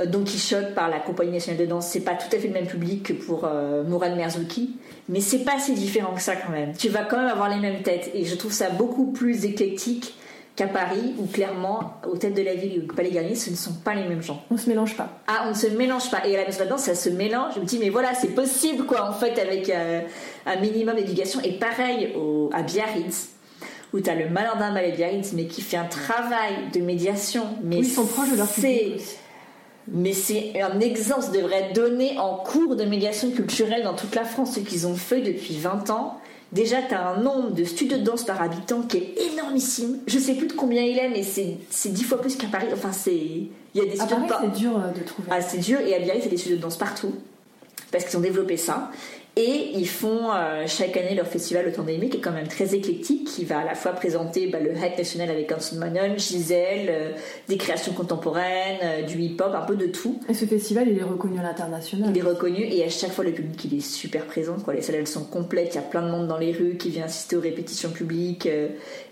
[0.00, 2.54] euh, Don Quichotte par la Compagnie nationale de danse, c'est pas tout à fait le
[2.54, 4.76] même public que pour euh, Mourad Merzouki,
[5.08, 6.74] mais c'est pas si différent que ça quand même.
[6.74, 10.14] Tu vas quand même avoir les mêmes têtes et je trouve ça beaucoup plus éclectique
[10.56, 13.56] qu'à Paris où clairement aux têtes de la ville et au Palais Garnier ce ne
[13.56, 14.42] sont pas les mêmes gens.
[14.50, 15.20] On se mélange pas.
[15.26, 17.54] Ah on ne se mélange pas et à la maison danse ça se mélange.
[17.56, 20.00] Je me dis mais voilà c'est possible quoi en fait avec euh,
[20.46, 23.28] un minimum d'éducation et pareil au, à Biarritz
[23.92, 27.76] où tu as le Malandin Ballet Biarritz mais qui fait un travail de médiation mais
[27.76, 29.02] oui, ils sont proches de leur public
[29.88, 34.14] mais c'est un exemple, ça devrait être donné en cours de médiation culturelle dans toute
[34.14, 36.18] la France, ce qu'ils ont fait depuis 20 ans.
[36.52, 39.98] Déjà, tu as un nombre de studios de danse par habitant qui est énormissime.
[40.06, 42.68] Je sais plus de combien il est, mais c'est 10 fois plus qu'à Paris.
[42.72, 43.14] Enfin, c'est.
[43.14, 45.28] Il y a des studios de c'est dur euh, de trouver.
[45.30, 47.14] Ah, c'est dur, et à Biarritz, il y a des studios de danse partout.
[47.90, 48.90] Parce qu'ils ont développé ça.
[49.38, 53.28] Et ils font euh, chaque année leur festival Autondémie qui est quand même très éclectique,
[53.28, 57.12] qui va à la fois présenter bah, le hype national avec Hanson Manon, Gisèle, euh,
[57.46, 60.18] des créations contemporaines, euh, du hip-hop, un peu de tout.
[60.30, 62.12] Et ce festival, il est reconnu à l'international.
[62.14, 64.56] Il est reconnu et à chaque fois le public il est super présent.
[64.58, 64.72] Quoi.
[64.72, 66.88] Les salles elles sont complètes, il y a plein de monde dans les rues qui
[66.88, 68.48] vient assister aux répétitions publiques.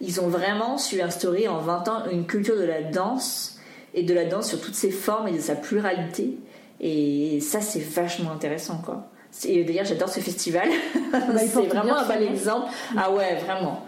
[0.00, 3.58] Ils ont vraiment su instaurer en 20 ans une culture de la danse
[3.92, 6.38] et de la danse sur toutes ses formes et de sa pluralité.
[6.80, 9.10] Et ça c'est vachement intéressant quoi.
[9.46, 10.68] Et d'ailleurs, j'adore ce festival.
[11.12, 12.70] Bah, c'est vraiment un bel exemple.
[12.96, 13.82] Ah ouais, vraiment.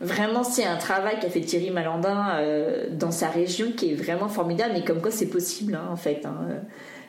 [0.00, 4.28] Vraiment, c'est un travail qu'a fait Thierry Malandin euh, dans sa région qui est vraiment
[4.28, 4.72] formidable.
[4.74, 6.26] Mais comme quoi, c'est possible, hein, en fait.
[6.26, 6.48] Hein.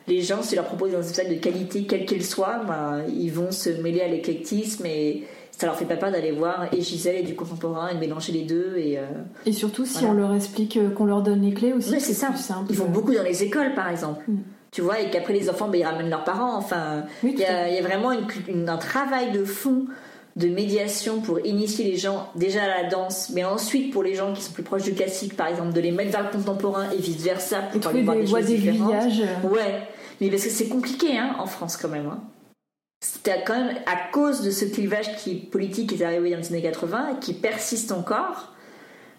[0.06, 3.50] les gens, si leur propose un spectacle de qualité, quelle qu'elle soit, ben, ils vont
[3.50, 5.24] se mêler à l'éclectisme et
[5.56, 8.32] ça leur fait pas peur d'aller voir et Gisèle et du contemporain et de mélanger
[8.32, 8.74] les deux.
[8.76, 9.02] Et, euh,
[9.46, 12.00] et surtout si on leur explique euh, qu'on leur donne les clés aussi.
[12.00, 12.30] c'est ça.
[12.68, 14.24] Ils vont beaucoup dans les écoles par exemple.
[14.26, 14.38] Mm.
[14.74, 16.56] Tu vois, et qu'après les enfants, ben, ils ramènent leurs parents.
[16.56, 19.86] Enfin, il y, a vraiment un travail de fond
[20.34, 24.32] de médiation pour initier les gens déjà à la danse, mais ensuite pour les gens
[24.32, 26.96] qui sont plus proches du classique, par exemple, de les mettre vers le contemporain et
[26.96, 29.04] vice versa pour aller voir des, choses différentes.
[29.44, 29.86] Ouais,
[30.20, 32.06] mais parce que c'est compliqué hein, en France quand même.
[32.06, 32.20] Hein.
[33.00, 36.48] C'était quand même à cause de ce clivage qui politique qui est arrivé dans les
[36.48, 38.52] années 80 et qui persiste encore.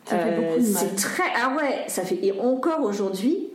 [0.04, 0.84] Ça fait beaucoup de euh, mal.
[0.90, 3.52] C'est très ah ouais, ça fait et encore aujourd'hui,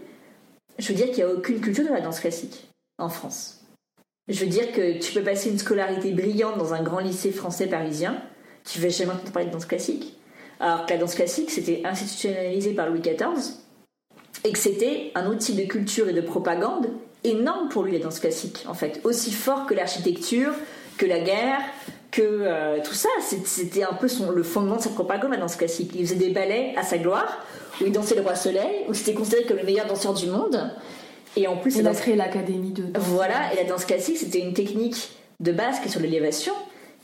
[0.80, 2.68] je veux dire qu'il n'y a aucune culture de la danse classique
[2.98, 3.60] en France.
[4.28, 7.66] Je veux dire que tu peux passer une scolarité brillante dans un grand lycée français
[7.66, 8.22] parisien,
[8.64, 10.16] tu vas jamais entendre parler de danse classique.
[10.58, 13.54] Alors que la danse classique, c'était institutionnalisé par Louis XIV
[14.44, 16.88] et que c'était un outil de culture et de propagande
[17.24, 19.00] énorme pour lui, la danse classique, en fait.
[19.04, 20.52] Aussi fort que l'architecture,
[20.96, 21.60] que la guerre,
[22.10, 23.08] que euh, tout ça.
[23.20, 25.92] C'était un peu le fondement de sa propagande, la danse classique.
[25.94, 27.44] Il faisait des ballets à sa gloire,
[27.80, 30.70] où il dansait le roi soleil, où c'était considéré comme le meilleur danseur du monde.
[31.36, 33.02] Et en plus, il a créé l'académie de danse.
[33.04, 36.52] Voilà, et la danse classique, c'était une technique de base qui est sur l'élévation,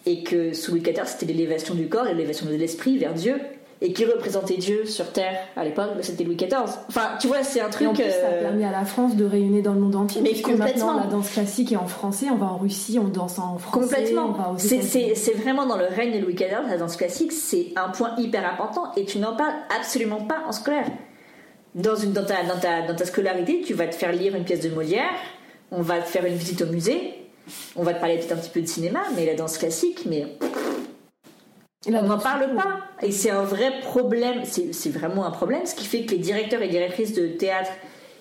[0.04, 3.40] et que sous Louis XIV, c'était l'élévation du corps, l'élévation de l'esprit vers Dieu,
[3.80, 6.64] et qui représentait Dieu sur Terre à l'époque, c'était Louis XIV.
[6.88, 7.82] Enfin, tu vois, c'est un truc.
[7.82, 9.96] Et en plus, ça a euh, permis à la France de rayonner dans le monde
[9.96, 10.22] entier.
[10.22, 10.64] Mais complètement.
[10.64, 13.86] Maintenant, la danse classique est en français, on va en Russie, on danse en français.
[13.86, 14.56] Complètement.
[14.56, 18.50] C'est vraiment dans le règne de Louis XIV, la danse classique, c'est un point hyper
[18.50, 20.86] important, et tu n'en parles absolument pas en scolaire
[21.76, 24.44] dans, une, dans, ta, dans, ta, dans ta scolarité, tu vas te faire lire une
[24.44, 25.14] pièce de Molière,
[25.70, 27.14] on va te faire une visite au musée,
[27.76, 30.26] on va te parler peut-être un petit peu de cinéma, mais la danse classique, mais
[31.94, 32.78] on n'en parle pas.
[33.02, 36.62] Et c'est un vrai problème, c'est vraiment un problème, ce qui fait que les directeurs
[36.62, 37.70] et directrices de théâtre,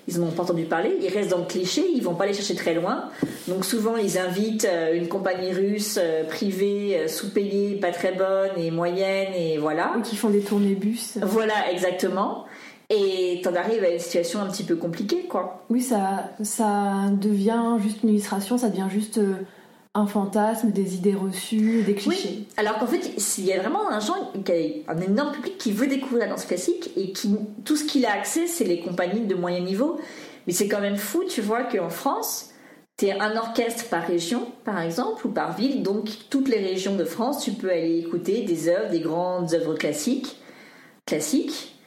[0.08, 2.34] ils n'en ont pas entendu parler, ils restent dans le cliché, ils vont pas aller
[2.34, 3.06] chercher très loin.
[3.48, 8.52] Donc souvent, ils invitent euh, une compagnie russe euh, privée, euh, sous-payée, pas très bonne
[8.58, 9.96] et moyenne, et voilà.
[9.98, 11.18] Ou qui font des tournées bus.
[11.24, 12.46] Voilà, exactement.
[12.90, 15.66] Et t'en arrives à une situation un petit peu compliquée, quoi.
[15.70, 19.34] Oui, ça, ça devient juste une illustration, ça devient juste euh,
[19.96, 22.30] un fantasme, des idées reçues, des clichés.
[22.30, 22.48] Oui.
[22.58, 24.34] Alors qu'en fait, il y a vraiment un genre,
[24.88, 27.34] un énorme public qui veut découvrir la danse classique et qui
[27.64, 29.98] tout ce qu'il a accès, c'est les compagnies de moyen niveau.
[30.46, 32.52] Mais c'est quand même fou, tu vois, qu'en France,
[32.98, 35.82] t'es un orchestre par région, par exemple, ou par ville.
[35.82, 39.76] Donc, toutes les régions de France, tu peux aller écouter des œuvres, des grandes œuvres
[39.76, 40.36] classiques,
[41.06, 41.80] classiques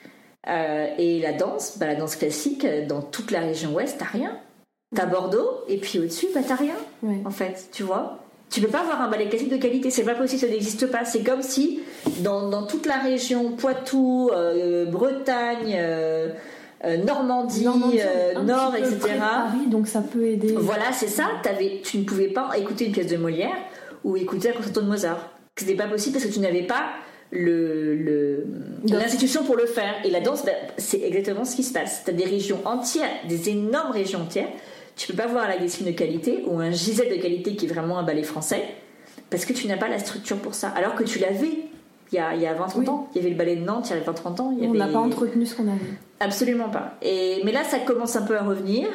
[0.48, 4.06] euh, et la danse, bah, la danse classique, euh, dans toute la région ouest, t'as
[4.06, 4.38] rien.
[4.96, 8.18] T'as Bordeaux, et puis au-dessus, bah, t'as rien, en fait, tu vois.
[8.50, 11.04] Tu peux pas avoir un ballet classique de qualité, c'est pas possible, ça n'existe pas.
[11.04, 11.80] C'est comme si,
[12.20, 15.78] dans, toute la région, Poitou, euh, Bretagne,
[17.04, 18.98] Normandie, Nord, etc.
[19.18, 20.54] Paris, donc ça peut aider.
[20.56, 21.26] Voilà, c'est ça.
[21.44, 23.56] Avais, tu ne pouvais pas écouter une pièce de Molière
[24.04, 25.30] ou écouter un concerto de Mozart.
[25.56, 26.84] C'était pas possible parce que tu n'avais pas
[27.30, 28.46] le,
[28.84, 29.94] l'institution pour le faire.
[30.04, 32.02] Et la danse, ben, c'est exactement ce qui se passe.
[32.04, 34.48] Tu as des régions entières, des énormes régions entières.
[34.98, 37.68] Tu peux pas voir la Gessine de qualité ou un Gisèle de qualité qui est
[37.68, 38.64] vraiment un ballet français
[39.30, 40.70] parce que tu n'as pas la structure pour ça.
[40.70, 41.52] Alors que tu l'avais
[42.10, 43.08] il y a, il y a 20-30 ans.
[43.14, 44.56] Il y avait le ballet de Nantes il y a 20-30 ans.
[44.60, 45.78] On n'a pas entretenu ce qu'on avait.
[46.18, 46.96] Absolument pas.
[47.00, 48.88] Et, mais là, ça commence un peu à revenir.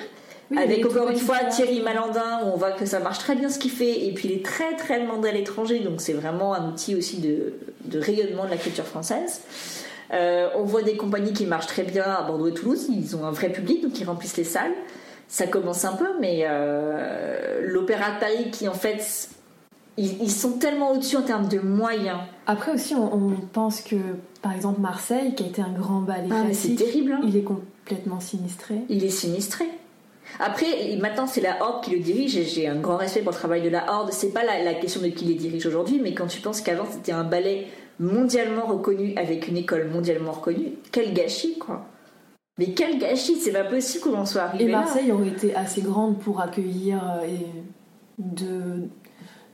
[0.58, 3.58] avec encore une fois Thierry Malandin, où on voit que ça marche très bien ce
[3.58, 6.70] qu'il fait, et puis il est très très demandé à l'étranger, donc c'est vraiment un
[6.70, 7.54] outil aussi de,
[7.86, 9.42] de rayonnement de la culture française.
[10.12, 13.26] Euh, on voit des compagnies qui marchent très bien à Bordeaux et Toulouse, ils ont
[13.26, 14.74] un vrai public, donc ils remplissent les salles.
[15.34, 19.30] Ça commence un peu, mais euh, l'Opéra de Paris, qui en fait,
[19.98, 22.20] ils, sont tellement au-dessus en termes de moyens.
[22.46, 23.96] Après aussi, on, pense que,
[24.44, 27.14] par exemple, Marseille, qui a été un grand ballet ah, c'est terrible.
[27.14, 27.22] Hein.
[27.24, 28.76] Il est complètement sinistré.
[28.90, 29.66] Il est sinistré.
[30.40, 30.68] Après,
[31.02, 33.64] maintenant, c'est la Horde qui le dirige et j'ai un grand respect pour le travail
[33.64, 34.12] de la Horde.
[34.12, 37.12] C'est pas la, question de qui les dirige aujourd'hui, mais quand tu penses qu'avant c'était
[37.12, 37.66] un ballet
[38.00, 41.88] mondialement reconnu avec une école mondialement reconnue, quel gâchis, quoi.
[42.60, 45.82] Mais quel gâchis, c'est pas possible qu'on en soit arrivé Et Marseille aurait été assez
[45.82, 47.28] grande pour accueillir euh,
[48.20, 48.90] deux,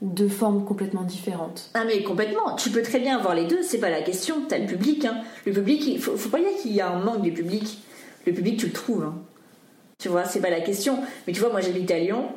[0.02, 1.70] deux formes complètement différentes.
[1.74, 4.58] Ah mais complètement, tu peux très bien avoir les deux, c'est pas la question, t'as
[4.58, 5.06] le public.
[5.06, 5.22] Hein.
[5.46, 7.78] Le public, il faut, faut pas dire qu'il y a un manque de public.
[8.26, 9.04] Le public, tu le trouves.
[9.04, 9.14] Hein.
[9.98, 10.98] Tu vois, c'est pas la question.
[11.26, 12.28] Mais tu vois, moi j'habite à Lyon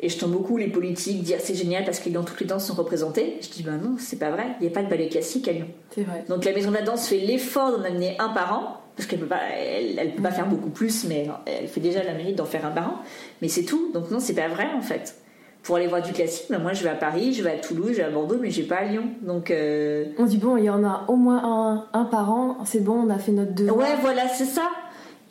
[0.00, 2.66] et je tombe beaucoup les politiques dire c'est génial parce que dans toutes les danses
[2.66, 3.38] sont représentées.
[3.42, 4.56] Je dis bah non, c'est pas vrai.
[4.60, 5.68] Il n'y a pas de ballet classique à Lyon.
[5.94, 6.24] C'est vrai.
[6.28, 9.20] Donc la maison de la danse fait l'effort d'en amener un par an parce qu'elle
[9.20, 12.46] peut pas, elle, peut pas faire beaucoup plus, mais elle fait déjà la mérite d'en
[12.46, 12.94] faire un par an.
[13.40, 13.92] Mais c'est tout.
[13.94, 15.14] Donc non, c'est pas vrai en fait.
[15.62, 17.90] Pour aller voir du classique, bah, moi je vais à Paris, je vais à Toulouse,
[17.92, 19.04] je vais à Bordeaux, mais je vais pas à Lyon.
[19.22, 22.58] Donc euh, on dit bon, il y en a au moins un, un par an.
[22.64, 23.78] C'est bon, on a fait notre devoir.
[23.78, 24.68] Ouais, voilà, c'est ça.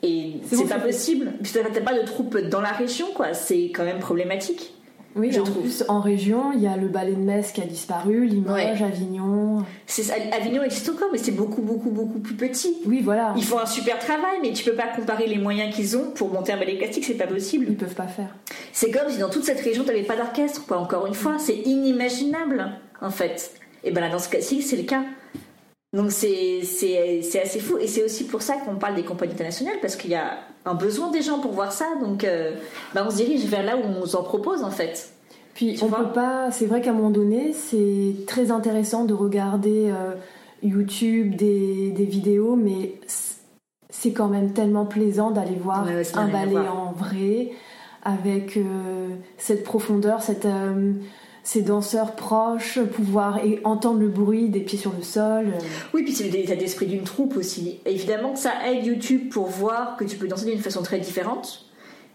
[0.02, 1.34] Et C'est bon, pas possible.
[1.44, 3.34] Puis t'as pas de troupes dans la région, quoi.
[3.34, 4.77] C'est quand même problématique.
[5.18, 5.64] Oui, Je en trouve.
[5.64, 8.84] plus, en région, il y a le ballet de Metz qui a disparu, Limoges, Ouais.
[8.84, 9.64] Avignon.
[9.86, 12.78] C'est- Avignon existe encore, mais c'est beaucoup, beaucoup, beaucoup plus petit.
[12.86, 15.98] Oui, voilà, Ils font un super travail, mais tu peux pas comparer les moyens qu'ils
[15.98, 17.66] ont pour monter un ballet classique, c'est pas possible.
[17.70, 18.36] ils peuvent pas faire.
[18.74, 20.78] C'est comme si dans toute cette région t'avais pas d'orchestre, quoi.
[20.78, 23.52] Encore une fois, c'est inimaginable, en fait.
[23.84, 25.04] Et ben la danse classique, c'est le cas.
[25.94, 26.62] Donc c'est
[27.42, 30.16] assez fou, et c'est aussi pour ça qu'on parle des compagnies internationales, parce qu'il y
[30.16, 32.56] a un besoin des gens pour voir ça, donc euh,
[32.94, 35.10] ben, on se dirige vers là où on s'en propose, en fait.
[35.54, 36.52] Puis Tu on peut pas.
[36.52, 40.14] C'est vrai qu'à un moment donné, c'est très intéressant de regarder euh,
[40.62, 43.00] YouTube des, des vidéos, mais
[43.90, 47.54] c'est quand même tellement plaisant d'aller voir Ouais, ouais, un ballet en vrai,
[48.04, 49.08] avec euh,
[49.38, 50.94] cette profondeur, cette, euh,
[51.48, 55.46] ces danseurs proches, pouvoir et entendre le bruit des pieds sur le sol.
[55.48, 55.60] euh.
[55.94, 57.80] Oui, puis c'est l'état d'esprit d'une troupe aussi.
[57.86, 61.66] Évidemment que ça aide YouTube pour voir que tu peux danser d'une façon très différente.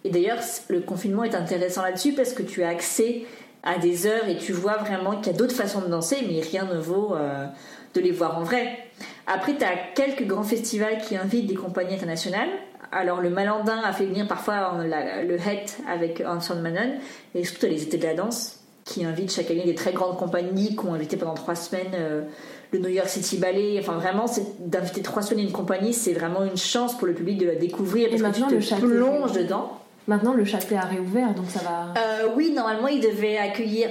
[0.05, 3.23] Et d'ailleurs, le confinement est intéressant là-dessus parce que tu as accès
[3.63, 6.41] à des heures et tu vois vraiment qu'il y a d'autres façons de danser, mais
[6.41, 7.47] rien ne vaut euh,
[7.95, 8.81] de les voir en vrai.
[9.27, 12.51] Après, tu as quelques grands festivals qui invitent des compagnies internationales.
[12.91, 16.97] Alors, le Malandin a fait venir parfois euh, le Het avec Anson Manon,
[17.35, 20.77] et surtout les étés de la danse qui invitent chaque année des très grandes compagnies
[20.77, 22.23] qui ont invité pendant trois semaines euh,
[22.73, 23.77] le New York City Ballet.
[23.79, 24.27] Enfin, vraiment,
[24.59, 28.09] d'inviter trois semaines une compagnie, c'est vraiment une chance pour le public de la découvrir
[28.11, 29.79] parce maintenant, que tu te plonges dedans.
[30.09, 31.95] Maintenant, le Châtelet a réouvert, donc ça va.
[31.97, 33.89] Euh, oui, normalement, il devait accueillir,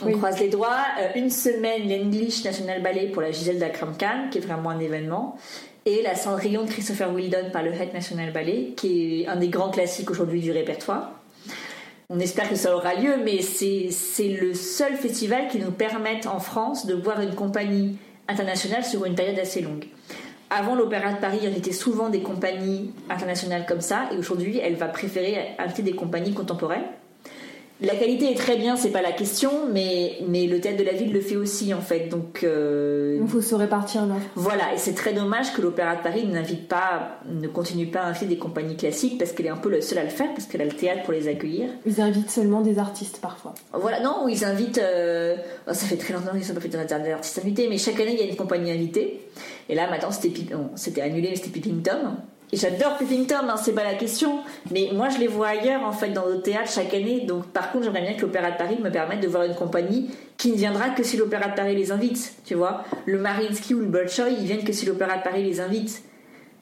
[0.00, 0.12] on Oui.
[0.12, 4.38] croise les doigts, euh, une semaine l'English National Ballet pour la Gisèle d'Akram Khan, qui
[4.38, 5.36] est vraiment un événement,
[5.84, 9.48] et la Cendrillon de Christopher Wheeldon par le Het National Ballet, qui est un des
[9.48, 11.10] grands classiques aujourd'hui du répertoire.
[12.10, 16.38] On espère que ça aura lieu, mais c'est le seul festival qui nous permette en
[16.38, 17.96] France de voir une compagnie
[18.28, 19.86] internationale sur une période assez longue.
[20.50, 24.86] Avant, l'Opéra de Paris invitait souvent des compagnies internationales comme ça, et aujourd'hui, elle va
[24.88, 26.84] préférer inviter des compagnies contemporaines.
[27.80, 30.92] La qualité est très bien, c'est pas la question, mais, mais le théâtre de la
[30.92, 32.08] ville le fait aussi en fait.
[32.08, 34.20] Donc euh, Il faut se répartir l'offre.
[34.36, 38.06] voilà, et c'est très dommage que l'Opéra de Paris n'invite pas, ne continue pas à
[38.06, 40.46] inviter des compagnies classiques parce qu'elle est un peu le seul à le faire, parce
[40.46, 41.68] qu'elle a le théâtre pour les accueillir.
[41.84, 43.54] Ils invitent seulement des artistes parfois.
[43.72, 44.78] Voilà, non, ils invitent.
[44.78, 45.36] euh,
[45.68, 48.20] oh, ça fait très longtemps qu'ils n'ont pas fait d'artistes invités, mais chaque année il
[48.20, 49.20] y a une compagnie invitée.
[49.68, 51.60] Et là maintenant c'était annulé, mais c'était.
[51.68, 51.72] Et
[52.52, 54.40] j'adore Peeping Tom, hein, c'est pas la question.
[54.70, 57.20] Mais moi je les vois ailleurs en fait dans d'autres théâtres chaque année.
[57.20, 60.10] Donc par contre j'aimerais bien que l'Opéra de Paris me permette de voir une compagnie
[60.36, 62.34] qui ne viendra que si l'Opéra de Paris les invite.
[62.44, 65.60] Tu vois, le Mariinsky ou le Bolshoi ils viennent que si l'Opéra de Paris les
[65.60, 66.02] invite.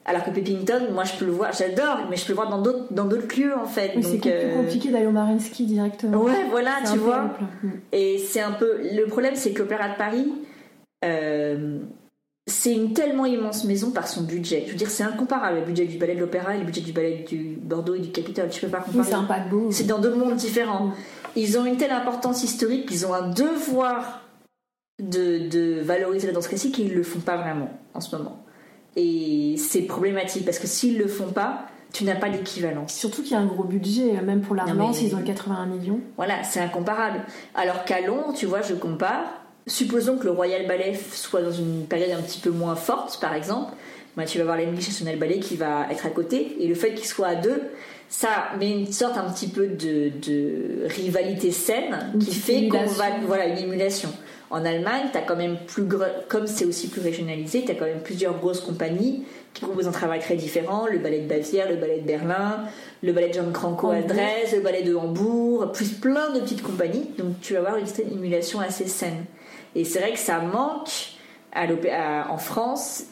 [0.04, 2.60] Alors que Peepington, moi je peux le voir, j'adore, mais je peux le voir dans
[2.60, 3.92] d'autres dans d'autres lieux en fait.
[3.94, 6.20] Mais c'est euh, compliqué d'aller au Marinsky directement.
[6.22, 7.30] Ouais, voilà, tu vois.
[7.62, 7.68] Mm.
[7.92, 8.80] Et c'est un peu.
[8.82, 10.32] Le problème, c'est que l'Opéra de Paris,
[11.04, 11.78] euh,
[12.46, 14.64] c'est une tellement immense maison par son budget.
[14.66, 16.92] Je veux dire, c'est incomparable le budget du ballet de l'Opéra et le budget du
[16.92, 18.48] ballet du Bordeaux et du Capitole.
[18.50, 19.08] Tu peux pas Oui, comparer.
[19.08, 19.68] c'est un paquebot.
[19.70, 20.90] C'est dans deux mondes différents.
[21.36, 24.22] Ils ont une telle importance historique qu'ils ont un devoir
[25.02, 28.44] de, de valoriser la danse classique et ils le font pas vraiment en ce moment.
[28.96, 32.92] Et c'est problématique parce que s'ils le font pas, tu n'as pas d'équivalence.
[32.92, 35.22] Surtout qu'il y a un gros budget, même pour la Non, relance, mais- ils ont
[35.22, 36.00] 81 millions.
[36.16, 37.20] Voilà, c'est incomparable.
[37.54, 39.41] Alors qu'à Londres, tu vois, je compare.
[39.66, 43.34] Supposons que le Royal Ballet soit dans une période un petit peu moins forte, par
[43.34, 43.72] exemple.
[44.16, 46.56] Bah, tu vas voir l'English National Ballet qui va être à côté.
[46.60, 47.62] Et le fait qu'il soit à deux,
[48.08, 53.06] ça met une sorte un petit peu de, de rivalité saine qui fait qu'on va.
[53.26, 54.10] Voilà, une émulation.
[54.50, 55.84] En Allemagne, as quand même plus
[56.28, 59.92] comme c'est aussi plus régionalisé, tu as quand même plusieurs grosses compagnies qui proposent un
[59.92, 60.86] travail très différent.
[60.86, 62.64] Le ballet de Bavière, le ballet de Berlin,
[63.02, 64.02] le ballet de John Cranko à.
[64.02, 67.08] Dresde, le ballet de Hambourg, plus plein de petites compagnies.
[67.16, 69.24] Donc tu vas avoir une émulation assez saine.
[69.74, 70.90] Et c'est vrai que ça manque
[71.52, 73.04] à l'opé- à- en France.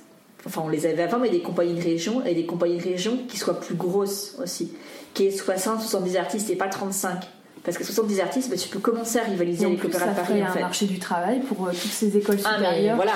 [0.47, 3.19] Enfin, on les avait avant, mais des compagnies de région et des compagnies de région
[3.29, 4.73] qui soient plus grosses aussi.
[5.15, 7.21] Qui aient 60, 70 artistes et pas 35.
[7.63, 10.47] Parce que 70 artistes, bah, tu peux commencer à rivaliser avec l'Opéra de Paris en
[10.47, 10.61] un fait.
[10.61, 12.97] marché du travail pour euh, toutes ces écoles Ah, supérieures.
[12.97, 13.13] voilà.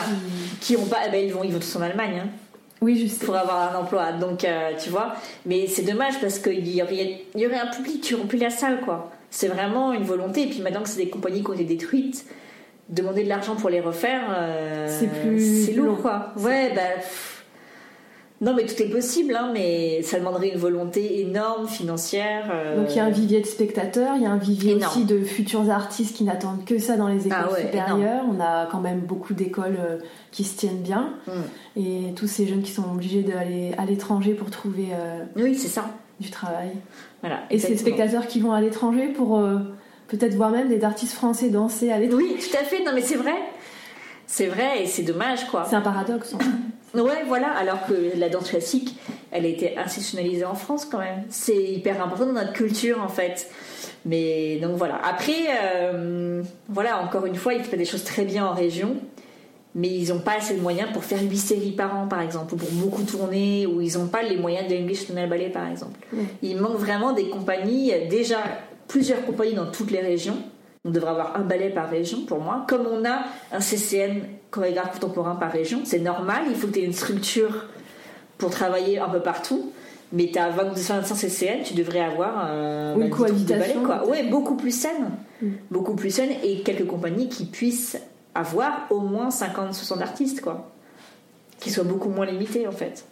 [0.61, 2.21] qui- Qui ont pas, eh ben, ils vont, ils vont tous en Allemagne.
[2.25, 2.29] hein
[2.83, 3.25] Oui, sais.
[3.25, 4.13] pour avoir un emploi.
[4.13, 5.15] Donc, euh, tu vois,
[5.47, 8.51] mais c'est dommage parce qu'il y aurait, il y aurait un public qui remplit la
[8.51, 9.11] salle, quoi.
[9.31, 10.43] C'est vraiment une volonté.
[10.43, 12.27] Et puis maintenant que c'est des compagnies qui ont été détruites,
[12.89, 16.33] demander de l'argent pour les refaire, euh, C'est plus c'est lourd, quoi.
[16.39, 16.83] Ouais, bah.
[16.97, 17.31] pff.
[18.41, 22.51] Non, mais tout est possible, hein, mais ça demanderait une volonté énorme financière.
[22.53, 24.93] euh, Donc il y a un vivier de spectateurs, il y a un vivier Énorme.
[24.93, 28.25] aussi de futurs artistes qui n'attendent que ça dans les écoles Ah ouais, supérieures.
[28.31, 29.99] On a quand même beaucoup d'écoles euh,
[30.31, 31.15] qui se tiennent bien.
[31.27, 31.81] Mm.
[31.81, 34.89] Et tous ces jeunes qui sont obligés d'aller à l'étranger pour trouver
[35.37, 35.87] Oui, c'est ça.
[36.21, 36.73] du travail.
[37.23, 37.45] Voilà.
[37.51, 39.41] Et ces spectateurs qui vont à l'étranger pour
[40.17, 42.27] peut-être voir même des artistes français danser à l'étranger.
[42.35, 42.83] Oui, tout à fait.
[42.85, 43.35] Non, mais c'est vrai.
[44.27, 45.67] C'est vrai et c'est dommage, quoi.
[45.69, 46.35] C'est un paradoxe.
[46.35, 47.01] en fait.
[47.01, 48.97] Ouais, voilà, alors que la danse classique,
[49.33, 51.25] elle a été institutionnalisée en France quand même.
[51.29, 53.51] C'est hyper important dans notre culture en fait.
[54.05, 55.01] Mais donc voilà.
[55.05, 58.97] Après, euh, voilà, encore une fois, ils font des choses très bien en région,
[59.75, 62.55] mais ils n'ont pas assez de moyens pour faire 8 séries par an par exemple,
[62.55, 65.69] ou pour beaucoup tourner, ou ils n'ont pas les moyens de English National Ballet par
[65.69, 65.99] exemple.
[66.43, 68.39] Il manque vraiment des compagnies, déjà
[68.89, 70.37] plusieurs compagnies dans toutes les régions.
[70.85, 72.65] On devrait avoir un ballet par région pour moi.
[72.69, 76.81] Comme on a un CCN chorégraphe contemporain par région, c'est normal, il faut que tu
[76.81, 77.67] aies une structure
[78.39, 79.73] pour travailler un peu partout.
[80.13, 83.83] Mais tu as 25 CCN, tu devrais avoir euh, une cohabitation.
[83.83, 84.07] quoi.
[84.07, 85.11] Ouais, beaucoup plus saine.
[85.43, 85.49] Mm.
[85.71, 87.99] Beaucoup plus saine et quelques compagnies qui puissent
[88.35, 90.71] avoir au moins 50-60 artistes, quoi.
[91.59, 93.07] Qui soient beaucoup moins limités, en fait.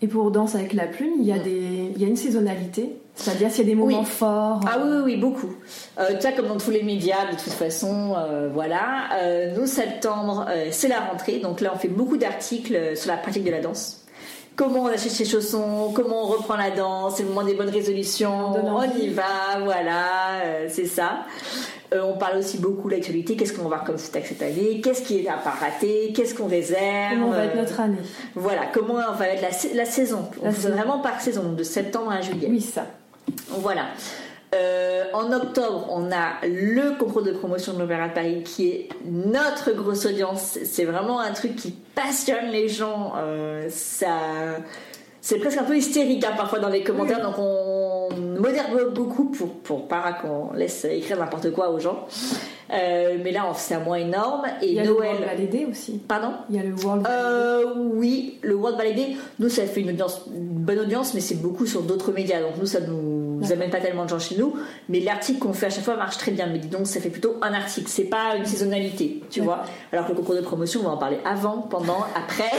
[0.00, 1.42] Et pour Danse avec la plume, il y a, mm.
[1.42, 5.00] des, il y a une saisonnalité C'est-à-dire s'il y a des moments forts Ah oui,
[5.04, 5.52] oui, beaucoup.
[5.98, 9.08] Euh, tu vois, comme dans tous les médias, de toute façon, euh, voilà.
[9.20, 11.40] Euh, nous, septembre, euh, c'est la rentrée.
[11.40, 14.04] Donc là, on fait beaucoup d'articles sur la pratique de la danse
[14.58, 17.70] comment on achète ses chaussons, comment on reprend la danse, c'est le moment des bonnes
[17.70, 21.20] résolutions, on y va, voilà, euh, c'est ça.
[21.94, 24.80] Euh, on parle aussi beaucoup de l'actualité, qu'est-ce qu'on va voir comme spectacle cette année,
[24.82, 27.12] qu'est-ce qui est à pas rater, qu'est-ce qu'on réserve.
[27.12, 27.96] Comment va être notre année.
[28.34, 29.42] Voilà, comment va être
[29.74, 30.28] la, saison.
[30.42, 32.48] on fait vraiment par saison, de septembre à juillet.
[32.50, 32.84] Oui, ça.
[33.48, 33.86] Voilà.
[34.54, 38.88] Euh, en octobre, on a le concours de promotion de l'Opéra de Paris qui est
[39.04, 40.58] notre grosse audience.
[40.64, 43.12] C'est vraiment un truc qui passionne les gens.
[43.18, 44.16] Euh, ça,
[45.20, 47.67] c'est presque un peu hystérique hein, parfois dans les commentaires, donc on
[48.38, 52.06] modère beaucoup pour, pour pas qu'on laisse écrire n'importe quoi aux gens.
[52.72, 54.44] Euh, mais là, c'est un mois énorme.
[54.62, 55.16] Et Il y a Noël.
[55.20, 56.00] Le World Ballet aussi.
[56.06, 56.32] Pardon?
[56.50, 60.22] Il y a le World euh, Oui, le World Ballet Nous, ça fait une, audience,
[60.34, 62.40] une bonne audience, mais c'est beaucoup sur d'autres médias.
[62.40, 64.54] Donc nous, ça nous amène pas tellement de gens chez nous.
[64.88, 66.46] Mais l'article qu'on fait à chaque fois marche très bien.
[66.46, 67.88] Mais donc, ça fait plutôt un article.
[67.88, 69.62] C'est pas une saisonnalité, tu vois.
[69.92, 72.50] Alors que le concours de promotion, on va en parler avant, pendant, après.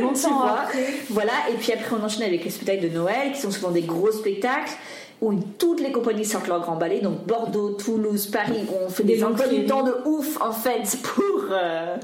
[0.00, 0.86] Longtemps après.
[1.10, 1.32] Voilà.
[1.52, 4.10] Et puis après, on enchaîne avec les spectacles de Noël, qui sont souvent des gros
[4.10, 4.72] spectacles
[5.22, 9.22] où toutes les compagnies sortent leur grand ballet, donc Bordeaux, Toulouse, Paris, on fait des,
[9.22, 11.96] emplois du temps de ouf en fait pour euh,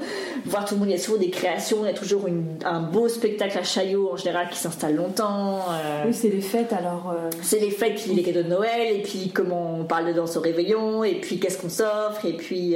[0.45, 0.89] voir tout le monde.
[0.89, 2.25] Il y a souvent des créations, il y a toujours
[2.63, 5.59] un beau spectacle à Chaillot en général qui s'installe longtemps.
[5.69, 6.05] Euh.
[6.07, 7.13] oui, c'est les fêtes alors.
[7.13, 7.29] Euh.
[7.41, 10.37] C'est les fêtes, puis les cadeaux de Noël, et puis comment on parle de danse
[10.37, 12.75] au réveillon, et puis qu'est-ce qu'on s'offre, et puis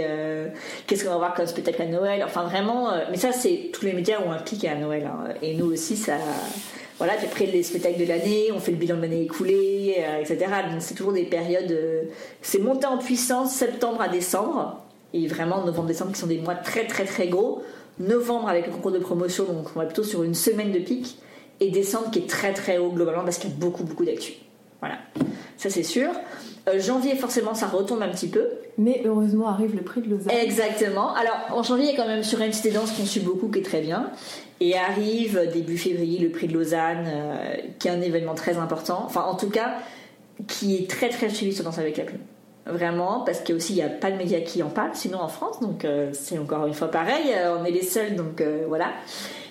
[0.87, 2.21] qu'est-ce qu'on va voir comme spectacle à Noël.
[2.25, 5.33] Enfin vraiment, mais ça c'est tous les médias ont un pic à Noël, hein.
[5.41, 6.15] et nous aussi ça
[6.97, 10.21] voilà, puis après les spectacles de l'année, on fait le bilan de l'année écoulée, euh,
[10.21, 10.45] etc.
[10.69, 11.71] Donc c'est toujours des périodes.
[11.71, 12.03] Euh,
[12.41, 14.81] c'est monté en puissance septembre à décembre,
[15.13, 17.63] et vraiment novembre-décembre qui sont des mois très très très gros.
[17.99, 21.17] Novembre avec le concours de promotion, donc on va plutôt sur une semaine de pic,
[21.59, 24.33] et décembre qui est très très haut globalement parce qu'il y a beaucoup beaucoup d'actu.
[24.79, 24.97] Voilà,
[25.57, 26.09] ça c'est sûr.
[26.69, 28.47] Euh, janvier, forcément, ça retombe un petit peu.
[28.77, 30.31] Mais heureusement arrive le prix de Lausanne.
[30.31, 31.13] Exactement.
[31.13, 33.59] Alors, en janvier, il y a quand même sur NCT Danse qu'on suit beaucoup, qui
[33.59, 34.09] est très bien.
[34.65, 39.03] Et arrive début février le prix de Lausanne, euh, qui est un événement très important.
[39.05, 39.73] Enfin, en tout cas,
[40.47, 42.21] qui est très très suivi sur Danse avec la plume.
[42.65, 45.27] Vraiment, parce qu'il aussi, il n'y a pas de médias qui en parlent, sinon en
[45.27, 45.59] France.
[45.59, 47.35] Donc, euh, c'est encore une fois pareil.
[47.59, 48.93] on est les seuls, donc voilà.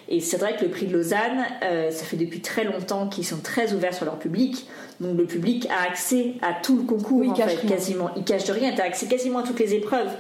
[0.09, 3.41] Et c'est vrai que le prix de Lausanne, ça fait depuis très longtemps qu'ils sont
[3.43, 4.67] très ouverts sur leur public.
[5.01, 8.11] Donc le public a accès à tout le concours, en fait, quasiment.
[8.17, 10.11] Il cache de rien, tu as accès quasiment à toutes les épreuves.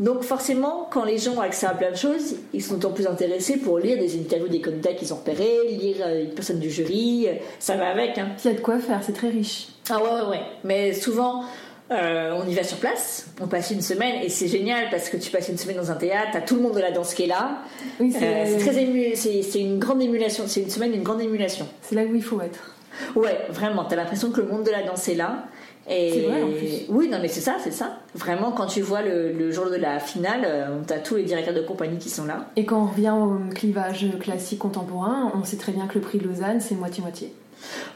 [0.00, 3.06] Donc forcément, quand les gens ont accès à plein de choses, ils sont d'autant plus
[3.06, 6.70] intéressés pour lire des interviews des candidats qu'ils ont repérés, lire euh, une personne du
[6.70, 7.28] jury,
[7.58, 8.18] ça va avec.
[8.18, 8.30] Hein.
[8.44, 9.68] Il y a de quoi faire, c'est très riche.
[9.90, 10.40] Ah ouais, ouais, ouais.
[10.64, 11.44] Mais souvent,
[11.90, 15.16] euh, on y va sur place, on passe une semaine et c'est génial parce que
[15.16, 17.24] tu passes une semaine dans un théâtre, t'as tout le monde de la danse qui
[17.24, 17.58] est là.
[17.98, 21.66] Oui, c'est euh, très ému, c'est une grande émulation, c'est une semaine d'une grande émulation.
[21.82, 22.76] C'est là où il faut être.
[23.16, 23.84] Ouais, vraiment.
[23.84, 25.44] T'as l'impression que le monde de la danse est là.
[25.88, 26.10] Et...
[26.12, 26.86] C'est vrai en plus.
[26.88, 27.98] Oui, non, mais c'est ça, c'est ça.
[28.14, 31.62] Vraiment, quand tu vois le, jour de la finale, euh, t'as tous les directeurs de
[31.62, 32.46] compagnie qui sont là.
[32.56, 36.18] Et quand on revient au clivage classique contemporain, on sait très bien que le prix
[36.18, 37.32] de Lausanne, c'est moitié-moitié.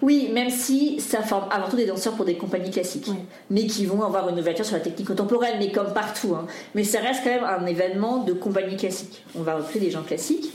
[0.03, 3.11] Oui, même si ça forme avant tout des danseurs pour des compagnies classiques,
[3.51, 6.35] mais qui vont avoir une ouverture sur la technique contemporaine, mais comme partout.
[6.35, 6.47] Hein.
[6.75, 9.25] Mais ça reste quand même un événement de compagnie classique.
[9.39, 10.53] On va recruter des gens classiques.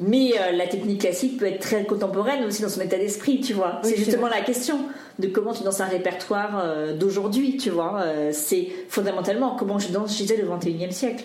[0.00, 3.52] Mais euh, la technique classique peut être très contemporaine aussi dans son état d'esprit, tu
[3.52, 3.80] vois.
[3.82, 4.78] c'est justement la question
[5.18, 8.00] de comment tu danses un répertoire euh, d'aujourd'hui, tu vois.
[8.00, 11.24] Euh, c'est fondamentalement comment je danse, je disais, le 21e siècle.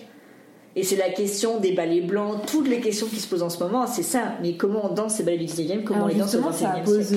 [0.76, 3.58] Et c'est la question des ballets blancs, toutes les questions qui se posent en ce
[3.58, 4.34] moment, c'est ça.
[4.42, 6.74] Mais comment on danse ces ballets du 19e, comment on les danse au 21e ça
[6.84, 7.14] pose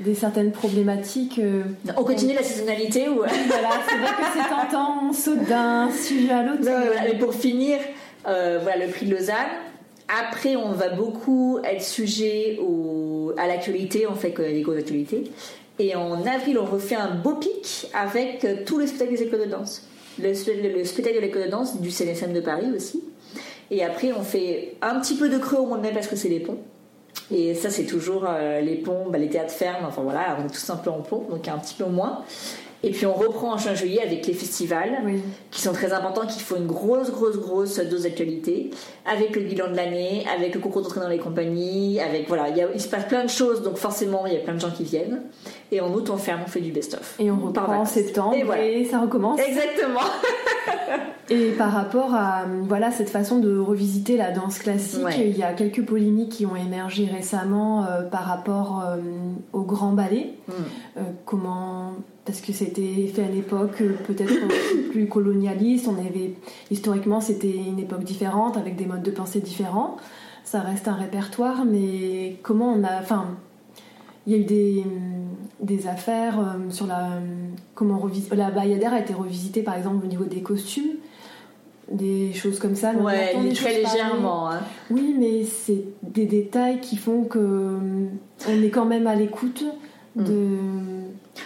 [0.00, 1.40] des certaines problématiques.
[1.96, 3.14] on continue la saisonnalité ou...
[3.16, 6.62] voilà, c'est vrai que c'est tentant, on saute d'un sujet à l'autre.
[7.04, 7.78] mais pour finir,
[8.24, 9.50] voilà, le prix de Lausanne,
[10.08, 12.58] après, on va beaucoup être sujet
[13.36, 15.24] à l'actualité, on fait les grosses actualités.
[15.78, 19.50] Et en avril, on refait un beau pic avec tous les spectacles des écoles de
[19.50, 19.86] danse.
[20.22, 23.02] Le, spectacle de l'école de danse du CNSM de Paris aussi.
[23.70, 26.16] Et après, on fait un petit peu de creux au mois de mai parce que
[26.16, 26.58] c'est les ponts.
[27.34, 28.28] Et ça, c'est toujours
[28.62, 31.26] les ponts, bah, les théâtres fermes, enfin voilà, on est tous un peu en pont,
[31.30, 32.22] donc un petit peu moins.
[32.84, 34.92] Et puis on reprend en juin-juillet avec les festivals,
[35.50, 38.70] qui sont très importants, qui font une grosse, grosse, grosse dose d'actualité,
[39.06, 42.80] avec le bilan de l'année, avec le concours d'entrée dans les compagnies, avec voilà, il,
[42.80, 45.22] se passe plein de choses, donc forcément il y a plein de gens qui viennent.
[45.72, 47.16] Et en août on ferme, on fait du best-of.
[47.18, 49.40] Et on reprend en septembre et, ça recommence.
[49.40, 50.00] Exactement.
[51.30, 55.54] et par rapport à voilà cette façon de revisiter la danse classique, il y a
[55.54, 58.96] quelques polémiques qui ont émergé récemment euh, par rapport euh,
[59.54, 60.34] au grand ballet.
[60.48, 60.52] Hmm.
[60.98, 61.94] Euh, comment
[62.24, 64.32] parce que c'était fait à une époque euh, peut-être
[64.90, 65.88] plus colonialiste.
[65.88, 66.34] On avait
[66.70, 69.96] historiquement c'était une époque différente avec des modes de pensée différents.
[70.44, 73.28] Ça reste un répertoire, mais comment on a, enfin,
[74.26, 74.84] il y a eu des,
[75.60, 77.18] des affaires euh, sur la
[77.74, 80.96] comment la Bayadère a été revisitée par exemple au niveau des costumes
[81.90, 82.92] des choses comme ça.
[82.92, 84.50] Ouais, très légèrement.
[84.50, 84.60] Hein.
[84.90, 88.06] Oui, mais c'est des détails qui font que euh,
[88.48, 89.64] on est quand même à l'écoute
[90.16, 90.24] mm.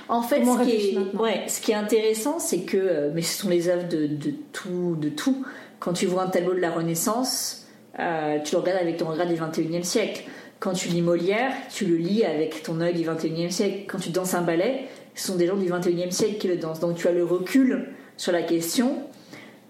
[0.09, 3.43] En fait, ce qui, est, ouais, ce qui est intéressant, c'est que, euh, mais ce
[3.43, 4.09] sont les œuvres de,
[4.53, 5.45] tout, de tout.
[5.81, 7.67] Quand tu vois un tableau de la Renaissance,
[7.99, 10.25] euh, tu le regardes avec ton regard du 21e siècle.
[10.61, 13.85] Quand tu lis Molière, tu le lis avec ton œil du 21e siècle.
[13.87, 16.81] Quand tu danses un ballet, ce sont des gens du 21e siècle qui le dansent.
[16.81, 18.97] Donc tu as le recul sur la question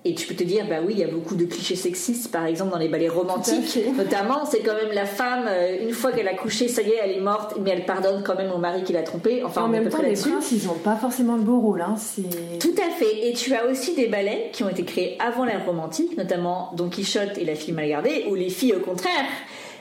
[0.05, 2.47] et tu peux te dire, bah oui, il y a beaucoup de clichés sexistes, par
[2.47, 3.79] exemple, dans les ballets romantiques.
[3.97, 7.01] Notamment, c'est quand même la femme, euh, une fois qu'elle a couché, ça y est,
[7.03, 9.43] elle est morte, mais elle pardonne quand même au mari qui l'a trompée.
[9.45, 11.83] Enfin, en même temps, les princes, ils n'ont pas forcément le beau rôle.
[11.83, 11.97] Hein,
[12.61, 13.29] Tout à fait.
[13.29, 16.89] Et tu as aussi des ballets qui ont été créés avant l'ère romantique, notamment Don
[16.89, 19.27] Quichotte et La fille mal gardée, où les filles, au contraire,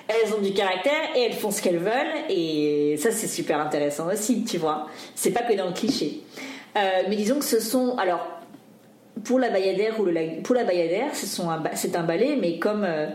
[0.08, 2.26] elles ont du caractère et elles font ce qu'elles veulent.
[2.30, 4.88] Et ça, c'est super intéressant aussi, tu vois.
[5.14, 6.24] C'est pas que dans le cliché.
[6.76, 7.96] Euh, mais disons que ce sont.
[7.98, 8.37] Alors,
[9.24, 13.08] pour la Bayadère ou le pour la Bayadère, c'est un ballet, mais comme euh,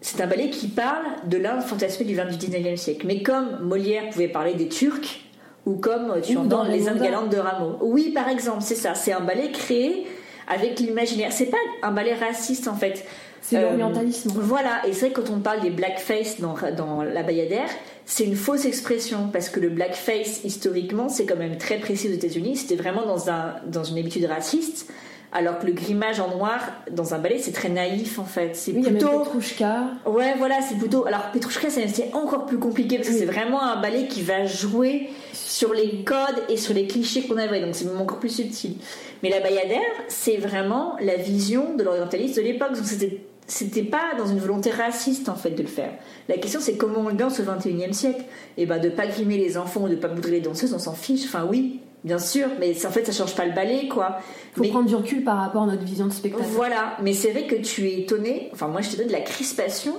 [0.00, 3.06] c'est un ballet qui parle de l'Inde fantasmée du 19e siècle.
[3.06, 5.20] Mais comme Molière pouvait parler des Turcs
[5.66, 7.78] ou comme euh, tu entends les Indes galantes de Rameau.
[7.80, 8.94] Oui, par exemple, c'est ça.
[8.94, 10.06] C'est un ballet créé
[10.46, 11.32] avec l'imaginaire.
[11.32, 13.04] C'est pas un ballet raciste en fait.
[13.40, 14.30] C'est l'orientalisme.
[14.30, 17.68] Euh, voilà, et c'est vrai quand on parle des blackface dans, dans la Bayadère,
[18.06, 22.12] c'est une fausse expression parce que le blackface historiquement c'est quand même très précis aux
[22.12, 22.56] États-Unis.
[22.56, 24.90] C'était vraiment dans, un, dans une habitude raciste
[25.34, 26.60] alors que le grimage en noir
[26.90, 30.34] dans un ballet c'est très naïf en fait c'est plutôt il y a Petrouchka ouais
[30.38, 34.06] voilà c'est plutôt alors Petrouchka c'est encore plus compliqué parce que c'est vraiment un ballet
[34.06, 38.00] qui va jouer sur les codes et sur les clichés qu'on avait donc c'est même
[38.00, 38.76] encore plus subtil
[39.22, 44.14] mais la Bayadère c'est vraiment la vision de l'orientaliste de l'époque donc c'était c'était pas
[44.16, 45.92] dans une volonté raciste en fait de le faire.
[46.30, 48.22] La question c'est comment on le danse au 21e siècle.
[48.56, 50.78] Et eh ben de pas grimer les enfants ou de pas boudrer les danseuses, on
[50.78, 51.26] s'en fiche.
[51.26, 54.18] Enfin oui, bien sûr, mais en fait ça change pas le ballet quoi.
[54.54, 56.44] Faut prendre du recul par rapport à notre vision de spectacle.
[56.48, 59.20] Voilà, mais c'est vrai que tu es étonné, enfin moi je te donne de la
[59.20, 59.94] crispation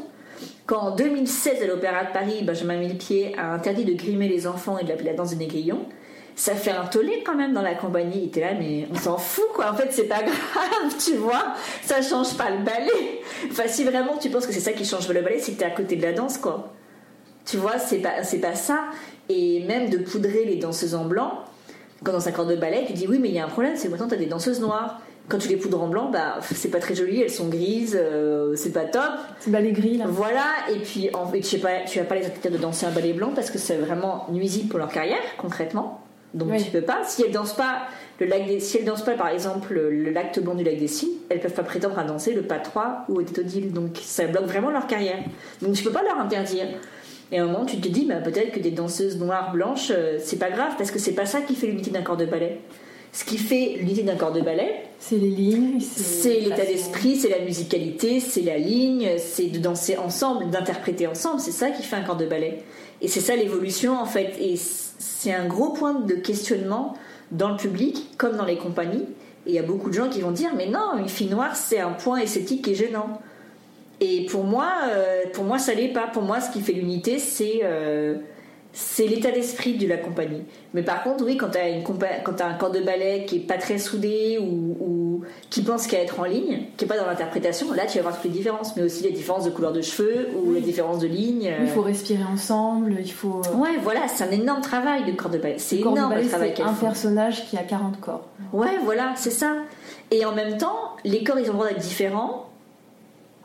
[0.66, 4.80] quand en 2016 à l'Opéra de Paris, Benjamin Millepied a interdit de grimer les enfants
[4.80, 5.86] et de la, danse des négrillons.
[6.36, 8.24] Ça fait un tollé quand même dans la compagnie.
[8.24, 9.72] Il était là, mais on s'en fout quoi.
[9.72, 11.53] En fait, c'est pas grave, tu vois.
[11.84, 13.22] Ça change pas le ballet.
[13.49, 15.66] Enfin, si vraiment tu penses que c'est ça qui change le ballet, c'est que t'es
[15.66, 16.74] à côté de la danse quoi.
[17.45, 18.86] Tu vois, c'est pas, c'est pas ça.
[19.30, 21.43] Et même de poudrer les danseuses en blanc,
[22.06, 23.74] quand dans un corps de ballet, tu dis oui, mais il y a un problème,
[23.76, 25.01] c'est que maintenant tu as des danseuses noires.
[25.28, 28.56] Quand tu les poudres en blanc, bah, c'est pas très joli, elles sont grises, euh,
[28.56, 29.01] c'est pas top.
[29.39, 30.06] C'est ballet gris là.
[30.08, 32.86] Voilà, et puis en fait, tu, sais pas, tu vas pas les interdire de danser
[32.86, 36.01] un ballet blanc parce que c'est vraiment nuisible pour leur carrière, concrètement.
[36.36, 36.99] Donc tu peux pas.
[37.06, 37.88] Si elles dansent pas
[38.20, 40.88] le lac des, si elles dansent pas par exemple le, l'acte blanc du lac des
[40.88, 43.72] Cygnes, elles peuvent pas prétendre à danser le pas 3 ou au Tétodile.
[43.72, 45.18] Donc ça bloque vraiment leur carrière.
[45.62, 46.68] Donc tu peux pas leur interdire.
[47.32, 50.20] Et à un moment, tu te dis, bah, peut-être que des danseuses noires, blanches, euh,
[50.22, 52.60] c'est pas grave, parce que c'est pas ça qui fait l'unité d'un corps de ballet.
[53.16, 57.30] Ce qui fait l'unité d'un corps de ballet, c'est les lignes, c'est l'état d'esprit, c'est
[57.30, 61.40] la musicalité, c'est la ligne, c'est de danser ensemble, d'interpréter ensemble.
[61.40, 62.64] C'est ça qui fait un corps de ballet.
[63.02, 64.34] Et c'est ça l'évolution en fait.
[64.42, 66.98] Et c'est un gros point de questionnement
[67.32, 69.06] dans le public comme dans les compagnies.
[69.46, 71.56] Et il y a beaucoup de gens qui vont dire mais non, une fille noire
[71.56, 73.22] c'est un point esthétique qui est gênant.
[74.02, 76.08] Et pour moi, euh, pour moi, ça l'est pas.
[76.08, 78.16] Pour moi, ce qui fait l'unité, c'est euh,
[78.78, 80.43] c'est l'état d'esprit de la compagnie.
[80.74, 83.48] Mais par contre, oui, quand tu as, quand as un corps de ballet qui est
[83.48, 87.72] pas très soudé ou, qui pense qu'à être en ligne, qui est pas dans l'interprétation,
[87.72, 88.76] là, tu vas voir toutes les différences.
[88.76, 91.54] Mais aussi les différences de couleur de cheveux ou les différences de ligne.
[91.62, 93.41] Il faut respirer ensemble, il faut...
[93.46, 95.56] Euh, ouais, voilà, c'est un énorme travail de corps de ballet.
[95.58, 98.28] C'est énorme le travail un personnage qui a 40 corps.
[98.52, 99.54] Ouais, voilà, c'est ça.
[100.12, 102.45] Et en même temps, les corps, ils ont le droit d'être différents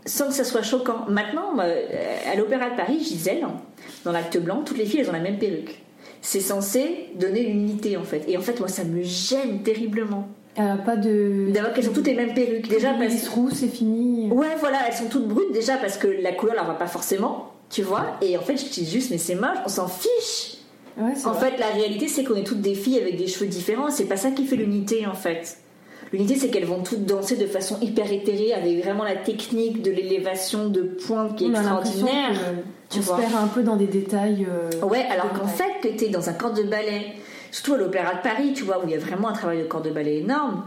[0.07, 1.05] sans que ça soit choquant.
[1.09, 1.87] Maintenant, euh,
[2.31, 3.47] à l'Opéra de Paris, Gisèle,
[4.05, 5.81] dans l'acte blanc, toutes les filles, elles ont la même perruque.
[6.23, 8.25] C'est censé donner l'unité, en fait.
[8.29, 10.29] Et en fait, moi, ça me gêne terriblement.
[10.59, 11.51] Euh, pas de.
[11.51, 12.69] D'avoir qu'elles ont toutes les mêmes perruques.
[12.69, 13.15] Déjà, parce...
[13.15, 14.31] Les roux, c'est fini.
[14.31, 17.53] Ouais, voilà, elles sont toutes brutes, déjà, parce que la couleur leur va pas forcément.
[17.71, 18.19] tu vois.
[18.21, 20.59] Et en fait, je dis juste, mais c'est moche, on s'en fiche.
[20.99, 23.91] en fait, la réalité, c'est qu'on est toutes des filles avec des cheveux différents.
[23.91, 25.59] C'est pas ça qui fait l'unité, en fait.
[26.13, 29.93] L'unité, c'est qu'elles vont toutes danser de façon hyper éthérée, avec vraiment la technique de
[29.93, 32.33] l'élévation de pointe qui est extraordinaire.
[32.89, 34.47] tu on se perd un peu dans des détails.
[34.51, 37.13] Euh, ouais, alors qu'en fait, que tu es dans un corps de ballet,
[37.53, 39.65] surtout à l'Opéra de Paris, tu vois, où il y a vraiment un travail de
[39.65, 40.65] corps de ballet énorme.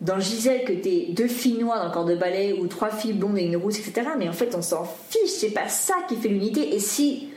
[0.00, 2.90] Dans Gisèle, que tu es deux filles noires dans le corps de ballet ou trois
[2.90, 4.08] filles blondes et une rousse, etc.
[4.18, 6.74] Mais en fait, on s'en fiche, c'est pas ça qui fait l'unité.
[6.74, 7.28] Et si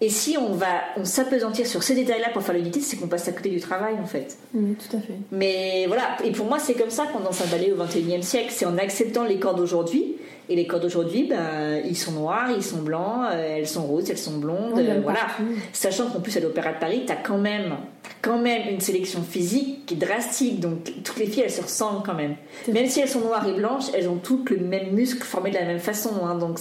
[0.00, 3.28] et si on va on s'apesantir sur ces détails-là pour faire l'unité, c'est qu'on passe
[3.28, 4.38] à côté du travail en fait.
[4.54, 5.18] Oui, tout à fait.
[5.30, 8.48] Mais voilà, et pour moi c'est comme ça qu'on danse un ballet au XXIe siècle,
[8.50, 10.16] c'est en acceptant les corps d'aujourd'hui.
[10.48, 14.10] Et les corps d'aujourd'hui, ben, ils sont noirs, ils sont blancs, euh, elles sont roses,
[14.10, 15.28] elles sont blondes, voilà.
[15.72, 17.76] Sachant qu'en plus à l'Opéra de Paris, t'as quand même,
[18.20, 22.02] quand même une sélection physique qui est drastique, donc toutes les filles elles se ressemblent
[22.04, 22.34] quand même.
[22.66, 25.54] Même si elles sont noires et blanches, elles ont toutes le même muscle formé de
[25.54, 26.58] la même façon, hein, donc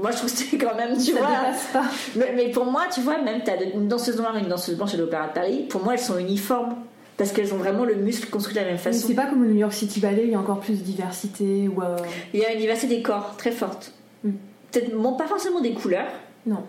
[0.00, 1.28] moi, je trouve que c'est quand même, tu vois.
[1.72, 1.84] Pas.
[2.16, 4.94] Mais, pour moi, tu vois, même tu as une danseuse noire et une danseuse blanche
[4.94, 6.76] à l'Opéra de Paris, pour moi, elles sont uniformes.
[7.16, 9.06] Parce qu'elles ont vraiment le muscle construit de la même façon.
[9.06, 11.68] C'est pas comme au New York City Ballet, il y a encore plus de diversité.
[11.68, 11.98] Ou euh,
[12.32, 13.92] Il y a une diversité des corps très forte.
[14.24, 14.30] Hmm.
[14.72, 16.08] Peut-être pas forcément des couleurs.
[16.46, 16.62] Non.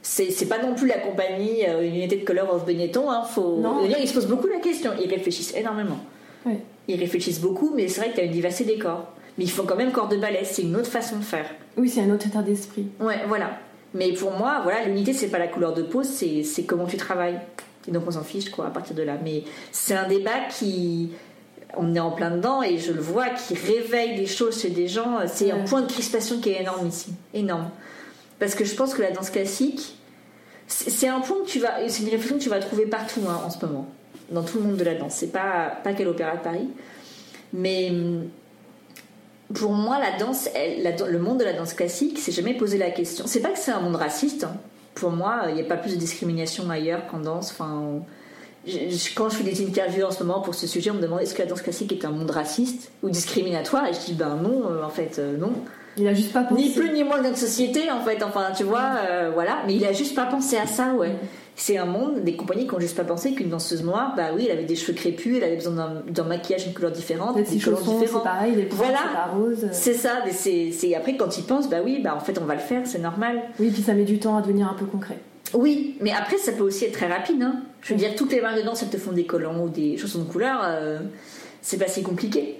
[0.00, 3.10] C'est pas non plus la compagnie euh, une unité de Color of Benetton.
[3.10, 3.58] Hein, faut...
[3.58, 3.86] Non.
[3.86, 4.92] Dire, ils se posent beaucoup la question.
[5.04, 5.98] Ils réfléchissent énormément.
[6.46, 6.54] Oui.
[6.88, 9.12] Ils réfléchissent beaucoup, mais c'est vrai que tu as une diversité des corps.
[9.40, 10.42] Mais ils font quand même corps de ballet.
[10.44, 11.46] C'est une autre façon de faire.
[11.78, 12.88] Oui, c'est un autre état d'esprit.
[13.00, 13.58] Ouais, voilà.
[13.94, 17.40] Mais pour moi, voilà, l'unité, c'est pas la couleur de peau, c'est comment tu travailles.
[17.88, 19.16] Et donc on s'en fiche, quoi, à partir de là.
[19.24, 21.12] Mais c'est un débat qui.
[21.74, 24.88] On est en plein dedans et je le vois, qui réveille des choses chez des
[24.88, 25.20] gens.
[25.26, 27.14] C'est un point de crispation qui est énorme ici.
[27.32, 27.70] Énorme.
[28.38, 29.96] Parce que je pense que la danse classique,
[30.66, 31.88] c'est un point que tu vas.
[31.88, 33.88] C'est une réflexion que tu vas trouver partout hein, en ce moment.
[34.30, 35.14] Dans tout le monde de la danse.
[35.14, 36.68] C'est pas, pas qu'à l'Opéra de Paris.
[37.54, 37.90] Mais
[39.54, 43.24] pour moi, la danse, le monde de la danse classique, s'est jamais posé la question.
[43.26, 44.44] C'est pas que c'est un monde raciste.
[44.44, 44.54] Hein.
[44.94, 47.50] Pour moi, il n'y a pas plus de discrimination ailleurs qu'en danse.
[47.50, 48.02] Enfin,
[49.14, 51.34] quand je fais des interviews en ce moment pour ce sujet, on me demande est-ce
[51.34, 53.86] que la danse classique est un monde raciste ou discriminatoire?
[53.86, 55.52] Et je dis ben non, euh, en fait, euh, non.
[55.96, 56.62] Il a juste pas pensé.
[56.62, 58.22] Ni plus ni moins que notre société, en fait.
[58.22, 59.58] Enfin, tu vois, euh, voilà.
[59.66, 61.16] Mais il a juste pas pensé à ça, ouais.
[61.56, 64.46] C'est un monde, des compagnies qui ont juste pas pensé qu'une danseuse noire, bah oui,
[64.46, 67.80] elle avait des cheveux crépus, elle avait besoin d'un maquillage d'une couleur différente, des couleurs
[67.80, 68.06] différentes.
[68.06, 69.30] C'est pareil, les voilà.
[69.72, 70.22] C'est ça.
[70.30, 72.98] C'est après quand ils pensent, bah oui, bah en fait on va le faire, c'est
[72.98, 73.42] normal.
[73.58, 75.18] Oui, puis ça met du temps à devenir un peu concret.
[75.52, 77.42] Oui, mais après ça peut aussi être très rapide.
[77.42, 77.60] Hein.
[77.82, 79.96] Je veux dire, toutes les marques de danse, elles te font des collants ou des
[79.96, 80.60] chaussons de couleur.
[80.64, 81.00] Euh,
[81.62, 82.56] c'est pas si compliqué.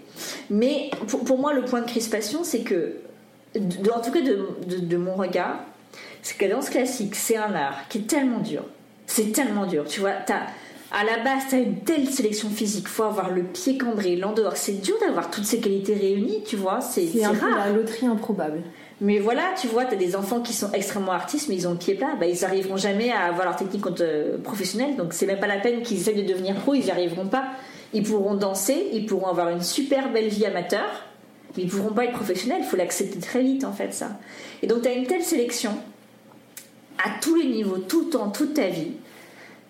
[0.51, 2.97] Mais pour, pour, moi, le point de crispation, c'est que,
[3.57, 5.61] en tout cas de, de, de mon regard,
[6.23, 8.65] c'est que la danse classique, c'est un art qui est tellement dur
[9.11, 9.85] c'est tellement dur.
[9.89, 10.47] Tu vois, as,
[10.93, 12.87] à la base, tu as une telle sélection physique.
[12.87, 14.57] faut avoir le pied cambré, l'endehors.
[14.57, 16.81] C'est dur d'avoir toutes ces qualités réunies, tu vois.
[16.81, 17.41] C'est un rare.
[17.41, 18.63] peu la loterie improbable.
[19.01, 21.73] Mais voilà, tu vois, tu as des enfants qui sont extrêmement artistes, mais ils ont
[21.73, 22.15] le pied plat.
[22.21, 24.95] Bah, ils n'arriveront jamais à avoir leur technique euh, professionnelle.
[24.95, 27.47] Donc, c'est même pas la peine qu'ils essayent de devenir pro, ils n'y arriveront pas.
[27.93, 30.87] Ils pourront danser, ils pourront avoir une super belle vie amateur,
[31.57, 32.61] mais ils pourront pas être professionnels.
[32.63, 34.21] Il faut l'accepter très vite, en fait, ça.
[34.63, 35.73] Et donc, tu as une telle sélection
[37.05, 38.93] à tous les niveaux, tout le temps, toute ta vie,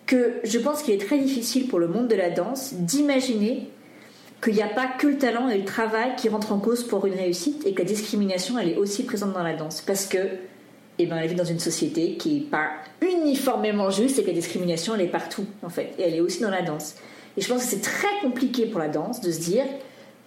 [0.07, 3.68] que je pense qu'il est très difficile pour le monde de la danse d'imaginer
[4.42, 7.07] qu'il n'y a pas que le talent et le travail qui rentrent en cause pour
[7.07, 9.82] une réussite et que la discrimination, elle est aussi présente dans la danse.
[9.82, 10.18] Parce que,
[10.98, 12.70] eh ben, elle vit dans une société qui n'est pas
[13.03, 15.92] uniformément juste et que la discrimination, elle est partout, en fait.
[15.98, 16.94] Et elle est aussi dans la danse.
[17.36, 19.64] Et je pense que c'est très compliqué pour la danse de se dire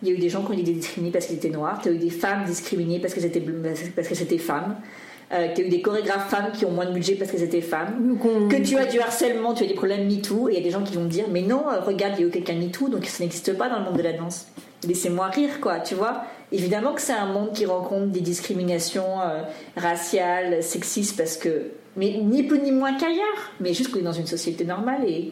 [0.02, 1.92] il y a eu des gens qui ont été discriminés parce qu'ils étaient noirs, il
[1.92, 3.44] y a eu des femmes discriminées parce qu'elles étaient,
[3.96, 4.76] parce qu'elles étaient femmes
[5.34, 7.62] euh, tu as eu des chorégraphes femmes qui ont moins de budget parce qu'elles étaient
[7.62, 8.18] femmes,
[8.50, 10.70] que tu as du harcèlement, tu as des problèmes MeToo, et il y a des
[10.70, 13.06] gens qui vont dire Mais non, euh, regarde, il y a eu quelqu'un MeToo, donc
[13.06, 14.48] ça n'existe pas dans le monde de la danse.
[14.88, 16.24] Laissez-moi rire, quoi, tu vois.
[16.52, 19.42] Évidemment que c'est un monde qui rencontre des discriminations euh,
[19.76, 21.72] raciales, sexistes, parce que.
[21.96, 25.32] Mais ni plus ni moins qu'ailleurs, mais juste qu'on est dans une société normale, et,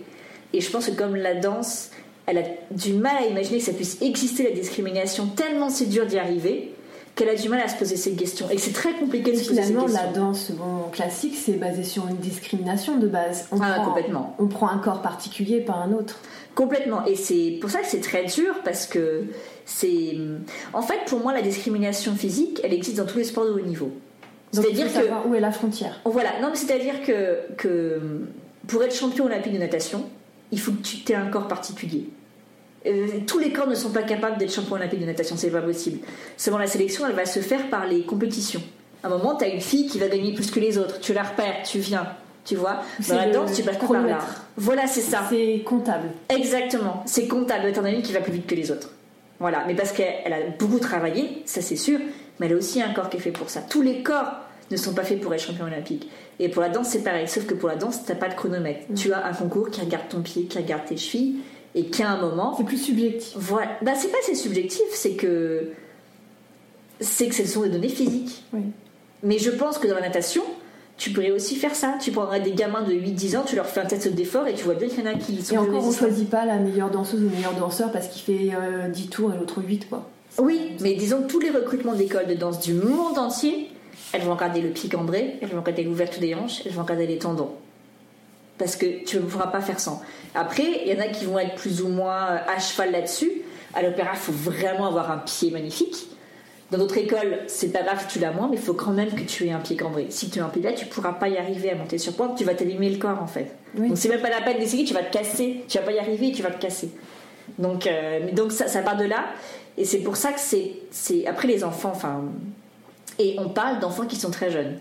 [0.53, 1.89] et je pense que comme la danse,
[2.27, 6.05] elle a du mal à imaginer que ça puisse exister la discrimination, tellement c'est dur
[6.05, 6.70] d'y arriver
[7.21, 9.37] qu'elle a du mal à se poser ces questions et que c'est très compliqué de
[9.37, 9.93] se poser ces questions.
[9.93, 13.47] la danse bon, classique, c'est basé sur une discrimination de base.
[13.51, 14.35] On ah, prend, complètement.
[14.39, 16.19] On prend un corps particulier, pas un autre.
[16.55, 17.05] Complètement.
[17.05, 19.25] Et c'est pour ça que c'est très dur parce que
[19.65, 20.17] c'est.
[20.73, 23.61] En fait, pour moi, la discrimination physique, elle existe dans tous les sports de haut
[23.61, 23.91] niveau.
[24.51, 25.27] C'est-à-dire que.
[25.29, 26.39] Où est la frontière Voilà.
[26.41, 28.01] Non, mais c'est-à-dire que, que
[28.67, 30.05] pour être champion olympique de natation,
[30.51, 32.09] il faut que tu aies un corps particulier.
[32.85, 35.61] Euh, tous les corps ne sont pas capables d'être champion olympique de natation, c'est pas
[35.61, 35.99] possible.
[36.37, 38.61] Seulement la sélection, elle va se faire par les compétitions.
[39.03, 41.13] À un moment, tu as une fille qui va gagner plus que les autres, tu
[41.13, 42.07] la repères, tu viens,
[42.45, 42.81] tu vois.
[43.07, 44.19] Dans la danse, tu passes par là.
[44.57, 45.23] Voilà, c'est ça.
[45.29, 46.09] C'est comptable.
[46.29, 47.71] Exactement, c'est comptable.
[47.71, 48.89] T'en as une qui va plus vite que les autres.
[49.39, 51.99] Voilà, mais parce qu'elle a beaucoup travaillé, ça c'est sûr,
[52.39, 53.61] mais elle a aussi un corps qui est fait pour ça.
[53.61, 54.41] Tous les corps,
[54.71, 56.09] ne sont pas faits pour être champion olympique.
[56.39, 58.85] Et pour la danse, c'est pareil, sauf que pour la danse, t'as pas de chronomètre.
[58.95, 61.37] Tu as un concours qui regarde ton pied, qui regarde tes chevilles,
[61.75, 62.55] et qui a un moment.
[62.57, 63.33] C'est plus subjectif.
[63.35, 63.71] Voilà.
[63.81, 65.69] Bah, c'est pas c'est subjectif, c'est que.
[66.99, 68.43] C'est que ce sont des données physiques.
[68.53, 68.61] Oui.
[69.23, 70.43] Mais je pense que dans la natation,
[70.97, 71.95] tu pourrais aussi faire ça.
[71.99, 74.65] Tu prendrais des gamins de 8-10 ans, tu leur fais un test d'effort et tu
[74.65, 76.91] vois bien qu'il y en a qui sont Et encore, on choisit pas la meilleure
[76.91, 80.07] danseuse ou le meilleur danseur parce qu'il fait euh, 10 tours et l'autre 8, quoi.
[80.37, 83.69] Oui, mais disons que tous les recrutements d'écoles de danse du monde entier,
[84.13, 87.07] elles vont regarder le pied cambré, elles vont regarder l'ouverture des hanches, elles vont regarder
[87.07, 87.49] les tendons.
[88.61, 90.03] Parce que tu ne pourras pas faire sans.
[90.35, 93.41] Après, il y en a qui vont être plus ou moins euh, à cheval là-dessus.
[93.73, 95.95] À l'opéra, il faut vraiment avoir un pied magnifique.
[96.69, 99.23] Dans d'autres écoles, c'est pas grave tu l'as moins, mais il faut quand même que
[99.23, 100.05] tu aies un pied cambré.
[100.09, 102.37] Si tu as un pied là, tu pourras pas y arriver à monter sur pointe,
[102.37, 103.55] tu vas t'abîmer le corps en fait.
[103.75, 103.87] Oui.
[103.87, 105.97] Donc c'est même pas la peine d'essayer, tu vas te casser, tu vas pas y
[105.97, 106.91] arriver et tu vas te casser.
[107.57, 109.25] Donc, euh, donc ça, ça part de là,
[109.75, 112.25] et c'est pour ça que c'est, c'est après les enfants, enfin,
[113.17, 114.77] et on parle d'enfants qui sont très jeunes.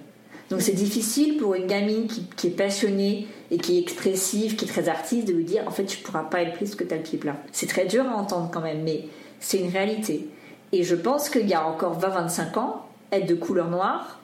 [0.51, 4.65] Donc c'est difficile pour une gamine qui, qui est passionnée et qui est expressive, qui
[4.65, 6.93] est très artiste, de lui dire en fait tu pourras pas être parce que tu
[6.93, 7.37] as le pied plat.
[7.53, 9.05] C'est très dur à entendre quand même, mais
[9.39, 10.29] c'est une réalité.
[10.73, 14.21] Et je pense qu'il y a encore 20-25 ans, être de couleur noire,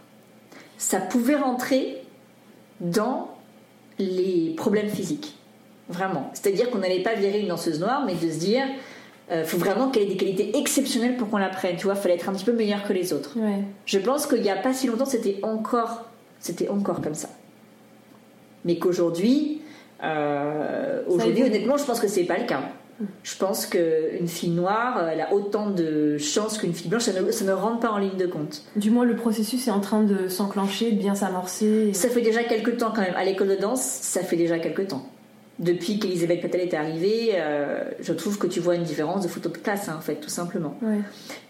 [0.78, 2.02] ça pouvait rentrer
[2.80, 3.30] dans
[3.98, 5.34] les problèmes physiques.
[5.88, 6.30] Vraiment.
[6.34, 8.64] C'est-à-dire qu'on n'allait pas virer une danseuse noire, mais de se dire,
[9.32, 11.76] il faut vraiment qu'elle ait des qualités exceptionnelles pour qu'on la prenne.
[11.76, 13.38] Tu vois, fallait être un petit peu meilleur que les autres.
[13.38, 13.62] Ouais.
[13.86, 16.04] Je pense qu'il n'y a pas si longtemps, c'était encore,
[16.46, 17.28] c'était encore comme ça.
[18.64, 19.62] Mais qu'aujourd'hui,
[20.02, 22.62] euh, aujourd'hui, honnêtement, je pense que c'est pas le cas.
[23.22, 27.30] Je pense qu'une fille noire, elle a autant de chances qu'une fille blanche, ça ne,
[27.30, 28.62] ça ne rentre pas en ligne de compte.
[28.74, 31.88] Du moins, le processus est en train de s'enclencher, de bien s'amorcer.
[31.90, 33.14] et- Ça fait déjà quelques temps quand même.
[33.14, 35.06] À l'école de danse, ça fait déjà quelques temps.
[35.58, 39.50] Depuis qu'Elisabeth Patel est arrivée, euh, je trouve que tu vois une différence de photo
[39.50, 40.74] de classe, hein, en fait, tout simplement.
[40.82, 41.00] Ouais.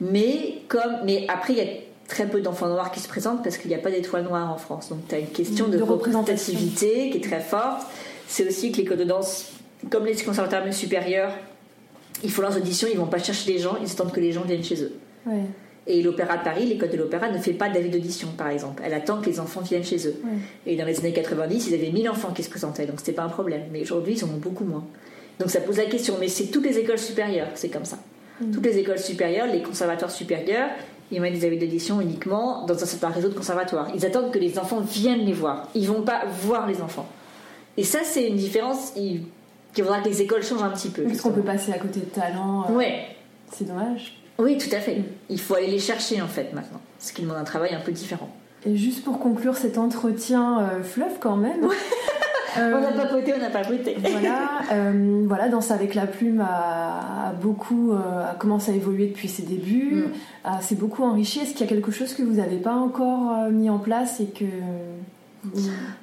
[0.01, 1.73] Mais comme, mais après, il y a
[2.09, 4.59] très peu d'enfants noirs qui se présentent parce qu'il n'y a pas d'étoiles noires en
[4.59, 4.89] France.
[4.89, 7.87] Donc, tu as une question de, représentativité qui est très forte.
[8.29, 9.53] C'est aussi que l'école de danse,
[9.91, 11.33] comme les conservatoires supérieurs,
[12.23, 14.43] ils font leurs auditions, ils vont pas chercher les gens, ils attendent que les gens
[14.43, 14.93] viennent chez eux.
[15.27, 15.43] Ouais.
[15.89, 18.83] Et l'Opéra de Paris, l'école de l'Opéra, ne fait pas d'avis d'audition, par exemple.
[18.85, 20.17] Elle attend que les enfants viennent chez eux.
[20.25, 20.73] Ouais.
[20.73, 23.23] Et dans les années 90, ils avaient 1000 enfants qui se présentaient, donc c'était pas
[23.23, 23.63] un problème.
[23.73, 24.85] Mais aujourd'hui, ils en ont beaucoup moins.
[25.39, 26.17] Donc ça pose la question.
[26.19, 27.99] Mais c'est toutes les écoles supérieures, c'est comme ça.
[28.53, 30.69] Toutes les écoles supérieures, les conservatoires supérieurs,
[31.13, 33.89] ils mettent des avis d'audition uniquement dans un certain réseau de conservatoires.
[33.95, 35.69] Ils attendent que les enfants viennent les voir.
[35.75, 37.07] Ils vont pas voir les enfants.
[37.77, 39.23] Et ça, c'est une différence il...
[39.73, 41.03] qu'il faudra que les écoles changent un petit peu.
[41.05, 42.67] Parce qu'on peut passer à côté de talent.
[42.71, 43.07] euh, Ouais.
[43.53, 44.19] C'est dommage.
[44.39, 45.03] Oui, tout à fait.
[45.31, 46.81] Il faut aller les chercher en fait maintenant.
[46.99, 48.29] Ce qui demande un travail un peu différent.
[48.67, 51.69] Et juste pour conclure cet entretien euh, fleuve quand même.
[52.59, 53.97] On n'a pas voté, on n'a pas voté.
[54.01, 59.07] voilà, euh, voilà, Danse avec la plume a, a beaucoup euh, a commencé à évoluer
[59.09, 60.11] depuis ses débuts, Mm.
[60.45, 61.41] a- s'est beaucoup enrichi.
[61.41, 64.21] Est-ce qu'il y a quelque chose que vous n'avez pas encore euh, mis en place
[64.21, 64.45] et que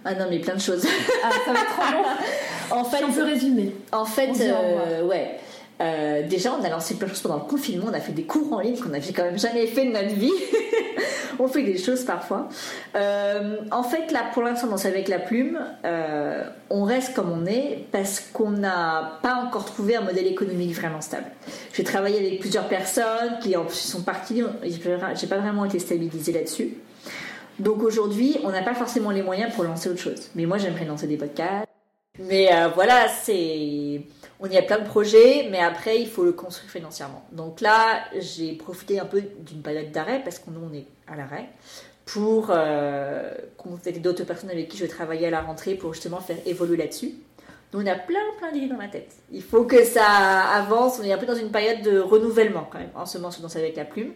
[0.05, 0.85] Ah non, mais plein de choses.
[1.23, 2.05] ah, ça va être trop long.
[2.79, 3.75] en fait, Si on peut résumer.
[3.91, 5.39] En fait, On euh, ouais.
[5.83, 7.87] Euh, déjà, on a lancé plein de choses pendant le confinement.
[7.89, 10.15] On a fait des cours en ligne qu'on n'avait quand même jamais fait de notre
[10.15, 10.31] vie.
[11.39, 12.47] on fait des choses parfois.
[12.95, 17.45] Euh, en fait, là, pour l'instant, dans avec la plume, euh, on reste comme on
[17.45, 21.27] est parce qu'on n'a pas encore trouvé un modèle économique vraiment stable.
[21.73, 24.43] J'ai travaillé avec plusieurs personnes qui en sont parties.
[24.63, 26.75] J'ai pas vraiment été stabilisée là-dessus.
[27.59, 30.29] Donc aujourd'hui, on n'a pas forcément les moyens pour lancer autre chose.
[30.35, 31.67] Mais moi, j'aimerais lancer des podcasts.
[32.19, 34.01] Mais voilà, c'est.
[34.45, 37.23] On y a plein de projets, mais après, il faut le construire financièrement.
[37.31, 41.15] Donc là, j'ai profité un peu d'une période d'arrêt, parce que nous, on est à
[41.15, 41.47] l'arrêt,
[42.05, 46.19] pour euh, contacter d'autres personnes avec qui je vais travailler à la rentrée pour justement
[46.19, 47.13] faire évoluer là-dessus.
[47.71, 49.15] Donc on a plein, plein d'idées dans la tête.
[49.31, 50.99] Il faut que ça avance.
[50.99, 53.41] On est un peu dans une période de renouvellement quand même, en ce moment sur
[53.41, 54.11] Danse avec la plume.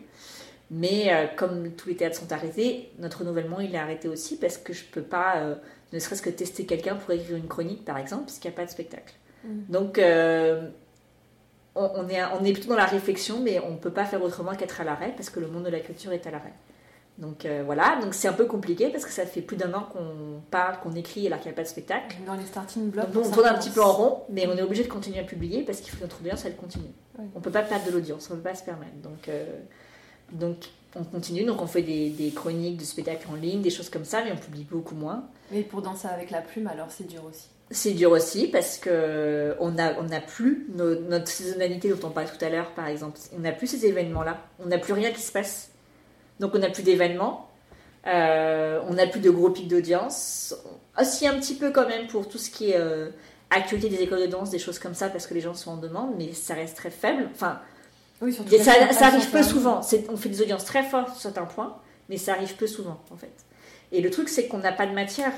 [0.69, 4.57] Mais euh, comme tous les théâtres sont arrêtés, notre renouvellement il est arrêté aussi parce
[4.57, 5.55] que je peux pas, euh,
[5.93, 8.65] ne serait-ce que tester quelqu'un pour écrire une chronique par exemple, puisqu'il n'y a pas
[8.65, 9.13] de spectacle.
[9.43, 10.69] Donc euh,
[11.75, 14.21] on, on est, on est plutôt dans la réflexion, mais on ne peut pas faire
[14.23, 16.53] autrement qu'être à l'arrêt parce que le monde de la culture est à l'arrêt.
[17.17, 19.87] Donc euh, voilà, donc c'est un peu compliqué parce que ça fait plus d'un an
[19.91, 22.15] qu'on parle, qu'on écrit alors qu'il n'y a pas de spectacle.
[22.27, 23.11] Dans les starting blocks.
[23.11, 25.23] Donc on tourne un petit peu en rond, mais on est obligé de continuer à
[25.23, 26.91] publier parce qu'il faut que notre audience elle continue.
[27.35, 28.95] On peut pas perdre de l'audience, on peut pas se permettre.
[29.01, 29.45] Donc, euh,
[30.31, 30.57] donc
[30.95, 34.05] on continue, donc on fait des, des chroniques de spectacles en ligne, des choses comme
[34.05, 35.23] ça, mais on publie beaucoup moins.
[35.51, 37.47] Mais pour danser avec la plume, alors c'est dur aussi.
[37.69, 42.11] C'est dur aussi parce que on a, on n'a plus nos- notre saisonnalité dont on
[42.11, 43.19] parlait tout à l'heure, par exemple.
[43.35, 44.37] On n'a plus ces événements-là.
[44.63, 45.69] On n'a plus rien qui se passe.
[46.39, 47.49] Donc on n'a plus d'événements.
[48.05, 50.55] Euh, on n'a plus de gros pics d'audience.
[50.99, 53.09] Aussi un petit peu quand même pour tout ce qui est euh,
[53.49, 55.77] actualité des écoles de danse, des choses comme ça, parce que les gens sont en
[55.77, 57.27] demande, mais ça reste très faible.
[57.33, 57.59] Enfin,
[58.21, 59.43] Oui, et ça, ça arrive peu ferme.
[59.43, 59.81] souvent.
[60.09, 61.75] On fait des audiences très fortes sur certains points,
[62.07, 63.33] mais ça arrive peu souvent en fait.
[63.91, 65.33] Et le truc, c'est qu'on n'a pas de matière.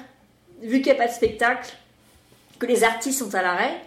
[0.62, 1.74] Vu qu'il n'y a pas de spectacle,
[2.60, 3.82] que les artistes sont à l'arrêt.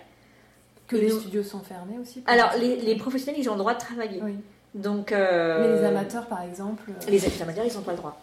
[0.89, 2.23] Que les studios sont fermés aussi.
[2.27, 4.21] Alors, les, professionnels, ils ont le droit de travailler.
[4.23, 4.35] Oui.
[4.75, 6.91] Donc, euh, Mais les amateurs, par exemple.
[6.91, 8.21] Euh, les amateurs, ils n'ont pas le droit.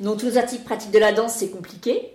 [0.00, 2.14] Donc, tous les artistes pratiques de la danse, c'est compliqué.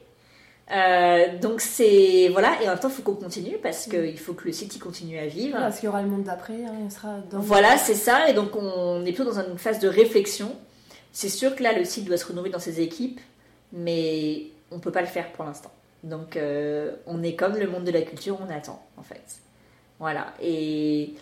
[0.70, 4.34] Euh, donc c'est voilà et en même temps il faut qu'on continue parce qu'il faut
[4.34, 5.58] que le site continue à vivre.
[5.58, 8.34] Parce qu'il y aura le monde d'après, hein, il sera dans Voilà c'est ça et
[8.34, 10.54] donc on est plutôt dans une phase de réflexion.
[11.14, 13.22] C'est sûr que là le site doit se renouveler dans ses équipes,
[13.72, 15.72] mais on peut pas le faire pour l'instant.
[16.08, 19.24] Donc euh, on est comme le monde de la culture, on attend en fait.
[20.00, 21.16] Voilà et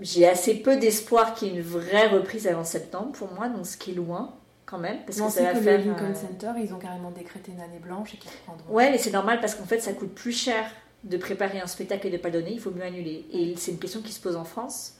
[0.00, 3.66] j'ai assez peu d'espoir qu'il y ait une vraie reprise avant septembre pour moi, donc
[3.66, 4.34] ce qui est loin
[4.66, 4.98] quand même.
[5.06, 5.78] Parce que ça va faire.
[5.78, 8.74] Le Lincoln Center, ils ont carrément décrété une année blanche et qu'ils reprendront.
[8.74, 10.64] Ouais, mais c'est normal parce qu'en fait, ça coûte plus cher
[11.04, 13.26] de préparer un spectacle et de ne pas donner, il faut mieux annuler.
[13.32, 14.94] Et c'est une question qui se pose en France.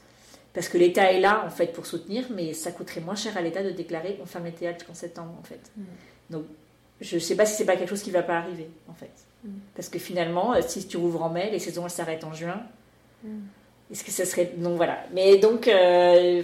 [0.53, 3.41] Parce que l'État est là, en fait, pour soutenir, mais ça coûterait moins cher à
[3.41, 5.71] l'État de déclarer on ferme les théâtres jusqu'en septembre, en fait.
[5.75, 5.83] Mm.
[6.29, 6.45] Donc,
[7.03, 9.11] je ne sais pas si c'est pas quelque chose qui va pas arriver, en fait.
[9.43, 9.49] Mm.
[9.75, 12.61] Parce que finalement, euh, si tu rouvres en mai, les saisons, elles s'arrêtent en juin.
[13.23, 13.39] Mm.
[13.91, 14.53] Est-ce que ça serait...
[14.57, 14.99] Donc, voilà.
[15.13, 15.67] Mais donc...
[15.67, 16.41] Euh,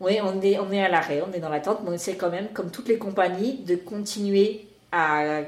[0.00, 2.30] oui, on est, on est à l'arrêt, on est dans l'attente, mais on essaie quand
[2.30, 5.42] même, comme toutes les compagnies, de continuer à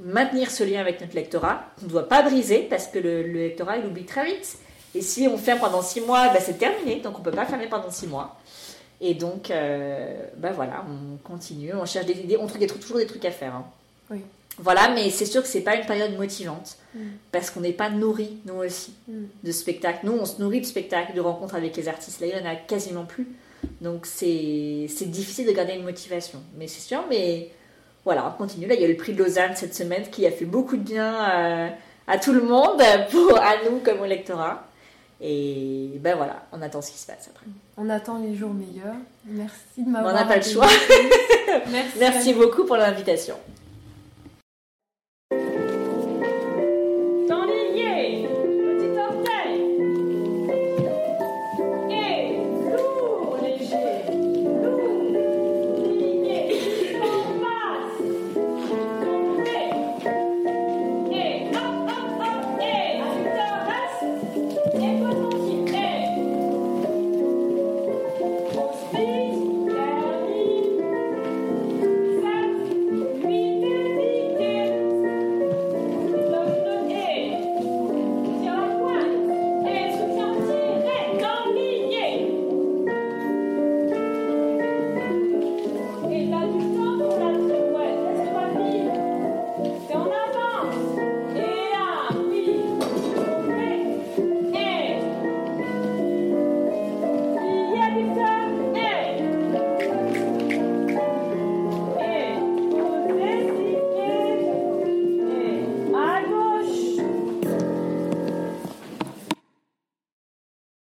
[0.00, 1.64] maintenir ce lien avec notre lectorat.
[1.82, 4.58] On ne doit pas briser parce que le, lectorat, il oublie très vite.
[4.94, 7.44] Et si on ferme pendant six mois, ben, c'est terminé, donc on ne peut pas
[7.44, 8.37] fermer pendant six mois.
[9.00, 13.24] Et donc, ben voilà, on continue, on cherche des idées, on trouve, toujours des trucs
[13.24, 13.54] à faire.
[13.54, 13.66] Hein.
[14.10, 14.22] Oui.
[14.60, 17.00] Voilà, mais c'est sûr que c'est pas une période motivante mm.
[17.30, 19.24] parce qu'on n'est pas nourri, nous aussi, mm.
[19.44, 20.00] de spectacles.
[20.04, 22.20] Nous, on se nourrit de spectacles, de rencontres avec les artistes.
[22.20, 23.28] Là, il n'y en a quasiment plus.
[23.80, 26.40] Donc c'est difficile de garder une motivation.
[26.58, 27.50] Mais c'est sûr, mais
[28.04, 28.66] voilà, on continue.
[28.66, 30.82] Là, il y a le prix de Lausanne cette semaine qui a fait beaucoup de
[30.82, 31.68] bien à,
[32.06, 34.67] à tout le monde, pour, à nous comme au lectorat.
[35.20, 37.46] Et ben voilà, on attend ce qui se passe après.
[37.76, 38.94] On attend les jours meilleurs.
[39.24, 40.14] Merci de m'avoir.
[40.14, 40.68] On n'a pas le choix.
[41.70, 43.34] Merci, Merci beaucoup pour l'invitation.